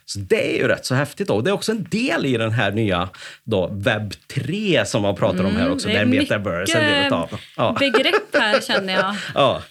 Så 0.09 0.19
det 0.19 0.57
är 0.57 0.59
ju 0.59 0.69
rätt 0.69 0.87
så 0.87 0.95
häftigt. 0.95 1.29
Då. 1.29 1.35
Och 1.35 1.45
det 1.45 1.51
är 1.51 1.55
också 1.55 1.73
en 1.73 1.87
del 1.91 2.27
i 2.27 2.37
den 2.37 2.53
här 2.53 2.71
nya 2.71 3.09
då, 3.45 3.71
webb 3.73 4.15
3 4.27 4.85
som 4.87 5.03
man 5.03 5.15
pratar 5.15 5.45
om 5.45 5.57
här 5.57 5.61
mm, 5.61 5.73
också. 5.73 5.89
Mm, 5.89 6.11
det 6.11 6.17
är 6.17 6.21
mycket 6.21 7.13
av. 7.13 7.41
Ja. 7.57 7.77
begrepp 7.81 8.37
här 8.37 8.61
känner 8.61 8.93
jag. 8.95 9.17
ja. 9.35 9.63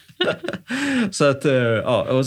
Så 1.11 1.25
att, 1.25 1.45
eh, 1.45 1.53
ja, 1.53 2.23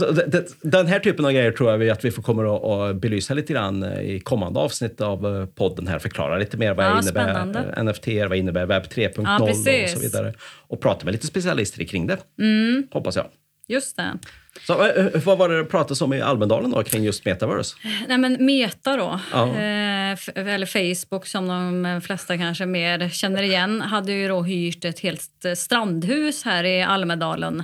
den 0.62 0.86
här 0.86 0.98
typen 0.98 1.24
av 1.24 1.32
grejer 1.32 1.52
tror 1.52 1.70
jag 1.70 1.88
att 1.88 2.04
vi 2.04 2.10
får 2.10 2.22
kommer 2.22 2.90
att 2.90 2.96
belysa 2.96 3.34
lite 3.34 3.52
grann 3.52 3.82
eh, 3.82 4.00
i 4.00 4.20
kommande 4.20 4.60
avsnitt 4.60 5.00
av 5.00 5.26
eh, 5.26 5.46
podden 5.46 5.86
här. 5.86 5.98
Förklara 5.98 6.38
lite 6.38 6.56
mer 6.56 6.74
vad 6.74 6.86
ja, 6.86 7.00
innebär 7.02 7.24
spännande. 7.24 7.82
NFT, 7.82 8.06
vad 8.28 8.38
innebär 8.38 8.66
webb 8.66 8.82
3.0 8.82 9.22
ja, 9.24 9.50
och 9.50 9.56
så 9.90 10.00
vidare. 10.00 10.34
Och 10.68 10.80
prata 10.80 11.04
med 11.04 11.12
lite 11.12 11.26
specialister 11.26 11.84
kring 11.84 12.06
det, 12.06 12.18
mm. 12.38 12.86
hoppas 12.92 13.16
jag. 13.16 13.26
Just 13.68 13.96
det. 13.96 14.18
Så, 14.66 14.92
vad 15.24 15.38
var 15.38 15.48
det 15.48 15.58
det 15.58 15.64
pratades 15.64 16.00
om 16.00 16.12
i 16.12 16.20
Almedalen 16.20 16.70
då, 16.70 16.82
kring 16.82 17.04
just 17.04 17.24
metaverse? 17.24 17.76
Nej, 18.08 18.18
men 18.18 18.46
Meta 18.46 18.96
då, 18.96 19.20
ja. 19.32 19.46
eh, 19.46 20.18
eller 20.34 20.66
Facebook 20.66 21.26
som 21.26 21.48
de 21.48 22.00
flesta 22.04 22.38
kanske 22.38 22.66
mer 22.66 23.08
känner 23.08 23.42
igen, 23.42 23.80
hade 23.80 24.12
ju 24.12 24.28
då 24.28 24.42
hyrt 24.42 24.84
ett 24.84 25.00
helt 25.00 25.44
strandhus 25.56 26.44
här 26.44 26.64
i 26.64 26.82
Almedalen. 26.82 27.62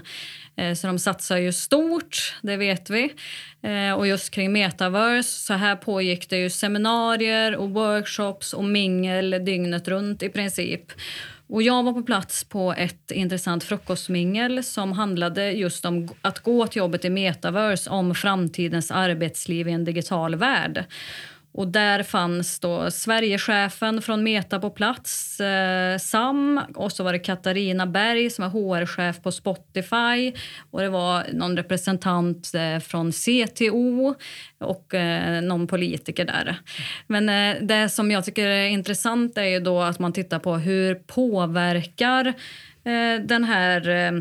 Eh, 0.57 0.75
så 0.75 0.87
de 0.87 0.99
satsar 0.99 1.37
ju 1.37 1.53
stort, 1.53 2.37
det 2.43 2.57
vet 2.57 2.91
vi. 2.91 3.15
Eh, 3.63 3.93
och 3.93 4.07
just 4.07 4.31
kring 4.31 4.53
metaverse, 4.53 5.29
så 5.29 5.55
här 5.55 5.77
pågick 5.77 6.31
det 6.31 6.37
ju 6.37 6.51
seminarier 6.51 7.57
och 7.57 7.71
workshops 7.71 8.53
och 8.53 8.65
mingel 8.65 9.31
dygnet 9.31 9.89
runt 9.89 10.23
i 10.23 10.29
princip. 10.29 10.93
Och 11.47 11.63
jag 11.63 11.83
var 11.83 11.93
på 11.93 12.03
plats 12.03 12.45
på 12.45 12.73
ett 12.73 13.11
intressant 13.11 13.65
frukostmingel 13.65 14.65
som 14.65 14.93
handlade 14.93 15.51
just 15.51 15.85
om 15.85 16.09
att 16.23 16.39
gå 16.39 16.67
till 16.67 16.79
jobbet 16.79 17.05
i 17.05 17.11
metaverse, 17.11 17.91
om 17.91 18.15
framtidens 18.15 18.91
arbetsliv 18.91 19.69
i 19.69 19.73
en 19.73 19.85
digital 19.85 20.35
värld. 20.35 20.85
Och 21.57 21.69
där 21.69 22.03
fanns 22.03 22.61
då 22.61 22.91
Sverigechefen 22.91 24.03
från 24.03 24.23
Meta 24.23 24.61
på 24.61 24.71
plats, 24.71 25.41
eh, 25.41 25.99
Sam, 25.99 26.61
och 26.75 26.93
så 26.93 27.05
var 27.05 27.13
det 27.13 27.19
Katarina 27.19 27.87
Berg 27.87 28.31
som 28.31 28.45
är 28.45 28.49
HR-chef 28.49 29.23
på 29.23 29.33
Spotify 29.33 30.33
och 30.71 30.81
det 30.81 30.89
var 30.89 31.25
någon 31.33 31.57
representant 31.57 32.55
eh, 32.55 32.79
från 32.79 33.13
CTO 33.13 34.15
och 34.59 34.95
eh, 34.95 35.43
någon 35.43 35.67
politiker 35.67 36.25
där. 36.25 36.57
Men 37.07 37.29
eh, 37.29 37.63
det 37.63 37.89
som 37.89 38.11
jag 38.11 38.25
tycker 38.25 38.47
är 38.47 38.69
intressant 38.69 39.39
är 39.39 39.45
ju 39.45 39.61
då 39.61 39.81
att 39.81 39.99
man 39.99 40.13
tittar 40.13 40.39
på 40.39 40.57
hur 40.57 40.95
påverkar 40.95 42.27
eh, 42.85 43.23
den 43.25 43.45
här 43.45 43.89
eh, 43.89 44.21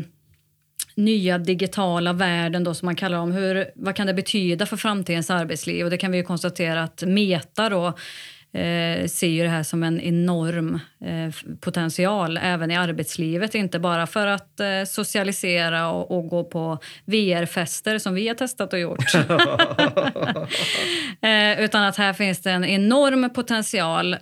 nya 0.94 1.38
digitala 1.38 2.12
världen 2.12 2.64
då, 2.64 2.74
som 2.74 2.86
man 2.86 2.96
kallar 2.96 3.18
dem. 3.18 3.32
Hur, 3.32 3.70
vad 3.74 3.96
kan 3.96 4.06
det 4.06 4.14
betyda 4.14 4.66
för 4.66 4.76
framtidens 4.76 5.30
arbetsliv? 5.30 5.84
Och 5.84 5.90
det 5.90 5.98
kan 5.98 6.12
vi 6.12 6.22
konstatera 6.22 6.82
att 6.82 7.02
Meta 7.06 7.68
då, 7.68 7.86
eh, 8.58 9.06
ser 9.06 9.28
ju 9.28 9.42
det 9.42 9.48
här 9.48 9.62
som 9.62 9.82
en 9.82 10.00
enorm 10.00 10.74
eh, 10.74 10.80
potential 11.60 12.38
även 12.42 12.70
i 12.70 12.76
arbetslivet. 12.76 13.54
Inte 13.54 13.78
bara 13.78 14.06
för 14.06 14.26
att 14.26 14.60
eh, 14.60 14.66
socialisera 14.86 15.90
och, 15.90 16.18
och, 16.18 16.28
gå 16.28 16.44
på 16.44 16.78
VR-fester 17.04 17.98
som 17.98 18.14
vi 18.14 18.28
har 18.28 18.34
testat 18.34 18.72
och 18.72 18.78
gjort. 18.78 19.14
eh, 21.20 21.64
utan 21.64 21.84
att 21.84 21.96
här 21.96 22.12
finns 22.12 22.42
det 22.42 22.50
en 22.50 22.64
enorm 22.64 23.30
potential. 23.30 24.14
Eh, 24.14 24.18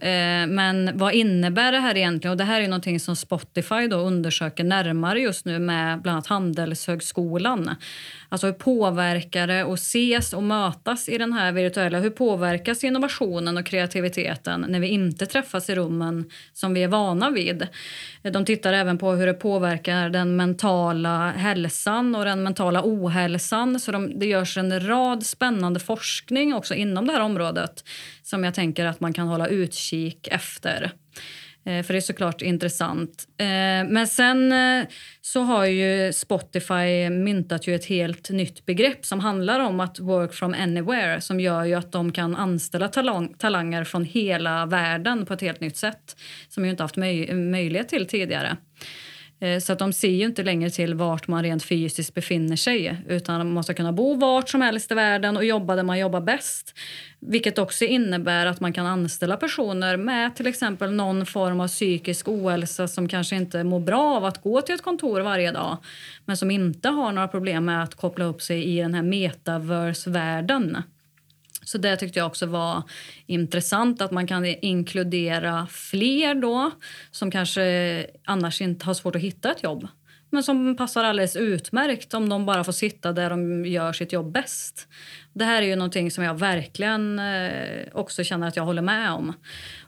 men 0.49 0.91
vad 0.95 1.15
innebär 1.15 1.73
det 1.73 1.79
här 1.79 1.97
egentligen? 1.97 2.33
Och 2.33 2.37
det 2.37 2.45
här 2.45 2.61
är 2.61 2.69
någonting 2.69 3.01
som 3.01 3.17
Spotify 3.17 3.87
då 3.87 3.97
undersöker 3.97 4.65
närmare 4.65 5.21
just 5.21 5.45
nu 5.45 5.59
med 5.59 6.03
bland 6.03 6.15
annat 6.15 6.27
Handelshögskolan. 6.27 7.75
Alltså 8.29 8.47
hur 8.47 8.55
påverkar 8.55 9.47
det 9.47 9.63
att 9.63 9.79
ses 9.79 10.33
och 10.33 10.43
mötas 10.43 11.09
i 11.09 11.19
den 11.19 11.33
här 11.33 11.53
virtuella... 11.53 11.99
Hur 11.99 12.11
påverkas 12.11 12.85
innovationen 12.85 13.57
och 13.57 13.67
kreativiteten 13.67 14.67
när 14.69 14.81
vi 14.81 14.89
inte 14.89 15.27
träffas 15.27 15.71
i 15.71 15.75
rummen 15.75 16.31
som 16.53 16.72
vi 16.75 16.83
är 16.83 16.89
vana 16.89 17.31
vid? 17.31 17.69
De 18.23 18.45
tittar 18.45 18.73
även 18.73 18.99
på 18.99 19.13
hur 19.13 19.27
det 19.27 19.35
påverkar 19.35 20.09
den 20.09 20.37
mentala 20.37 21.31
hälsan 21.31 22.15
och 22.15 22.25
den 22.25 22.43
mentala 22.43 22.83
ohälsan. 22.85 23.81
Så 23.81 23.93
de, 23.93 24.19
det 24.19 24.27
görs 24.27 24.57
en 24.57 24.87
rad 24.87 25.27
spännande 25.27 25.81
forskning 25.81 26.55
också 26.55 26.75
inom 26.75 27.07
det 27.07 27.13
här 27.13 27.21
området 27.21 27.85
som 28.23 28.45
jag 28.45 28.55
tänker 28.55 28.87
att 28.87 29.01
man 29.01 29.13
kan 29.13 29.29
hålla 29.29 29.47
utkik 29.47 30.29
efter. 30.29 30.93
Eh, 31.65 31.83
för 31.83 31.93
det 31.95 31.99
är 31.99 32.01
såklart 32.01 32.43
intressant. 32.43 33.29
Eh, 33.39 33.47
men 33.89 34.07
sen 34.07 34.53
eh, 34.53 34.87
så 35.21 35.41
har 35.41 35.67
ju 35.67 36.13
Spotify 36.13 37.11
myntat 37.11 37.67
ju 37.67 37.75
ett 37.75 37.85
helt 37.85 38.31
nytt 38.31 38.67
begrepp 38.67 39.07
som 39.07 39.21
handlar 39.21 39.61
om 39.61 39.81
att 39.81 40.01
work 40.01 40.33
from 40.33 40.55
anywhere 40.55 41.21
som 41.21 41.41
gör 41.41 41.65
ju 41.65 41.75
att 41.75 41.93
de 41.93 42.13
kan 42.13 42.37
anställa 42.37 42.89
talang 42.89 43.35
talanger 43.39 43.85
från 43.85 44.05
hela 44.05 44.67
världen 44.67 45.27
på 45.27 45.35
ett 45.35 45.41
helt 45.41 45.61
nytt 45.61 45.77
sätt 45.77 46.17
som 46.49 46.65
ju 46.65 46.71
inte 46.71 46.83
haft 46.83 46.97
möj 46.97 47.35
möjlighet 47.35 47.89
till 47.89 48.07
tidigare. 48.07 48.57
Eh, 49.43 49.59
så 49.59 49.73
att 49.73 49.79
de 49.79 49.93
ser 49.93 50.09
ju 50.09 50.25
inte 50.25 50.43
längre 50.43 50.71
till 50.71 50.95
vart 50.95 51.29
man 51.29 51.43
rent 51.43 51.65
fysiskt 51.65 52.15
befinner 52.15 52.57
sig 52.57 52.97
utan 53.09 53.39
man 53.39 53.51
måste 53.51 53.75
kunna 53.75 53.93
bo 53.93 54.15
vart 54.15 54.49
som 54.49 54.61
helst 54.61 54.91
i 54.91 54.95
världen 54.95 55.37
och 55.37 55.45
jobba 55.45 55.77
där 55.77 55.83
man 55.83 55.99
jobbar 55.99 56.21
bäst. 56.21 56.75
Vilket 57.21 57.59
också 57.59 57.85
innebär 57.85 58.47
att 58.47 58.61
man 58.61 58.73
kan 58.73 58.87
anställa 58.87 59.37
personer 59.37 59.97
med 59.97 60.37
till 60.37 60.47
exempel 60.47 60.93
någon 60.93 61.27
form 61.27 61.61
av 61.61 61.69
psykisk 61.69 62.29
ohälsa 62.29 62.89
som 62.89 63.09
kanske 63.09 63.37
inte 63.37 63.65
mår 63.65 63.81
bra 63.81 64.17
av 64.17 64.25
att 64.25 64.43
gå 64.43 64.61
till 64.61 64.75
ett 64.75 64.83
kontor 64.83 65.21
varje 65.21 65.53
dag 65.53 65.77
men 66.25 66.37
som 66.37 66.51
inte 66.51 66.89
har 66.89 67.13
några 67.13 67.29
problem 67.29 67.65
med 67.65 67.83
att 67.83 67.95
koppla 67.95 68.25
upp 68.25 68.43
sig 68.43 68.65
i 68.65 68.81
den 68.81 68.95
här 68.95 69.03
metaverse-världen. 69.03 70.77
Så 71.65 71.79
det 71.79 71.97
tyckte 71.97 72.19
jag 72.19 72.27
också 72.27 72.47
var 72.47 72.83
intressant, 73.27 74.03
att 74.03 74.11
man 74.11 74.27
kan 74.27 74.47
inkludera 74.47 75.67
fler 75.67 76.35
då 76.35 76.71
som 77.11 77.31
kanske 77.31 78.07
annars 78.25 78.61
inte 78.61 78.87
har 78.87 78.95
svårt 78.95 79.17
att 79.17 79.23
hitta 79.23 79.51
ett 79.51 79.63
jobb 79.63 79.89
men 80.33 80.43
som 80.43 80.77
passar 80.77 81.05
alldeles 81.05 81.37
utmärkt 81.37 82.15
om 82.15 82.29
de 82.29 82.47
bara 82.47 82.65
får 82.65 82.73
sitta 82.73 83.13
där 83.13 83.31
de 83.31 83.67
gör 83.67 83.93
sitt 83.93 84.13
jobb 84.13 84.33
bäst. 84.33 84.89
Det 85.33 85.45
här 85.45 85.63
är 85.63 85.67
ju 85.67 85.77
någonting 85.77 86.11
som 86.11 86.25
jag 86.25 86.39
verkligen 86.39 87.19
eh, 87.19 87.87
också 87.93 88.25
känner 88.25 88.49
att 88.49 88.57
jag 88.57 88.65
håller 88.65 88.83
med 88.83 89.13
om. 89.13 89.33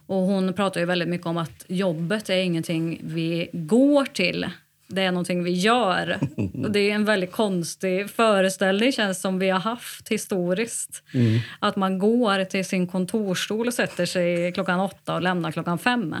Och 0.07 0.17
hon 0.17 0.53
pratar 0.53 0.79
ju 0.79 0.85
väldigt 0.85 1.07
mycket 1.07 1.27
om 1.27 1.37
att 1.37 1.65
jobbet 1.67 2.29
är 2.29 2.37
ingenting 2.37 3.01
vi 3.03 3.49
går 3.53 4.05
till 4.05 4.49
det 4.87 5.01
är 5.01 5.11
någonting 5.11 5.43
vi 5.43 5.51
gör. 5.51 6.19
Och 6.63 6.71
det 6.71 6.79
är 6.79 6.95
en 6.95 7.05
väldigt 7.05 7.31
konstig 7.31 8.09
föreställning 8.09 8.91
känns 8.91 9.21
som 9.21 9.39
vi 9.39 9.49
har 9.49 9.59
haft 9.59 10.09
historiskt. 10.09 11.03
Mm. 11.13 11.39
Att 11.59 11.75
man 11.75 11.99
går 11.99 12.43
till 12.43 12.65
sin 12.65 12.87
kontorsstol 12.87 13.67
och 13.67 13.73
sätter 13.73 14.05
sig 14.05 14.51
klockan 14.51 14.79
åtta 14.79 15.15
och 15.15 15.21
lämnar 15.21 15.51
klockan 15.51 15.77
fem. 15.77 16.15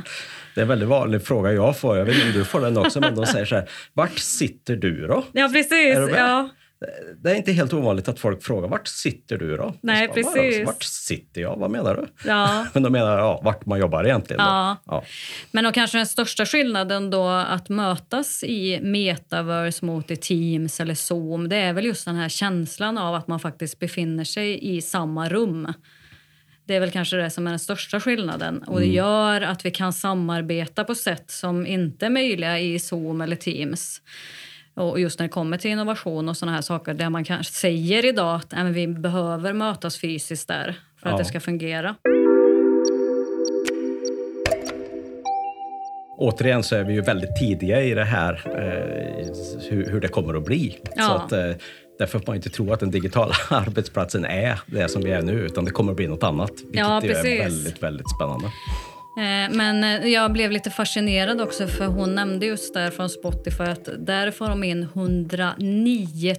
Det 0.55 0.61
är 0.61 0.61
en 0.61 0.67
väldigt 0.67 0.89
vanlig 0.89 1.23
fråga 1.23 1.51
jag 1.51 1.77
får. 1.77 1.97
Jag 1.97 2.05
vet 2.05 2.15
inte 2.15 2.27
om 2.27 2.33
du 2.33 2.45
får 2.45 2.61
den 2.61 2.77
också, 2.77 2.99
men 2.99 3.15
de 3.15 3.25
säger 3.25 3.45
så 3.45 3.55
här. 3.55 3.69
Vart 3.93 4.19
sitter 4.19 4.75
du 4.75 5.07
då? 5.07 5.23
Ja, 5.31 5.49
precis. 5.53 5.95
Ja 6.15 6.49
det 7.17 7.31
är 7.31 7.35
inte 7.35 7.51
helt 7.51 7.73
ovanligt 7.73 8.07
att 8.07 8.19
folk 8.19 8.43
frågar 8.43 8.69
vart 8.69 8.87
sitter 8.87 9.37
du 9.37 9.57
då? 9.57 9.73
Nej, 9.81 10.07
precis. 10.07 10.65
Vart 10.65 10.83
sitter 10.83 11.41
jag? 11.41 11.55
Vad 11.57 11.71
menar 11.71 11.95
du? 11.95 12.29
Ja. 12.29 12.65
Men 12.73 12.83
de 12.83 12.91
menar 12.91 13.17
ja, 13.17 13.41
vart 13.43 13.65
man 13.65 13.79
jobbar 13.79 14.03
egentligen. 14.03 14.41
Ja. 14.41 14.77
ja. 14.85 15.03
Men 15.51 15.63
då 15.63 15.71
kanske 15.71 15.97
den 15.97 16.05
största 16.05 16.45
skillnaden 16.45 17.09
då 17.09 17.27
att 17.27 17.69
mötas 17.69 18.43
i 18.43 18.79
metaverse 18.81 19.85
mot 19.85 20.11
i 20.11 20.15
Teams 20.15 20.79
eller 20.79 20.95
Zoom, 20.95 21.49
det 21.49 21.57
är 21.57 21.73
väl 21.73 21.85
just 21.85 22.05
den 22.05 22.15
här 22.15 22.29
känslan 22.29 22.97
av 22.97 23.15
att 23.15 23.27
man 23.27 23.39
faktiskt 23.39 23.79
befinner 23.79 24.23
sig 24.23 24.75
i 24.75 24.81
samma 24.81 25.29
rum. 25.29 25.73
Det 26.67 26.75
är 26.75 26.79
väl 26.79 26.91
kanske 26.91 27.17
det 27.17 27.29
som 27.29 27.47
är 27.47 27.51
den 27.51 27.59
största 27.59 27.99
skillnaden. 27.99 28.63
Och 28.63 28.79
det 28.79 28.85
mm. 28.85 28.95
gör 28.95 29.41
att 29.41 29.65
vi 29.65 29.71
kan 29.71 29.93
samarbeta 29.93 30.83
på 30.83 30.95
sätt 30.95 31.31
som 31.31 31.67
inte 31.67 32.05
är 32.05 32.09
möjliga 32.09 32.59
i 32.59 32.79
Zoom 32.79 33.21
eller 33.21 33.35
Teams. 33.35 34.01
Och 34.75 34.99
just 34.99 35.19
när 35.19 35.27
det 35.27 35.31
kommer 35.31 35.57
till 35.57 35.71
innovation 35.71 36.29
och 36.29 36.37
såna 36.37 36.51
här 36.51 36.61
saker 36.61 36.93
där 36.93 37.09
man 37.09 37.23
kanske 37.23 37.53
säger 37.53 38.05
idag 38.05 38.35
att 38.35 38.53
äh, 38.53 38.63
vi 38.63 38.87
behöver 38.87 39.53
mötas 39.53 39.97
fysiskt 39.97 40.47
där 40.47 40.79
för 41.01 41.09
ja. 41.09 41.13
att 41.13 41.19
det 41.19 41.25
ska 41.25 41.39
fungera. 41.39 41.95
Återigen 46.17 46.63
så 46.63 46.75
är 46.75 46.83
vi 46.83 46.93
ju 46.93 47.01
väldigt 47.01 47.35
tidiga 47.39 47.81
i 47.81 47.93
det 47.93 48.03
här, 48.03 48.41
eh, 48.45 49.69
hur, 49.69 49.91
hur, 49.91 50.01
det 50.01 50.07
kommer 50.07 50.33
att 50.33 50.45
bli. 50.45 50.77
Ja. 50.95 51.03
Så 51.03 51.11
att, 51.11 51.31
eh, 51.31 51.55
därför 51.99 52.19
får 52.19 52.27
man 52.27 52.35
inte 52.35 52.49
tro 52.49 52.73
att 52.73 52.79
den 52.79 52.91
digitala 52.91 53.33
arbetsplatsen 53.49 54.25
är 54.25 54.59
det 54.65 54.89
som 54.89 55.01
vi 55.01 55.11
är 55.11 55.21
nu, 55.21 55.33
utan 55.33 55.65
det 55.65 55.71
kommer 55.71 55.91
att 55.91 55.97
bli 55.97 56.07
något 56.07 56.23
annat. 56.23 56.51
Vilket 56.51 56.79
ja, 56.79 57.01
är 57.01 57.43
väldigt, 57.43 57.83
väldigt 57.83 58.09
spännande. 58.09 58.47
Eh, 59.17 59.55
men 59.55 59.83
eh, 59.83 60.07
jag 60.07 60.31
blev 60.31 60.51
lite 60.51 60.69
fascinerad 60.69 61.41
också 61.41 61.67
för 61.67 61.85
hon 61.85 62.15
nämnde 62.15 62.45
just 62.45 62.73
där 62.73 62.91
från 62.91 63.09
Spotify 63.09 63.63
att 63.63 63.89
där 63.97 64.31
får 64.31 64.47
de 64.49 64.63
in 64.63 64.83
109 64.93 66.35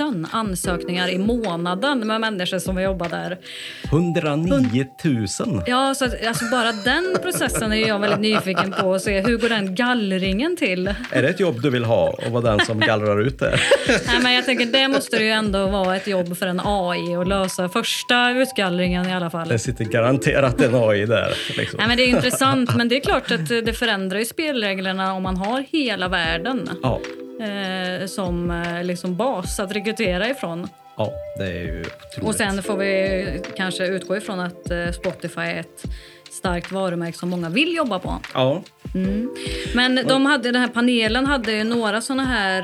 000 0.00 0.26
ansökningar 0.32 1.08
i 1.08 1.18
månaden 1.18 2.06
med 2.06 2.20
människor 2.20 2.58
som 2.58 2.82
jobbar 2.82 3.08
där. 3.08 3.38
109 3.84 4.86
000? 5.04 5.26
Ja, 5.66 5.94
så 5.94 6.04
alltså 6.04 6.44
bara 6.50 6.72
den 6.72 7.16
processen 7.22 7.72
är 7.72 7.88
jag 7.88 7.98
väldigt 7.98 8.20
nyfiken 8.20 8.74
på 8.80 8.94
att 8.94 9.02
se. 9.02 9.20
Hur 9.20 9.38
går 9.38 9.48
den 9.48 9.74
gallringen 9.74 10.56
till? 10.56 10.94
Är 11.10 11.22
det 11.22 11.28
ett 11.28 11.40
jobb 11.40 11.62
du 11.62 11.70
vill 11.70 11.84
ha 11.84 12.08
och 12.26 12.32
vara 12.32 12.56
den 12.56 12.66
som 12.66 12.80
gallrar 12.80 13.20
ut 13.20 13.38
det? 13.38 13.58
Nej, 14.06 14.20
men 14.22 14.32
jag 14.32 14.44
tänker 14.44 14.66
det 14.66 14.88
måste 14.88 15.16
ju 15.16 15.30
ändå 15.30 15.66
vara 15.66 15.96
ett 15.96 16.06
jobb 16.06 16.36
för 16.36 16.46
en 16.46 16.60
AI 16.64 17.16
att 17.16 17.28
lösa 17.28 17.68
första 17.68 18.30
utgallringen 18.30 19.06
i 19.08 19.12
alla 19.12 19.30
fall. 19.30 19.48
Det 19.48 19.58
sitter 19.58 19.84
garanterat 19.84 20.60
en 20.60 20.74
AI 20.74 21.06
där. 21.06 21.34
Liksom. 21.56 21.78
Nej, 21.78 21.88
men 21.88 21.96
det 21.96 22.03
är 22.04 22.08
intressant, 22.08 22.76
men 22.76 22.88
det 22.88 22.96
är 22.96 23.00
klart 23.00 23.30
att 23.30 23.48
det 23.48 23.72
förändrar 23.78 24.18
ju 24.18 24.24
spelreglerna 24.24 25.14
om 25.14 25.22
man 25.22 25.36
har 25.36 25.64
hela 25.70 26.08
världen 26.08 26.68
ja. 26.82 27.00
eh, 27.40 28.06
som 28.06 28.50
eh, 28.50 28.84
liksom 28.84 29.16
bas 29.16 29.60
att 29.60 29.72
rekrytera 29.72 30.28
ifrån. 30.30 30.68
Ja, 30.96 31.12
det 31.38 31.44
är 31.44 31.62
ju 31.62 31.80
otroligt. 31.80 32.28
Och 32.28 32.34
sen 32.34 32.62
får 32.62 32.76
vi 32.76 33.42
kanske 33.56 33.86
utgå 33.86 34.16
ifrån 34.16 34.40
att 34.40 34.70
eh, 34.70 34.90
Spotify 34.90 35.40
är 35.40 35.60
ett 35.60 35.84
starkt 36.30 36.72
varumärke 36.72 37.18
som 37.18 37.28
många 37.28 37.48
vill 37.48 37.74
jobba 37.74 37.98
på. 37.98 38.18
Ja. 38.34 38.62
Mm. 38.94 39.30
Men 39.74 40.06
de 40.08 40.26
hade, 40.26 40.52
den 40.52 40.60
här 40.60 40.68
panelen 40.68 41.26
hade 41.26 41.64
några 41.64 42.00
såna 42.00 42.24
här 42.24 42.62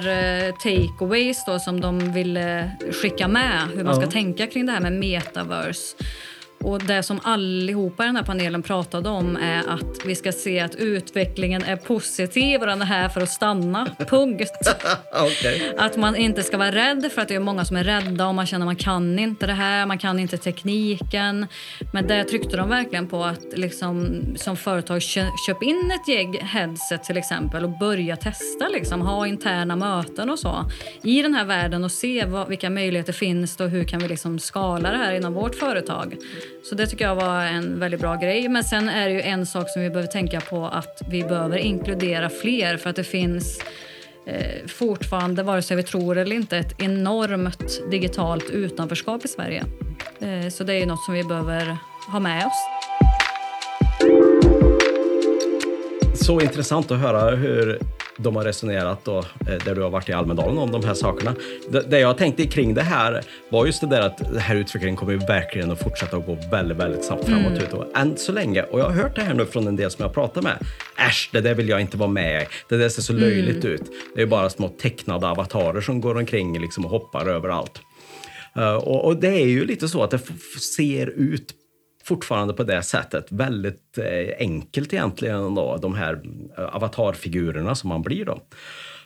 takeaways 0.53 1.45
då, 1.47 1.59
som 1.59 1.81
de 1.81 2.13
ville 2.13 2.71
skicka 3.03 3.29
med. 3.29 3.61
Hur 3.75 3.85
man 3.85 3.95
ja. 3.95 4.01
ska 4.01 4.11
tänka 4.11 4.47
kring 4.47 4.67
det 4.67 4.73
här 4.73 4.81
med 4.81 4.93
metaverse. 4.93 5.97
Och 6.65 6.83
Det 6.85 7.03
som 7.03 7.21
allihopa 7.23 8.05
i 8.05 8.07
den 8.07 8.17
här 8.17 8.23
panelen 8.23 8.63
pratade 8.63 9.09
om 9.09 9.37
är 9.37 9.69
att 9.69 10.07
vi 10.07 10.15
ska 10.15 10.33
se 10.33 10.61
att 10.61 10.75
utvecklingen 10.75 11.63
är 11.63 11.77
positiv 11.77 12.61
och 12.61 12.67
den 12.67 12.83
är 12.83 12.87
här 12.87 13.09
för 13.09 13.21
att 13.21 13.31
stanna. 13.31 13.87
Punkt. 13.99 14.51
okay. 15.27 15.75
Att 15.79 15.97
man 15.97 16.17
inte 16.17 16.43
ska 16.43 16.59
vara 16.59 16.73
rädd 16.73 17.11
för 17.15 17.23
att 17.23 17.29
det 17.29 17.35
är 17.35 17.41
många 17.41 17.65
som 17.65 17.77
är 17.77 17.85
rädda 17.85 18.29
och 18.29 18.35
man 18.35 18.47
känner 18.47 18.65
att 18.65 18.69
man 18.69 18.77
kan 18.77 19.19
inte 19.19 19.47
det 19.47 19.53
här, 19.53 19.87
man 19.87 19.99
kan 19.99 20.19
inte 20.19 20.37
tekniken. 20.39 21.47
Men 21.93 22.07
det 22.07 22.25
tryckte 22.25 22.57
de 22.57 22.69
verkligen 22.69 23.09
på 23.09 23.25
att 23.25 23.45
liksom, 23.53 24.23
som 24.37 24.57
företag 24.57 25.03
köp 25.03 25.63
in 25.63 25.91
ett 25.91 26.09
gäng 26.09 26.41
headset 26.41 27.05
till 27.05 27.17
exempel 27.17 27.65
och 27.65 27.79
börja 27.79 28.17
testa, 28.17 28.69
liksom, 28.69 29.01
ha 29.01 29.27
interna 29.27 29.77
möten 29.77 30.31
och 30.31 30.39
så 30.39 30.71
i 31.03 31.23
den 31.23 31.35
här 31.35 31.45
världen 31.45 31.85
och 31.85 31.93
se 31.93 32.25
vad, 32.25 32.49
vilka 32.49 32.71
möjligheter 32.71 33.13
finns 33.13 33.61
och 33.61 33.71
hur 33.71 33.85
kan 33.85 34.01
vi 34.01 34.09
liksom 34.09 34.39
skala 34.39 34.91
det 34.91 34.97
här 34.97 35.13
inom 35.13 35.35
vårt 35.35 35.55
företag. 35.55 36.17
Så 36.63 36.75
det 36.75 36.87
tycker 36.87 37.05
jag 37.05 37.15
var 37.15 37.43
en 37.43 37.81
väldigt 37.81 38.01
bra 38.01 38.17
grej. 38.17 38.49
Men 38.49 38.65
sen 38.65 38.89
är 38.89 39.09
det 39.09 39.15
ju 39.15 39.21
en 39.21 39.47
sak 39.47 39.71
som 39.71 39.83
vi 39.83 39.91
behöver 39.91 40.09
tänka 40.09 40.41
på 40.41 40.67
att 40.67 41.03
vi 41.11 41.23
behöver 41.23 41.59
inkludera 41.59 42.31
fler 42.31 42.77
för 42.77 42.91
att 42.91 42.97
det 42.97 43.05
finns 43.05 43.63
eh, 44.27 44.67
fortfarande, 44.67 45.43
vare 45.43 45.63
sig 45.63 45.77
vi 45.77 45.83
tror 45.83 46.19
eller 46.19 46.37
inte, 46.37 46.59
ett 46.59 46.83
enormt 46.83 47.91
digitalt 47.91 48.51
utanförskap 48.51 49.25
i 49.25 49.29
Sverige. 49.29 49.65
Eh, 50.21 50.49
så 50.49 50.65
det 50.65 50.75
är 50.75 50.79
ju 50.79 50.87
något 50.87 51.05
som 51.05 51.15
vi 51.15 51.25
behöver 51.25 51.77
ha 52.13 52.21
med 52.21 52.47
oss. 52.47 52.81
Så 56.15 56.41
intressant 56.41 56.91
att 56.91 56.99
höra 56.99 57.37
hur 57.37 57.81
de 58.23 58.37
har 58.37 58.45
resonerat 58.45 59.05
då, 59.05 59.19
eh, 59.19 59.65
där 59.65 59.75
du 59.75 59.83
har 59.83 59.91
varit 59.91 60.09
i 60.09 60.13
Almedalen 60.13 60.59
om 60.59 60.71
de 60.71 60.85
här 60.85 60.95
sakerna. 60.95 61.35
Det, 61.89 62.01
jag 62.01 62.19
tänkte 62.19 62.47
kring 62.47 62.75
det 62.75 62.83
här 62.83 63.23
var 63.49 63.67
just 63.67 63.81
det 63.81 63.87
där 63.87 64.01
att 64.01 64.19
den 64.19 64.39
här 64.39 64.55
utvecklingen 64.55 64.97
kommer 64.97 65.27
verkligen 65.27 65.71
att 65.71 65.83
fortsätta 65.83 66.17
att 66.17 66.27
gå 66.27 66.39
väldigt, 66.51 66.79
väldigt 66.79 67.05
snabbt 67.05 67.25
framåt. 67.25 67.73
Mm. 67.73 67.87
Än 67.95 68.17
så 68.17 68.33
länge, 68.33 68.63
och 68.63 68.81
jag 68.81 68.85
har 68.85 68.93
hört 68.93 69.17
det 69.17 69.23
här 69.23 69.35
nu 69.35 69.47
från 69.47 69.67
en 69.67 69.77
del 69.77 69.91
som 69.91 70.03
jag 70.03 70.15
pratar 70.15 70.43
med. 70.43 70.59
Äsch, 71.09 71.31
det 71.33 71.41
där 71.41 71.55
vill 71.55 71.69
jag 71.69 71.81
inte 71.81 71.97
vara 71.97 72.11
med 72.11 72.43
i. 72.43 72.47
Det 72.69 72.77
där 72.77 72.89
ser 72.89 73.03
så 73.03 73.13
mm. 73.13 73.25
löjligt 73.25 73.65
ut. 73.65 73.83
Det 74.15 74.23
är 74.23 74.27
bara 74.27 74.51
små 74.51 74.69
tecknade 74.69 75.29
avatarer 75.29 75.81
som 75.81 76.01
går 76.01 76.17
omkring 76.17 76.61
liksom 76.61 76.85
och 76.85 76.91
hoppar 76.91 77.27
överallt. 77.27 77.81
Uh, 78.59 78.75
och, 78.75 79.05
och, 79.05 79.17
det 79.17 79.29
är 79.29 79.47
ju 79.47 79.65
lite 79.65 79.89
så 79.89 80.03
att 80.03 80.11
det 80.11 80.21
ser 80.77 81.07
ut 81.07 81.55
fortfarande 82.05 82.55
på 82.55 82.63
det 82.63 82.83
sättet. 82.83 83.33
Väldigt 83.33 83.99
eh, 83.99 84.37
enkelt 84.39 84.93
egentligen 84.93 85.55
då, 85.55 85.77
de 85.77 85.95
här 85.95 86.21
eh, 86.59 86.77
avatarfigurerna 86.77 87.75
som 87.75 87.89
man 87.89 88.03
blir 88.03 88.25
då. 88.25 88.41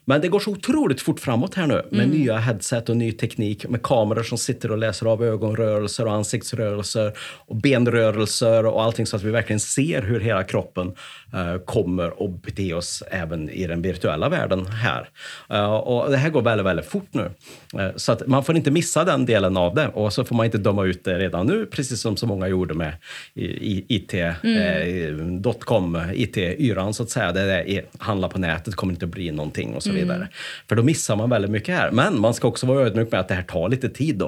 Men 0.05 0.21
det 0.21 0.29
går 0.29 0.41
så 0.41 0.51
otroligt 0.51 1.01
fort 1.01 1.21
framåt 1.21 1.55
här 1.55 1.67
nu 1.67 1.83
med 1.91 2.05
mm. 2.05 2.11
nya 2.11 2.37
headset 2.37 2.89
och 2.89 2.97
ny 2.97 3.13
teknik 3.13 3.69
med 3.69 3.83
kameror 3.83 4.23
som 4.23 4.39
sitter 4.39 4.71
och 4.71 4.79
läser 4.79 5.07
av 5.07 5.25
ögonrörelser 5.25 6.07
och 6.07 6.13
ansiktsrörelser 6.13 7.13
och 7.19 7.57
benrörelser 7.57 8.67
och 8.67 8.83
allting 8.83 9.07
så 9.07 9.17
att 9.17 9.23
vi 9.23 9.31
verkligen 9.31 9.61
ser 9.61 10.03
hur 10.03 10.21
hela 10.21 10.45
kroppen 10.45 10.87
uh, 11.35 11.59
kommer 11.65 12.25
att 12.25 12.43
bete 12.43 12.75
oss 12.75 13.03
även 13.11 13.51
i 13.51 13.67
den 13.67 13.83
virtuella 13.83 14.29
världen 14.29 14.67
här. 14.67 15.09
Uh, 15.53 15.75
och 15.75 16.11
det 16.11 16.17
här 16.17 16.31
går 16.31 16.43
väldigt, 16.43 16.67
väldigt 16.67 16.87
fort 16.87 17.09
nu. 17.11 17.31
Uh, 17.75 17.91
så 17.97 18.13
att 18.13 18.27
man 18.27 18.45
får 18.45 18.57
inte 18.57 18.71
missa 18.71 19.05
den 19.05 19.27
delen 19.27 19.57
av 19.57 19.75
det 19.75 19.89
och 19.89 20.13
så 20.13 20.25
får 20.25 20.37
man 20.37 20.47
inte 20.47 20.59
döma 20.59 20.85
ut 20.85 21.05
det 21.05 21.19
redan 21.19 21.47
nu, 21.47 21.67
precis 21.67 22.01
som 22.01 22.17
så 22.17 22.27
många 22.27 22.49
gjorde 22.49 22.75
med 22.75 22.93
IT, 23.35 24.15
mm. 24.15 25.43
dotcom, 25.43 25.99
IT-yran 26.15 26.95
så 26.95 27.03
att 27.03 27.11
säga. 27.11 27.33
Det 27.33 27.41
är, 27.41 27.85
handla 27.99 28.29
på 28.29 28.39
nätet 28.39 28.75
kommer 28.75 28.93
inte 28.93 29.05
att 29.05 29.11
bli 29.11 29.31
någonting 29.31 29.75
och 29.75 29.83
så 29.83 29.94
vidare. 29.95 30.17
Mm. 30.17 30.29
För 30.69 30.77
då 30.77 30.83
missar 30.83 31.17
man 31.17 31.31
väldigt 31.31 31.51
mycket 31.51 31.75
här. 31.75 31.91
Men 31.91 32.21
man 32.21 32.35
ska 32.35 32.49
också 32.49 32.67
vara 32.67 32.87
ödmjuk 32.87 33.11
med 33.11 33.21
att 33.21 33.29
det 33.29 33.35
här 33.35 33.43
tar 33.43 33.69
lite 33.69 33.89
tid 33.89 34.17
då. 34.17 34.27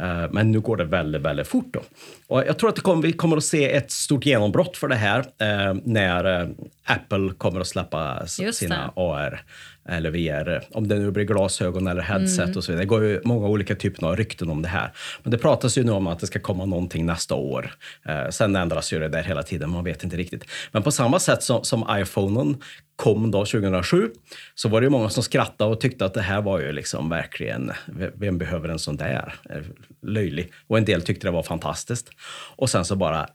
Eh, 0.00 0.30
men 0.30 0.52
nu 0.52 0.60
går 0.60 0.76
det 0.76 0.84
väldigt, 0.84 1.22
väldigt 1.22 1.46
fort 1.46 1.68
då. 1.72 1.80
Och 2.26 2.44
jag 2.46 2.58
tror 2.58 2.68
att 2.70 2.80
kommer, 2.80 3.02
vi 3.02 3.12
kommer 3.12 3.36
att 3.36 3.44
se 3.44 3.72
ett 3.72 3.90
stort 3.90 4.26
genombrott 4.26 4.76
för 4.76 4.88
det 4.88 4.94
här 4.94 5.18
eh, 5.18 5.74
när 5.84 6.40
eh, 6.40 6.48
Apple 6.84 7.30
kommer 7.38 7.60
att 7.60 7.66
släppa 7.66 8.22
Just 8.38 8.58
sina 8.58 8.76
det. 8.76 9.02
AR 9.02 9.42
eller 9.88 10.10
VR, 10.10 10.62
om 10.70 10.88
det 10.88 10.94
nu 10.98 11.10
blir 11.10 11.24
glasögon 11.24 11.86
eller 11.86 12.02
headset 12.02 12.44
Mm. 12.44 12.56
och 12.56 12.64
så 12.64 12.72
vidare. 12.72 12.82
Det 12.84 12.88
går 12.88 13.04
ju 13.04 13.20
många 13.24 13.46
olika 13.48 13.74
typer 13.74 14.06
av 14.06 14.16
rykten 14.16 14.50
om 14.50 14.62
det 14.62 14.68
här. 14.68 14.92
Men 15.22 15.30
det 15.30 15.38
pratas 15.38 15.78
ju 15.78 15.84
nu 15.84 15.92
om 15.92 16.06
att 16.06 16.18
det 16.20 16.26
ska 16.26 16.38
komma 16.38 16.64
någonting 16.66 17.06
nästa 17.06 17.34
år. 17.34 17.70
Eh, 18.08 18.28
sen 18.30 18.56
ändras 18.56 18.92
ju 18.92 18.98
det 18.98 19.08
där 19.08 19.22
hela 19.22 19.42
tiden, 19.42 19.70
man 19.70 19.84
vet 19.84 20.04
inte 20.04 20.16
riktigt. 20.16 20.44
Men 20.72 20.82
på 20.82 20.90
samma 20.92 21.18
sätt 21.18 21.42
som, 21.42 21.64
som 21.64 21.86
iPhonen 21.90 22.56
kom 22.96 23.30
då 23.30 23.38
2007 23.44 24.10
så 24.54 24.68
var 24.68 24.80
det 24.80 24.84
ju 24.84 24.90
många 24.90 25.08
som 25.10 25.22
skrattade 25.22 25.70
och 25.70 25.80
tyckte 25.80 26.04
att 26.04 26.14
det 26.14 26.22
här 26.22 26.42
var 26.42 26.60
ju 26.60 26.72
liksom 26.72 27.08
verkligen, 27.08 27.72
vem 28.14 28.38
behöver 28.38 28.68
en 28.68 28.78
sån 28.78 28.96
där? 28.96 29.34
Eh, 29.50 29.56
Löjlig. 30.02 30.52
Och 30.66 30.78
en 30.78 30.84
del 30.84 31.02
tyckte 31.02 31.26
det 31.26 31.30
var 31.30 31.42
fantastiskt. 31.42 32.10
Och 32.56 32.70
sen 32.70 32.84
så 32.84 32.96
bara 32.96 33.28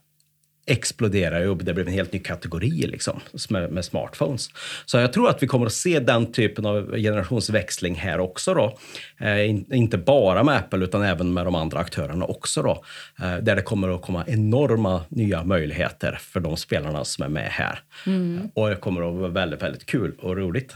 exploderar 0.66 1.40
ju 1.40 1.46
upp. 1.46 1.64
Det 1.64 1.74
blev 1.74 1.88
en 1.88 1.94
helt 1.94 2.12
ny 2.12 2.18
kategori 2.18 2.70
liksom, 2.70 3.20
med, 3.48 3.72
med 3.72 3.84
smartphones. 3.84 4.48
Så 4.84 4.98
jag 4.98 5.12
tror 5.12 5.28
att 5.28 5.42
vi 5.42 5.46
kommer 5.46 5.66
att 5.66 5.72
se 5.72 6.00
den 6.00 6.32
typen 6.32 6.66
av 6.66 6.96
generationsväxling 6.96 7.94
här 7.94 8.20
också. 8.20 8.54
Då. 8.54 8.78
Eh, 9.20 9.48
in, 9.50 9.72
inte 9.72 9.98
bara 9.98 10.42
med 10.42 10.56
Apple 10.56 10.84
utan 10.84 11.02
även 11.02 11.34
med 11.34 11.46
de 11.46 11.54
andra 11.54 11.78
aktörerna 11.78 12.24
också. 12.24 12.62
Då. 12.62 12.84
Eh, 13.22 13.36
där 13.36 13.56
det 13.56 13.62
kommer 13.62 13.94
att 13.94 14.02
komma 14.02 14.24
enorma 14.26 15.04
nya 15.08 15.44
möjligheter 15.44 16.18
för 16.20 16.40
de 16.40 16.56
spelarna 16.56 17.04
som 17.04 17.24
är 17.24 17.28
med 17.28 17.48
här. 17.50 17.78
Mm. 18.06 18.48
Och 18.54 18.68
det 18.68 18.76
kommer 18.76 19.08
att 19.08 19.14
vara 19.14 19.28
väldigt, 19.28 19.62
väldigt 19.62 19.86
kul 19.86 20.12
och 20.18 20.36
roligt. 20.36 20.74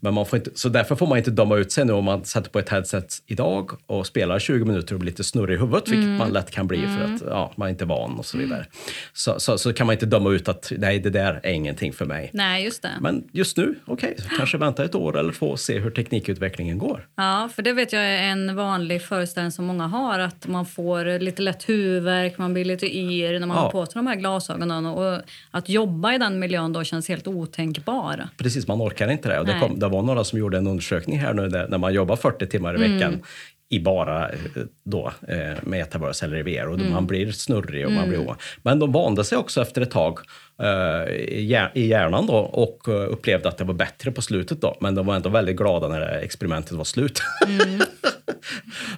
Men 0.00 0.14
man 0.14 0.26
får 0.26 0.36
inte, 0.36 0.50
så 0.54 0.68
därför 0.68 0.96
får 0.96 1.06
man 1.06 1.18
inte 1.18 1.30
döma 1.30 1.56
ut 1.56 1.72
sig 1.72 1.84
nu 1.84 1.92
om 1.92 2.04
man 2.04 2.24
sätter 2.24 2.50
på 2.50 2.58
ett 2.58 2.68
headset 2.68 3.14
idag 3.26 3.70
och 3.86 4.06
spelar 4.06 4.38
20 4.38 4.64
minuter 4.64 4.94
och 4.94 5.00
blir 5.00 5.10
lite 5.10 5.24
snurrig 5.24 5.54
i 5.56 5.58
huvudet, 5.60 5.88
vilket 5.88 6.00
Mm. 6.10 6.18
man 6.18 6.32
lätt 6.32 6.50
kan 6.50 6.66
bli 6.66 6.86
för 6.86 7.14
att 7.14 7.22
ja, 7.26 7.52
man 7.56 7.66
är 7.66 7.70
inte 7.70 7.84
van 7.84 8.18
och 8.18 8.26
så 8.26 8.38
vidare. 8.38 8.66
Så, 9.20 9.40
så, 9.40 9.58
så 9.58 9.72
kan 9.72 9.86
man 9.86 9.92
inte 9.92 10.06
döma 10.06 10.30
ut 10.30 10.48
att 10.48 10.72
nej, 10.78 10.98
det 10.98 11.10
där 11.10 11.40
är 11.42 11.50
ingenting 11.52 11.92
för 11.92 12.04
mig. 12.04 12.30
Nej, 12.32 12.64
just 12.64 12.82
det. 12.82 12.90
Men 13.00 13.24
just 13.32 13.56
nu, 13.56 13.74
okej, 13.86 14.16
kanske 14.36 14.58
vänta 14.58 14.84
ett 14.84 14.94
år 14.94 15.18
eller 15.18 15.32
två 15.32 15.46
och 15.46 15.60
se 15.60 15.78
hur 15.78 15.90
teknikutvecklingen 15.90 16.78
går. 16.78 17.06
Ja, 17.16 17.48
för 17.54 17.62
det 17.62 17.72
vet 17.72 17.92
jag 17.92 18.02
är 18.02 18.22
en 18.22 18.56
vanlig 18.56 19.02
föreställning 19.02 19.52
som 19.52 19.64
många 19.64 19.86
har. 19.86 20.18
Att 20.18 20.46
man 20.46 20.66
får 20.66 21.18
lite 21.18 21.42
lätt 21.42 21.68
huvudvärk, 21.68 22.38
man 22.38 22.52
blir 22.52 22.64
lite 22.64 22.96
yr 22.96 23.38
när 23.40 23.46
man 23.46 23.56
Ja. 23.56 23.62
har 23.62 23.70
på 23.70 23.86
sig 23.86 23.92
de 23.94 24.06
här 24.06 24.16
glasögonen. 24.16 24.86
Och 24.86 25.20
att 25.50 25.68
jobba 25.68 26.14
i 26.14 26.18
den 26.18 26.38
miljön 26.38 26.72
då 26.72 26.84
känns 26.84 27.08
helt 27.08 27.26
otänkbar. 27.26 28.28
Precis, 28.36 28.66
man 28.68 28.82
orkar 28.82 29.10
inte 29.10 29.28
det. 29.28 29.38
Och 29.40 29.46
det, 29.46 29.56
kom, 29.60 29.78
det 29.78 29.88
var 29.88 30.02
några 30.02 30.24
som 30.24 30.38
gjorde 30.38 30.58
en 30.58 30.66
undersökning 30.66 31.18
här 31.18 31.34
nu 31.34 31.48
där, 31.48 31.68
när 31.68 31.78
man 31.78 31.92
jobbar 31.94 32.16
40 32.16 32.46
timmar 32.46 32.82
i 32.82 32.86
Mm. 32.86 33.20
I 33.72 33.80
bara 33.80 34.28
eh, 34.28 34.36
då, 34.84 35.12
eh, 35.28 35.56
metaverse 35.62 36.26
eller 36.26 36.42
VR 36.42 36.66
och 36.68 36.74
Mm. 36.78 36.92
man 36.92 37.06
blir 37.06 37.32
snurrig 37.32 37.86
och 37.86 37.92
man 37.92 38.08
blir 38.08 38.18
ovan. 38.20 38.36
Men 38.62 38.78
de 38.78 38.92
vande 38.92 39.24
sig 39.24 39.38
också 39.38 39.62
efter 39.62 39.80
ett 39.80 39.90
tag 39.90 40.18
eh, 40.62 41.12
i 41.14 41.46
hjär- 41.52 41.70
i 41.74 41.86
hjärnan 41.86 42.26
då 42.26 42.34
och 42.36 42.88
upplevde 43.12 43.48
att 43.48 43.58
det 43.58 43.64
var 43.64 43.74
bättre 43.74 44.10
på 44.10 44.22
slutet 44.22 44.60
då. 44.60 44.76
Men 44.80 44.94
de 44.94 45.06
var 45.06 45.14
ändå 45.16 45.28
väldigt 45.28 45.56
glada 45.56 45.88
när 45.88 46.00
experimentet 46.00 46.72
var 46.72 46.84
slut. 46.84 47.22
Mm. 47.46 47.80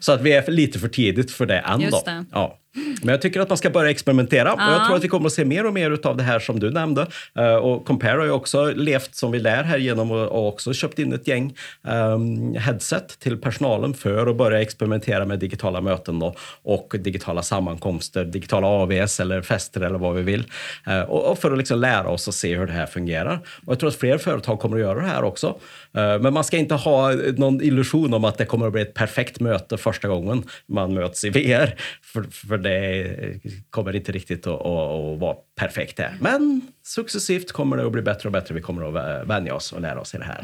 Så 0.00 0.12
att 0.12 0.20
vi 0.20 0.32
är 0.32 0.50
lite 0.50 0.78
för 0.78 0.88
tidigt 0.88 1.30
för 1.30 1.46
det 1.46 1.58
än. 1.58 1.80
Det. 1.80 2.24
Ja. 2.32 2.58
Men 3.02 3.08
jag 3.08 3.22
tycker 3.22 3.40
att 3.40 3.48
man 3.48 3.58
ska 3.58 3.70
börja 3.70 3.90
experimentera. 3.90 4.52
Och 4.52 4.60
jag 4.60 4.72
Ja. 4.72 4.84
tror 4.86 4.96
att 4.96 5.04
vi 5.04 5.08
kommer 5.08 5.26
att 5.26 5.32
se 5.32 5.44
mer 5.44 5.66
och 5.66 5.72
mer 5.72 6.06
av 6.06 6.16
det 6.16 6.22
här 6.22 6.38
som 6.38 6.60
du 6.60 6.70
nämnde. 6.70 7.06
Eh, 7.38 7.54
och 7.54 7.84
Compare 7.84 8.18
har 8.18 8.24
ju 8.24 8.30
också 8.30 8.70
levt 8.76 9.14
som 9.14 9.32
vi 9.32 9.38
lär 9.38 9.62
här 9.62 9.78
genom 9.78 10.12
att 10.12 10.28
och 10.30 10.48
också 10.48 10.72
köpt 10.72 10.98
in 10.98 11.12
ett 11.12 11.28
gäng 11.28 11.54
ehm, 11.88 12.54
headset 12.54 13.18
till 13.18 13.36
personalen 13.36 13.94
för 13.94 14.26
att 14.26 14.36
börja 14.36 14.60
experimentera 14.60 15.24
med 15.24 15.38
digitala 15.38 15.80
möten 15.80 16.18
då, 16.18 16.34
och 16.62 16.94
digitala 16.98 17.42
sammankomster, 17.42 18.24
digitala 18.24 18.66
AVS 18.66 19.20
eller 19.20 19.42
fester 19.42 19.80
eller 19.80 19.98
vad 19.98 20.14
vi 20.14 20.22
vill. 20.22 20.44
Eh, 20.86 21.00
och, 21.00 21.30
och 21.30 21.38
för 21.38 21.52
att 21.52 21.58
liksom 21.58 21.78
lära 21.80 22.08
oss 22.08 22.28
att 22.28 22.34
se 22.34 22.56
hur 22.56 22.66
det 22.66 22.72
här 22.72 22.86
fungerar. 22.86 23.40
Och 23.66 23.72
jag 23.72 23.78
tror 23.78 23.88
att 23.90 23.96
fler 23.96 24.18
företag 24.18 24.60
kommer 24.60 24.76
att 24.76 24.82
göra 24.82 25.00
det 25.00 25.06
här 25.08 25.24
också. 25.24 25.56
Eh, 25.96 26.18
men 26.18 26.34
man 26.34 26.44
ska 26.44 26.56
inte 26.56 26.74
ha 26.74 27.12
någon 27.36 27.60
illusion 27.62 28.14
om 28.14 28.24
att 28.24 28.38
det 28.38 28.44
kommer 28.44 28.66
att 28.66 28.72
bli 28.72 28.82
ett 28.82 28.94
perfekt 28.94 29.40
möte 29.40 29.76
första 29.78 30.08
gången 30.08 30.44
man 30.68 30.94
möts 30.94 31.24
i 31.24 31.30
VR. 31.30 31.74
För, 32.02 32.22
för 32.22 32.58
det 32.58 33.40
kommer 33.70 33.96
inte 33.96 34.12
riktigt 34.12 34.46
att, 34.46 34.60
att, 34.60 35.18
vara 35.20 35.36
perfekt 35.60 35.96
där. 35.96 36.16
Men 36.20 36.60
successivt 36.84 37.52
kommer 37.52 37.76
det 37.76 37.86
att 37.86 37.92
bli 37.92 38.02
bättre 38.02 38.28
och 38.28 38.32
bättre. 38.32 38.54
Vi 38.54 38.60
kommer 38.60 38.88
att 38.88 38.94
vä- 38.94 39.26
vänja 39.26 39.54
oss 39.54 39.72
och 39.72 39.80
lära 39.80 40.00
oss 40.00 40.14
i 40.14 40.18
det 40.18 40.24
här. 40.24 40.40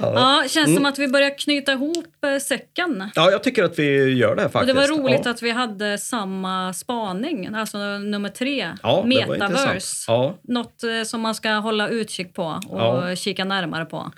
Ja, 0.00 0.44
känns 0.48 0.66
Mm. 0.68 0.76
som 0.76 0.86
att 0.86 0.98
vi 0.98 1.08
börjar 1.08 1.38
knyta 1.38 1.72
ihop 1.72 2.24
eh, 2.26 2.38
säcken. 2.38 3.10
Ja, 3.14 3.30
jag 3.30 3.42
tycker 3.42 3.64
att 3.64 3.78
vi 3.78 4.12
gör 4.14 4.36
det 4.36 4.44
Och 4.44 4.52
faktiskt. 4.52 4.74
det 4.74 4.80
var 4.80 4.88
roligt 5.02 5.20
ja. 5.24 5.30
att 5.30 5.42
vi 5.42 5.50
hade 5.50 5.98
samma 5.98 6.72
spaning, 6.72 7.54
alltså 7.54 7.78
nummer 7.98 8.28
tre. 8.28 8.68
Ja, 8.82 9.04
Metaverse. 9.06 10.04
Ja. 10.12 10.38
Något 10.42 10.82
eh, 10.84 11.02
som 11.04 11.20
man 11.20 11.34
ska 11.34 11.50
hålla 11.52 11.88
utkik 11.88 12.34
på 12.34 12.44
och 12.68 12.80
Ja. 12.80 13.16
kika 13.16 13.44
närmare 13.44 13.84
på. 13.84 14.12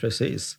Precis. 0.00 0.56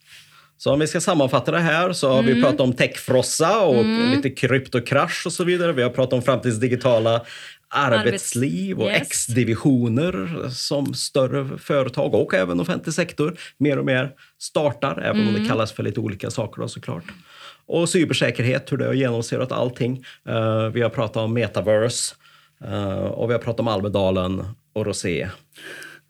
Så 0.58 0.72
om 0.72 0.78
vi 0.80 0.86
ska 0.86 1.00
sammanfatta 1.00 1.50
det 1.50 1.58
här 1.60 1.92
så 1.92 2.08
har 2.08 2.18
Mm. 2.22 2.34
vi 2.34 2.42
pratat 2.42 2.60
om 2.60 2.72
techfrossa 2.72 3.60
och 3.60 3.84
lite 3.84 4.30
kryptokrasch 4.30 5.22
och 5.26 5.32
så 5.32 5.44
vidare. 5.44 5.72
Vi 5.72 5.82
har 5.82 5.90
pratat 5.90 6.12
om 6.12 6.22
framtidens 6.22 6.60
digitala 6.60 7.22
arbetsliv 7.68 8.78
och 8.80 8.88
Yes. 8.90 9.02
X-divisioner 9.02 10.48
som 10.50 10.94
större 10.94 11.58
företag 11.58 12.14
och 12.14 12.34
även 12.34 12.60
offentlig 12.60 12.94
sektor 12.94 13.36
mer 13.58 13.78
och 13.78 13.84
mer 13.84 14.10
startar, 14.38 15.00
även 15.02 15.20
om 15.22 15.28
Mm. 15.28 15.42
det 15.42 15.48
kallas 15.48 15.72
för 15.72 15.82
lite 15.82 16.00
olika 16.00 16.30
saker 16.30 16.62
då, 16.62 16.68
såklart. 16.68 17.04
Och 17.66 17.88
cybersäkerhet, 17.88 18.72
hur 18.72 18.76
det 18.76 18.86
har 18.86 18.92
genomsyrat 18.94 19.52
allting. 19.52 20.04
Eh, 20.28 20.66
vi 20.68 20.82
har 20.82 20.90
pratat 20.90 21.16
om 21.16 21.32
metaverse 21.34 22.14
eh, 22.64 22.92
och 22.94 23.28
vi 23.30 23.32
har 23.34 23.40
pratat 23.40 23.60
om 23.60 23.68
Almedalen 23.68 24.42
och 24.74 24.86
Rosé. 24.86 25.28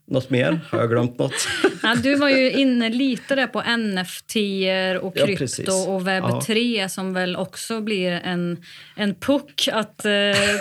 Något 0.09 0.31
mer? 0.31 0.61
Har 0.71 0.79
jag 0.79 0.91
glömt 0.91 1.19
något? 1.19 1.33
Ja, 1.83 1.95
du 1.95 2.15
var 2.15 2.29
ju 2.29 2.53
inne 2.53 2.89
lite 2.89 3.35
där 3.35 3.47
på 3.47 3.61
NFT 3.77 4.37
och 5.03 5.13
Ja, 5.17 5.27
krypto 5.27 5.39
precis. 5.39 5.69
och 5.69 6.07
webb 6.07 6.25
Ja. 6.29 6.41
3 6.47 6.89
som 6.89 7.13
väl 7.15 7.37
också 7.37 7.81
blir 7.81 8.11
en, 8.13 8.63
en 8.97 9.15
puck 9.15 9.69
att 9.73 10.05
eh, 10.05 10.13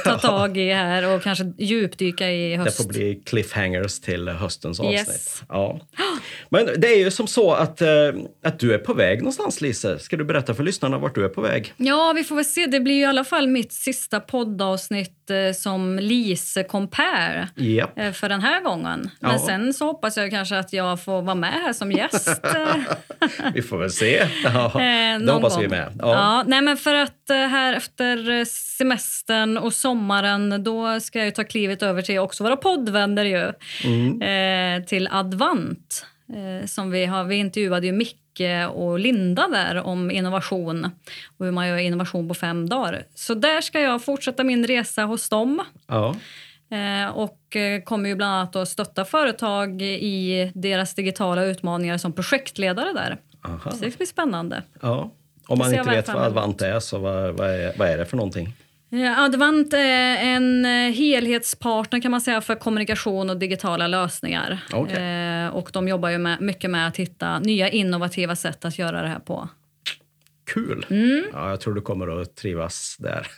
ta 0.03 0.17
tag 0.27 0.57
i 0.57 0.71
här 0.73 1.15
och 1.15 1.23
kanske 1.23 1.53
djupdyka 1.57 2.31
i 2.31 2.49
Det 2.51 2.57
höst. 2.57 2.77
får 2.77 2.89
bli 2.89 3.21
cliffhangers 3.25 3.99
till 3.99 4.29
höstens 4.29 4.79
avsnitt. 4.79 4.93
Yes. 4.99 5.43
Ja. 5.49 5.79
Men 6.49 6.65
det 6.77 6.87
är 6.87 6.97
ju 6.97 7.11
som 7.11 7.27
så 7.27 7.51
att, 7.53 7.81
eh, 7.81 7.87
att 8.43 8.59
du 8.59 8.73
är 8.73 8.77
på 8.77 8.93
väg 8.93 9.17
någonstans, 9.19 9.61
Lise. 9.61 9.99
Ska 9.99 10.17
du 10.17 10.23
berätta 10.23 10.53
för 10.55 10.63
lyssnarna 10.63 10.97
vart 10.97 11.15
du 11.15 11.25
är 11.25 11.29
på 11.29 11.41
väg? 11.41 11.73
Ja, 11.77 12.13
vi 12.15 12.23
får 12.23 12.35
väl 12.35 12.45
se. 12.45 12.65
Det 12.65 12.79
blir 12.79 12.93
ju 12.95 13.01
i 13.01 13.05
alla 13.05 13.23
fall 13.23 13.47
mitt 13.47 13.73
sista 13.73 14.19
poddavsnitt 14.19 15.29
eh, 15.29 15.53
som 15.55 15.99
Lise 15.99 16.63
Compare 16.63 17.49
Japp. 17.55 17.99
eh, 17.99 18.11
för 18.11 18.29
den 18.29 18.41
här 18.41 18.61
gången. 18.61 19.09
Men 19.37 19.45
sen 19.45 19.73
så 19.73 19.85
hoppas 19.85 20.17
jag 20.17 20.31
kanske 20.31 20.57
att 20.57 20.73
jag 20.73 21.03
får 21.03 21.21
vara 21.21 21.35
med 21.35 21.51
här 21.53 21.73
som 21.73 21.91
gäst. 21.91 22.41
Vi 23.53 23.61
får 23.61 23.77
väl 23.77 23.91
se. 23.91 24.27
Ja, 24.43 24.65
Eh, 24.65 25.19
det 25.19 25.31
hoppas 25.31 25.57
vi 25.57 25.61
gång. 25.61 25.69
med. 25.71 25.93
Ja. 25.99 26.11
Ja. 26.13 26.43
nej 26.47 26.61
men 26.61 26.77
för 26.77 26.95
att 26.95 27.29
eh, 27.29 27.35
här 27.37 27.73
efter 27.73 28.29
eh, 28.31 28.45
semestern 28.45 29.57
och 29.57 29.73
sommaren 29.73 30.63
då 30.63 30.99
ska 30.99 31.23
jag 31.23 31.35
ta 31.35 31.43
klivet 31.43 31.83
över 31.83 32.01
till 32.01 32.19
också 32.19 32.43
vara 32.43 32.57
poddvänner 32.57 33.25
ju. 33.25 33.51
Mm. 33.83 34.85
Till 34.85 35.07
Advant. 35.11 36.05
Som 36.65 36.91
vi, 36.91 37.05
har, 37.05 37.23
vi 37.23 37.35
intervjuade 37.35 37.85
ju 37.87 37.91
Micke 37.91 38.41
och 38.73 38.99
Linda 38.99 39.47
där 39.47 39.75
om 39.83 40.11
innovation 40.11 40.85
och 41.37 41.45
hur 41.45 41.51
man 41.51 41.67
gör 41.67 41.77
innovation 41.77 42.27
på 42.27 42.33
fem 42.33 42.69
dagar. 42.69 43.03
Så 43.15 43.33
där 43.33 43.61
ska 43.61 43.79
jag 43.79 44.03
fortsätta 44.03 44.43
min 44.43 44.67
resa 44.67 45.03
hos 45.03 45.29
dem. 45.29 45.61
Ja. 45.87 46.15
Eh, 46.69 47.17
och 47.17 47.55
eh, 47.55 47.81
kommer 47.81 48.09
ju 48.09 48.15
bland 48.15 48.33
annat 48.33 48.55
att 48.55 48.69
stötta 48.69 49.05
företag 49.05 49.81
i 49.81 50.51
deras 50.55 50.93
digitala 50.93 51.43
utmaningar 51.43 51.97
som 51.97 52.13
projektledare 52.13 52.93
där. 52.93 53.17
Aha. 53.45 53.71
Så 53.71 53.77
det 53.85 53.97
blir 53.97 54.07
spännande. 54.07 54.63
ja. 54.81 55.11
Om 55.47 55.57
man 55.57 55.73
inte 55.73 55.89
vet 55.89 56.07
vad. 56.07 56.23
Advant 56.23 56.61
är, 56.61 56.79
så 56.79 56.99
vad, 56.99 57.37
vad, 57.37 57.49
är, 57.49 57.73
vad 57.77 57.87
är 57.87 57.97
det 57.97 58.05
för 58.05 58.17
någonting? 58.17 58.53
Advant 59.17 59.73
är 59.73 60.17
en 60.17 60.65
eh, 60.65 60.91
helhetspartner 60.91 62.01
kan 62.01 62.11
man 62.11 62.21
säga 62.21 62.41
för 62.41 62.55
kommunikation 62.55 63.29
och 63.29 63.37
digitala 63.37 63.87
lösningar. 63.87 64.59
Eh, 64.73 65.55
och 65.55 65.69
de 65.73 65.87
jobbar 65.87 66.09
ju 66.09 66.17
med, 66.17 66.41
mycket 66.41 66.69
med 66.69 66.87
att 66.87 66.97
hitta 66.97 67.39
nya 67.39 67.69
innovativa 67.69 68.35
sätt 68.35 68.65
att 68.65 68.79
göra 68.79 69.01
det 69.01 69.07
här 69.07 69.19
på. 69.19 69.49
Kul! 70.45 70.85
Mm. 70.89 71.23
Ja, 71.33 71.49
jag 71.49 71.59
tror 71.59 71.73
du 71.73 71.81
kommer 71.81 72.21
att 72.21 72.35
trivas 72.35 72.95
där. 72.99 73.27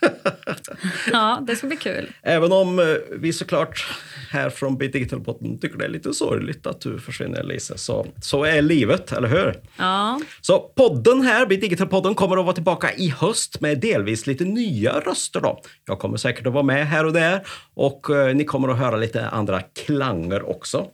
Ja, 1.12 1.38
det 1.46 1.56
ska 1.56 1.66
bli 1.66 1.76
kul. 1.76 2.12
Även 2.22 2.52
om 2.52 2.78
eh, 2.78 2.84
vi 3.10 3.32
såklart 3.32 3.86
här 4.30 4.50
från 4.50 4.78
Be 4.78 4.86
Digital-podden 4.86 5.58
tycker 5.60 5.78
det 5.78 5.84
är 5.84 5.88
lite 5.88 6.14
sorgligt 6.14 6.66
att 6.66 6.80
du 6.80 6.98
försvinner, 6.98 7.42
Lise. 7.42 7.78
Så, 7.78 8.06
så 8.22 8.44
är 8.44 8.62
livet, 8.62 9.12
eller 9.12 9.28
hur? 9.28 9.54
Ja, 9.76 10.20
Så 10.40 10.58
podden 10.58 11.22
här, 11.22 11.46
Be 11.46 11.56
Digital-podden, 11.56 12.14
kommer 12.14 12.36
att 12.36 12.44
vara 12.44 12.54
tillbaka 12.54 12.92
i 12.94 13.08
höst 13.08 13.60
med 13.60 13.80
delvis 13.80 14.26
lite 14.26 14.44
nya 14.44 15.00
röster. 15.00 15.40
Då. 15.40 15.60
Jag 15.86 15.98
kommer 15.98 16.16
säkert 16.16 16.46
att 16.46 16.52
vara 16.52 16.62
med 16.64 16.86
här 16.86 17.04
och 17.06 17.12
där 17.12 17.46
och 17.74 18.10
eh, 18.10 18.34
ni 18.34 18.44
kommer 18.44 18.68
att 18.68 18.78
höra 18.78 18.96
lite 18.96 19.28
andra 19.28 19.60
klanger 19.86 20.48
också. 20.48 20.86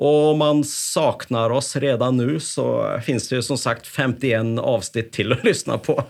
Och 0.00 0.30
om 0.30 0.38
man 0.38 0.64
saknar 0.64 1.50
oss 1.50 1.76
redan 1.76 2.16
nu 2.16 2.40
så 2.40 2.98
finns 3.04 3.28
det 3.28 3.36
ju 3.36 3.42
som 3.42 3.58
sagt 3.58 3.86
51 3.86 4.58
avsnitt 4.58 5.12
till 5.12 5.32
att 5.32 5.44
lyssna 5.44 5.78
på. 5.78 6.04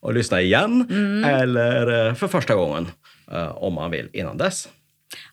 och 0.00 0.14
lyssna 0.14 0.40
igen 0.40 0.90
eller 1.26 2.08
eh, 2.08 2.14
för 2.14 2.28
första 2.28 2.54
gången 2.54 2.88
eh, 3.30 3.48
om 3.48 3.74
man 3.74 3.90
vill 3.90 4.08
innan 4.12 4.36
dess. 4.36 4.68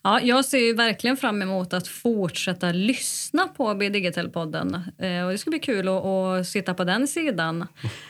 Ja, 0.03 0.19
jag 0.21 0.45
ser 0.45 0.57
ju 0.57 0.73
verkligen 0.73 1.17
fram 1.17 1.41
emot 1.41 1.73
att 1.73 1.87
fortsätta 1.87 2.71
lyssna 2.71 3.47
på 3.47 3.73
B 3.73 3.89
Digital-podden. 3.89 4.73
Eh, 4.99 5.25
och 5.25 5.31
det 5.31 5.37
ska 5.37 5.49
bli 5.49 5.59
kul 5.59 5.87
att, 5.87 6.05
att 6.05 6.47
sitta 6.47 6.73
på 6.73 6.83
den 6.83 7.07
sidan 7.07 7.67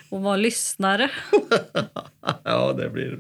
och 0.10 0.22
vara 0.22 0.36
lyssnare. 0.36 1.10
ja, 2.44 2.74
det 2.74 2.90
blir 2.90 3.20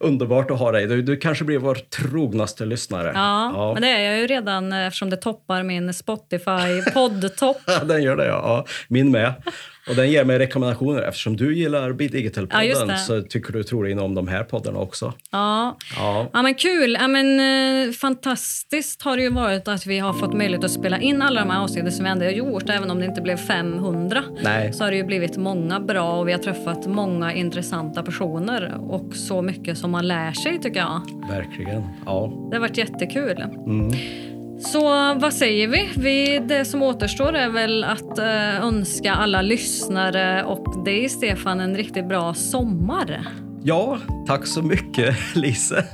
underbart 0.00 0.50
att 0.50 0.58
ha 0.58 0.72
dig. 0.72 0.86
Du, 0.86 1.02
du 1.02 1.16
kanske 1.16 1.44
blir 1.44 1.58
vår 1.58 1.74
trognaste 1.74 2.64
lyssnare. 2.64 3.12
Ja, 3.14 3.52
ja, 3.54 3.72
men 3.72 3.82
det 3.82 3.88
är 3.88 4.10
jag 4.10 4.18
ju 4.20 4.26
redan 4.26 4.72
eftersom 4.72 5.10
det 5.10 5.16
toppar 5.16 5.62
min 5.62 5.94
Spotify 5.94 6.82
poddtopp. 6.94 7.60
den 7.84 8.02
gör 8.02 8.16
det, 8.16 8.26
ja. 8.26 8.64
Min 8.88 9.10
med. 9.10 9.34
Och 9.88 9.94
den 9.96 10.10
ger 10.10 10.24
mig 10.24 10.38
rekommendationer. 10.38 11.02
Eftersom 11.02 11.36
du 11.36 11.56
gillar 11.56 11.92
Be 11.92 12.08
Digital-podden 12.08 12.88
ja, 12.88 12.96
så 12.96 13.22
tycker 13.22 13.52
du 13.52 13.62
troligen 13.62 13.98
om 13.98 14.14
de 14.14 14.28
här 14.28 14.44
poddarna 14.44 14.78
också. 14.78 15.12
Ja, 15.30 15.76
ja. 15.96 16.26
ja 16.32 16.42
men 16.42 16.54
kul. 16.54 16.96
Ja, 17.00 17.08
men, 17.08 17.40
eh, 17.40 17.92
fantastiskt 17.92 19.02
har 19.02 19.16
det 19.16 19.22
ju 19.22 19.30
varit 19.30 19.68
att 19.68 19.86
vi 19.86 19.98
har 19.98 20.12
fått 20.12 20.34
möjlighet 20.34 20.64
att 20.64 20.70
spela 20.70 21.00
in 21.00 21.22
alla 21.22 21.40
de 21.40 21.50
här 21.50 21.62
avsnitten 21.62 21.92
som 21.92 22.04
vi 22.04 22.10
ändå 22.10 22.24
har 22.24 22.32
gjort. 22.32 22.68
Även 22.68 22.90
om 22.90 22.98
det 22.98 23.04
inte 23.04 23.20
blev 23.20 23.36
500 23.36 24.22
Nej. 24.42 24.72
så 24.72 24.84
har 24.84 24.90
det 24.90 24.96
ju 24.96 25.04
blivit 25.04 25.36
många 25.36 25.80
bra 25.80 26.18
och 26.18 26.28
vi 26.28 26.32
har 26.32 26.38
träffat 26.38 26.86
många 26.86 27.32
intressanta 27.32 28.02
personer. 28.02 28.74
Och 28.80 29.16
så 29.16 29.42
mycket 29.42 29.78
som 29.78 29.90
man 29.90 30.08
lär 30.08 30.32
sig 30.32 30.60
tycker 30.60 30.80
jag. 30.80 31.00
Verkligen. 31.30 31.82
Ja. 32.06 32.48
Det 32.50 32.56
har 32.56 32.60
varit 32.60 32.78
jättekul. 32.78 33.44
Mm. 33.66 33.92
Så 34.60 34.80
vad 35.14 35.34
säger 35.34 35.68
vi? 35.68 35.90
vi? 35.96 36.38
Det 36.38 36.64
som 36.64 36.82
återstår 36.82 37.32
är 37.32 37.48
väl 37.48 37.84
att 37.84 38.18
uh, 38.18 38.66
önska 38.66 39.12
alla 39.12 39.42
lyssnare 39.42 40.44
och 40.44 40.84
dig, 40.84 41.08
Stefan, 41.08 41.60
en 41.60 41.76
riktigt 41.76 42.08
bra 42.08 42.34
sommar. 42.34 43.20
Ja, 43.62 43.98
tack 44.26 44.46
så 44.46 44.62
mycket, 44.62 45.16
Lise. 45.34 45.84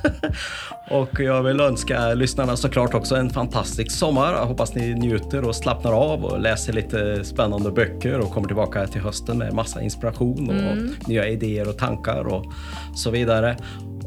Och 0.91 1.19
jag 1.19 1.43
vill 1.43 1.59
önska 1.59 2.13
lyssnarna 2.13 2.55
såklart 2.57 2.93
också 2.93 3.15
en 3.15 3.29
fantastisk 3.29 3.91
sommar. 3.91 4.33
Jag 4.33 4.45
hoppas 4.45 4.75
ni 4.75 4.93
njuter 4.93 5.47
och 5.47 5.55
slappnar 5.55 5.93
av 5.93 6.25
och 6.25 6.39
läser 6.39 6.73
lite 6.73 7.23
spännande 7.23 7.71
böcker 7.71 8.19
och 8.19 8.31
kommer 8.31 8.47
tillbaka 8.47 8.87
till 8.87 9.01
hösten 9.01 9.37
med 9.37 9.53
massa 9.53 9.81
inspiration 9.81 10.49
och 10.49 10.55
mm. 10.55 10.95
nya 11.07 11.27
idéer 11.27 11.69
och 11.69 11.77
tankar 11.77 12.23
och 12.27 12.45
så 12.95 13.11
vidare. 13.11 13.57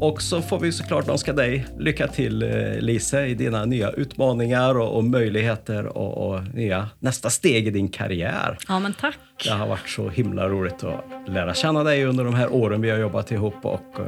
Och 0.01 0.21
så 0.21 0.41
får 0.41 0.59
vi 0.59 0.71
såklart 0.71 1.07
önska 1.07 1.33
dig 1.33 1.65
lycka 1.79 2.07
till 2.07 2.43
eh, 2.43 2.79
Lise 2.79 3.25
i 3.25 3.33
dina 3.33 3.65
nya 3.65 3.91
utmaningar 3.91 4.77
och, 4.77 4.97
och 4.97 5.03
möjligheter 5.03 5.85
och, 5.85 6.29
och, 6.29 6.43
nya, 6.53 6.89
nästa 6.99 7.29
steg 7.29 7.67
i 7.67 7.69
din 7.69 7.89
karriär. 7.89 8.57
Ja, 8.67 8.79
men 8.79 8.93
tack. 8.93 9.17
Det 9.43 9.49
har 9.49 9.67
varit 9.67 9.89
så 9.89 10.09
himla 10.09 10.49
roligt 10.49 10.83
att 10.83 11.05
lära 11.27 11.53
känna 11.53 11.83
dig 11.83 12.05
under 12.05 12.23
de 12.23 12.33
här 12.33 12.53
åren 12.53 12.81
vi 12.81 12.89
har 12.89 12.97
jobbat 12.97 13.31
ihop 13.31 13.65
och 13.65 13.99
uh, 13.99 14.05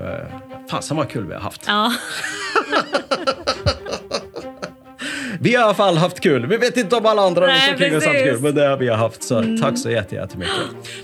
fasen 0.69 0.97
vad 0.97 1.09
kul 1.09 1.27
vi 1.27 1.33
har 1.33 1.41
haft. 1.41 1.63
Ja. 1.67 1.93
Vi 5.39 5.55
har 5.55 5.61
i 5.61 5.63
alla 5.63 5.73
fall 5.73 5.97
haft 5.97 6.19
kul. 6.19 6.45
Vi 6.45 6.57
vet 6.57 6.77
inte 6.77 6.95
om 6.95 7.05
alla 7.05 7.21
andra 7.21 7.45
Nej, 7.45 7.69
som 7.69 7.77
kring 7.77 7.97
oss 7.97 8.05
haft 8.05 8.23
kul, 8.23 8.39
men 8.41 8.55
det 8.55 8.67
har 8.67 8.77
vi 8.77 8.89
haft. 8.89 9.23
Så 9.23 9.37
mm. 9.37 9.61
tack 9.61 9.77
så 9.77 9.89
jättemycket. 9.89 10.55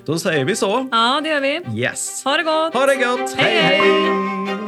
Då 0.06 0.20
säger 0.20 0.46
vi 0.46 0.56
så. 0.56 0.88
Ja, 0.92 1.22
det 1.24 1.30
gör 1.30 1.42
vi. 1.42 1.62
Yes. 1.82 2.22
Ha 2.24 2.38
det 2.38 2.44
gott. 2.44 2.74
Ha 2.74 2.86
det 2.86 2.96
gott. 2.96 3.36
hej. 3.38 3.62
hej. 3.62 3.80
hej. 3.80 4.67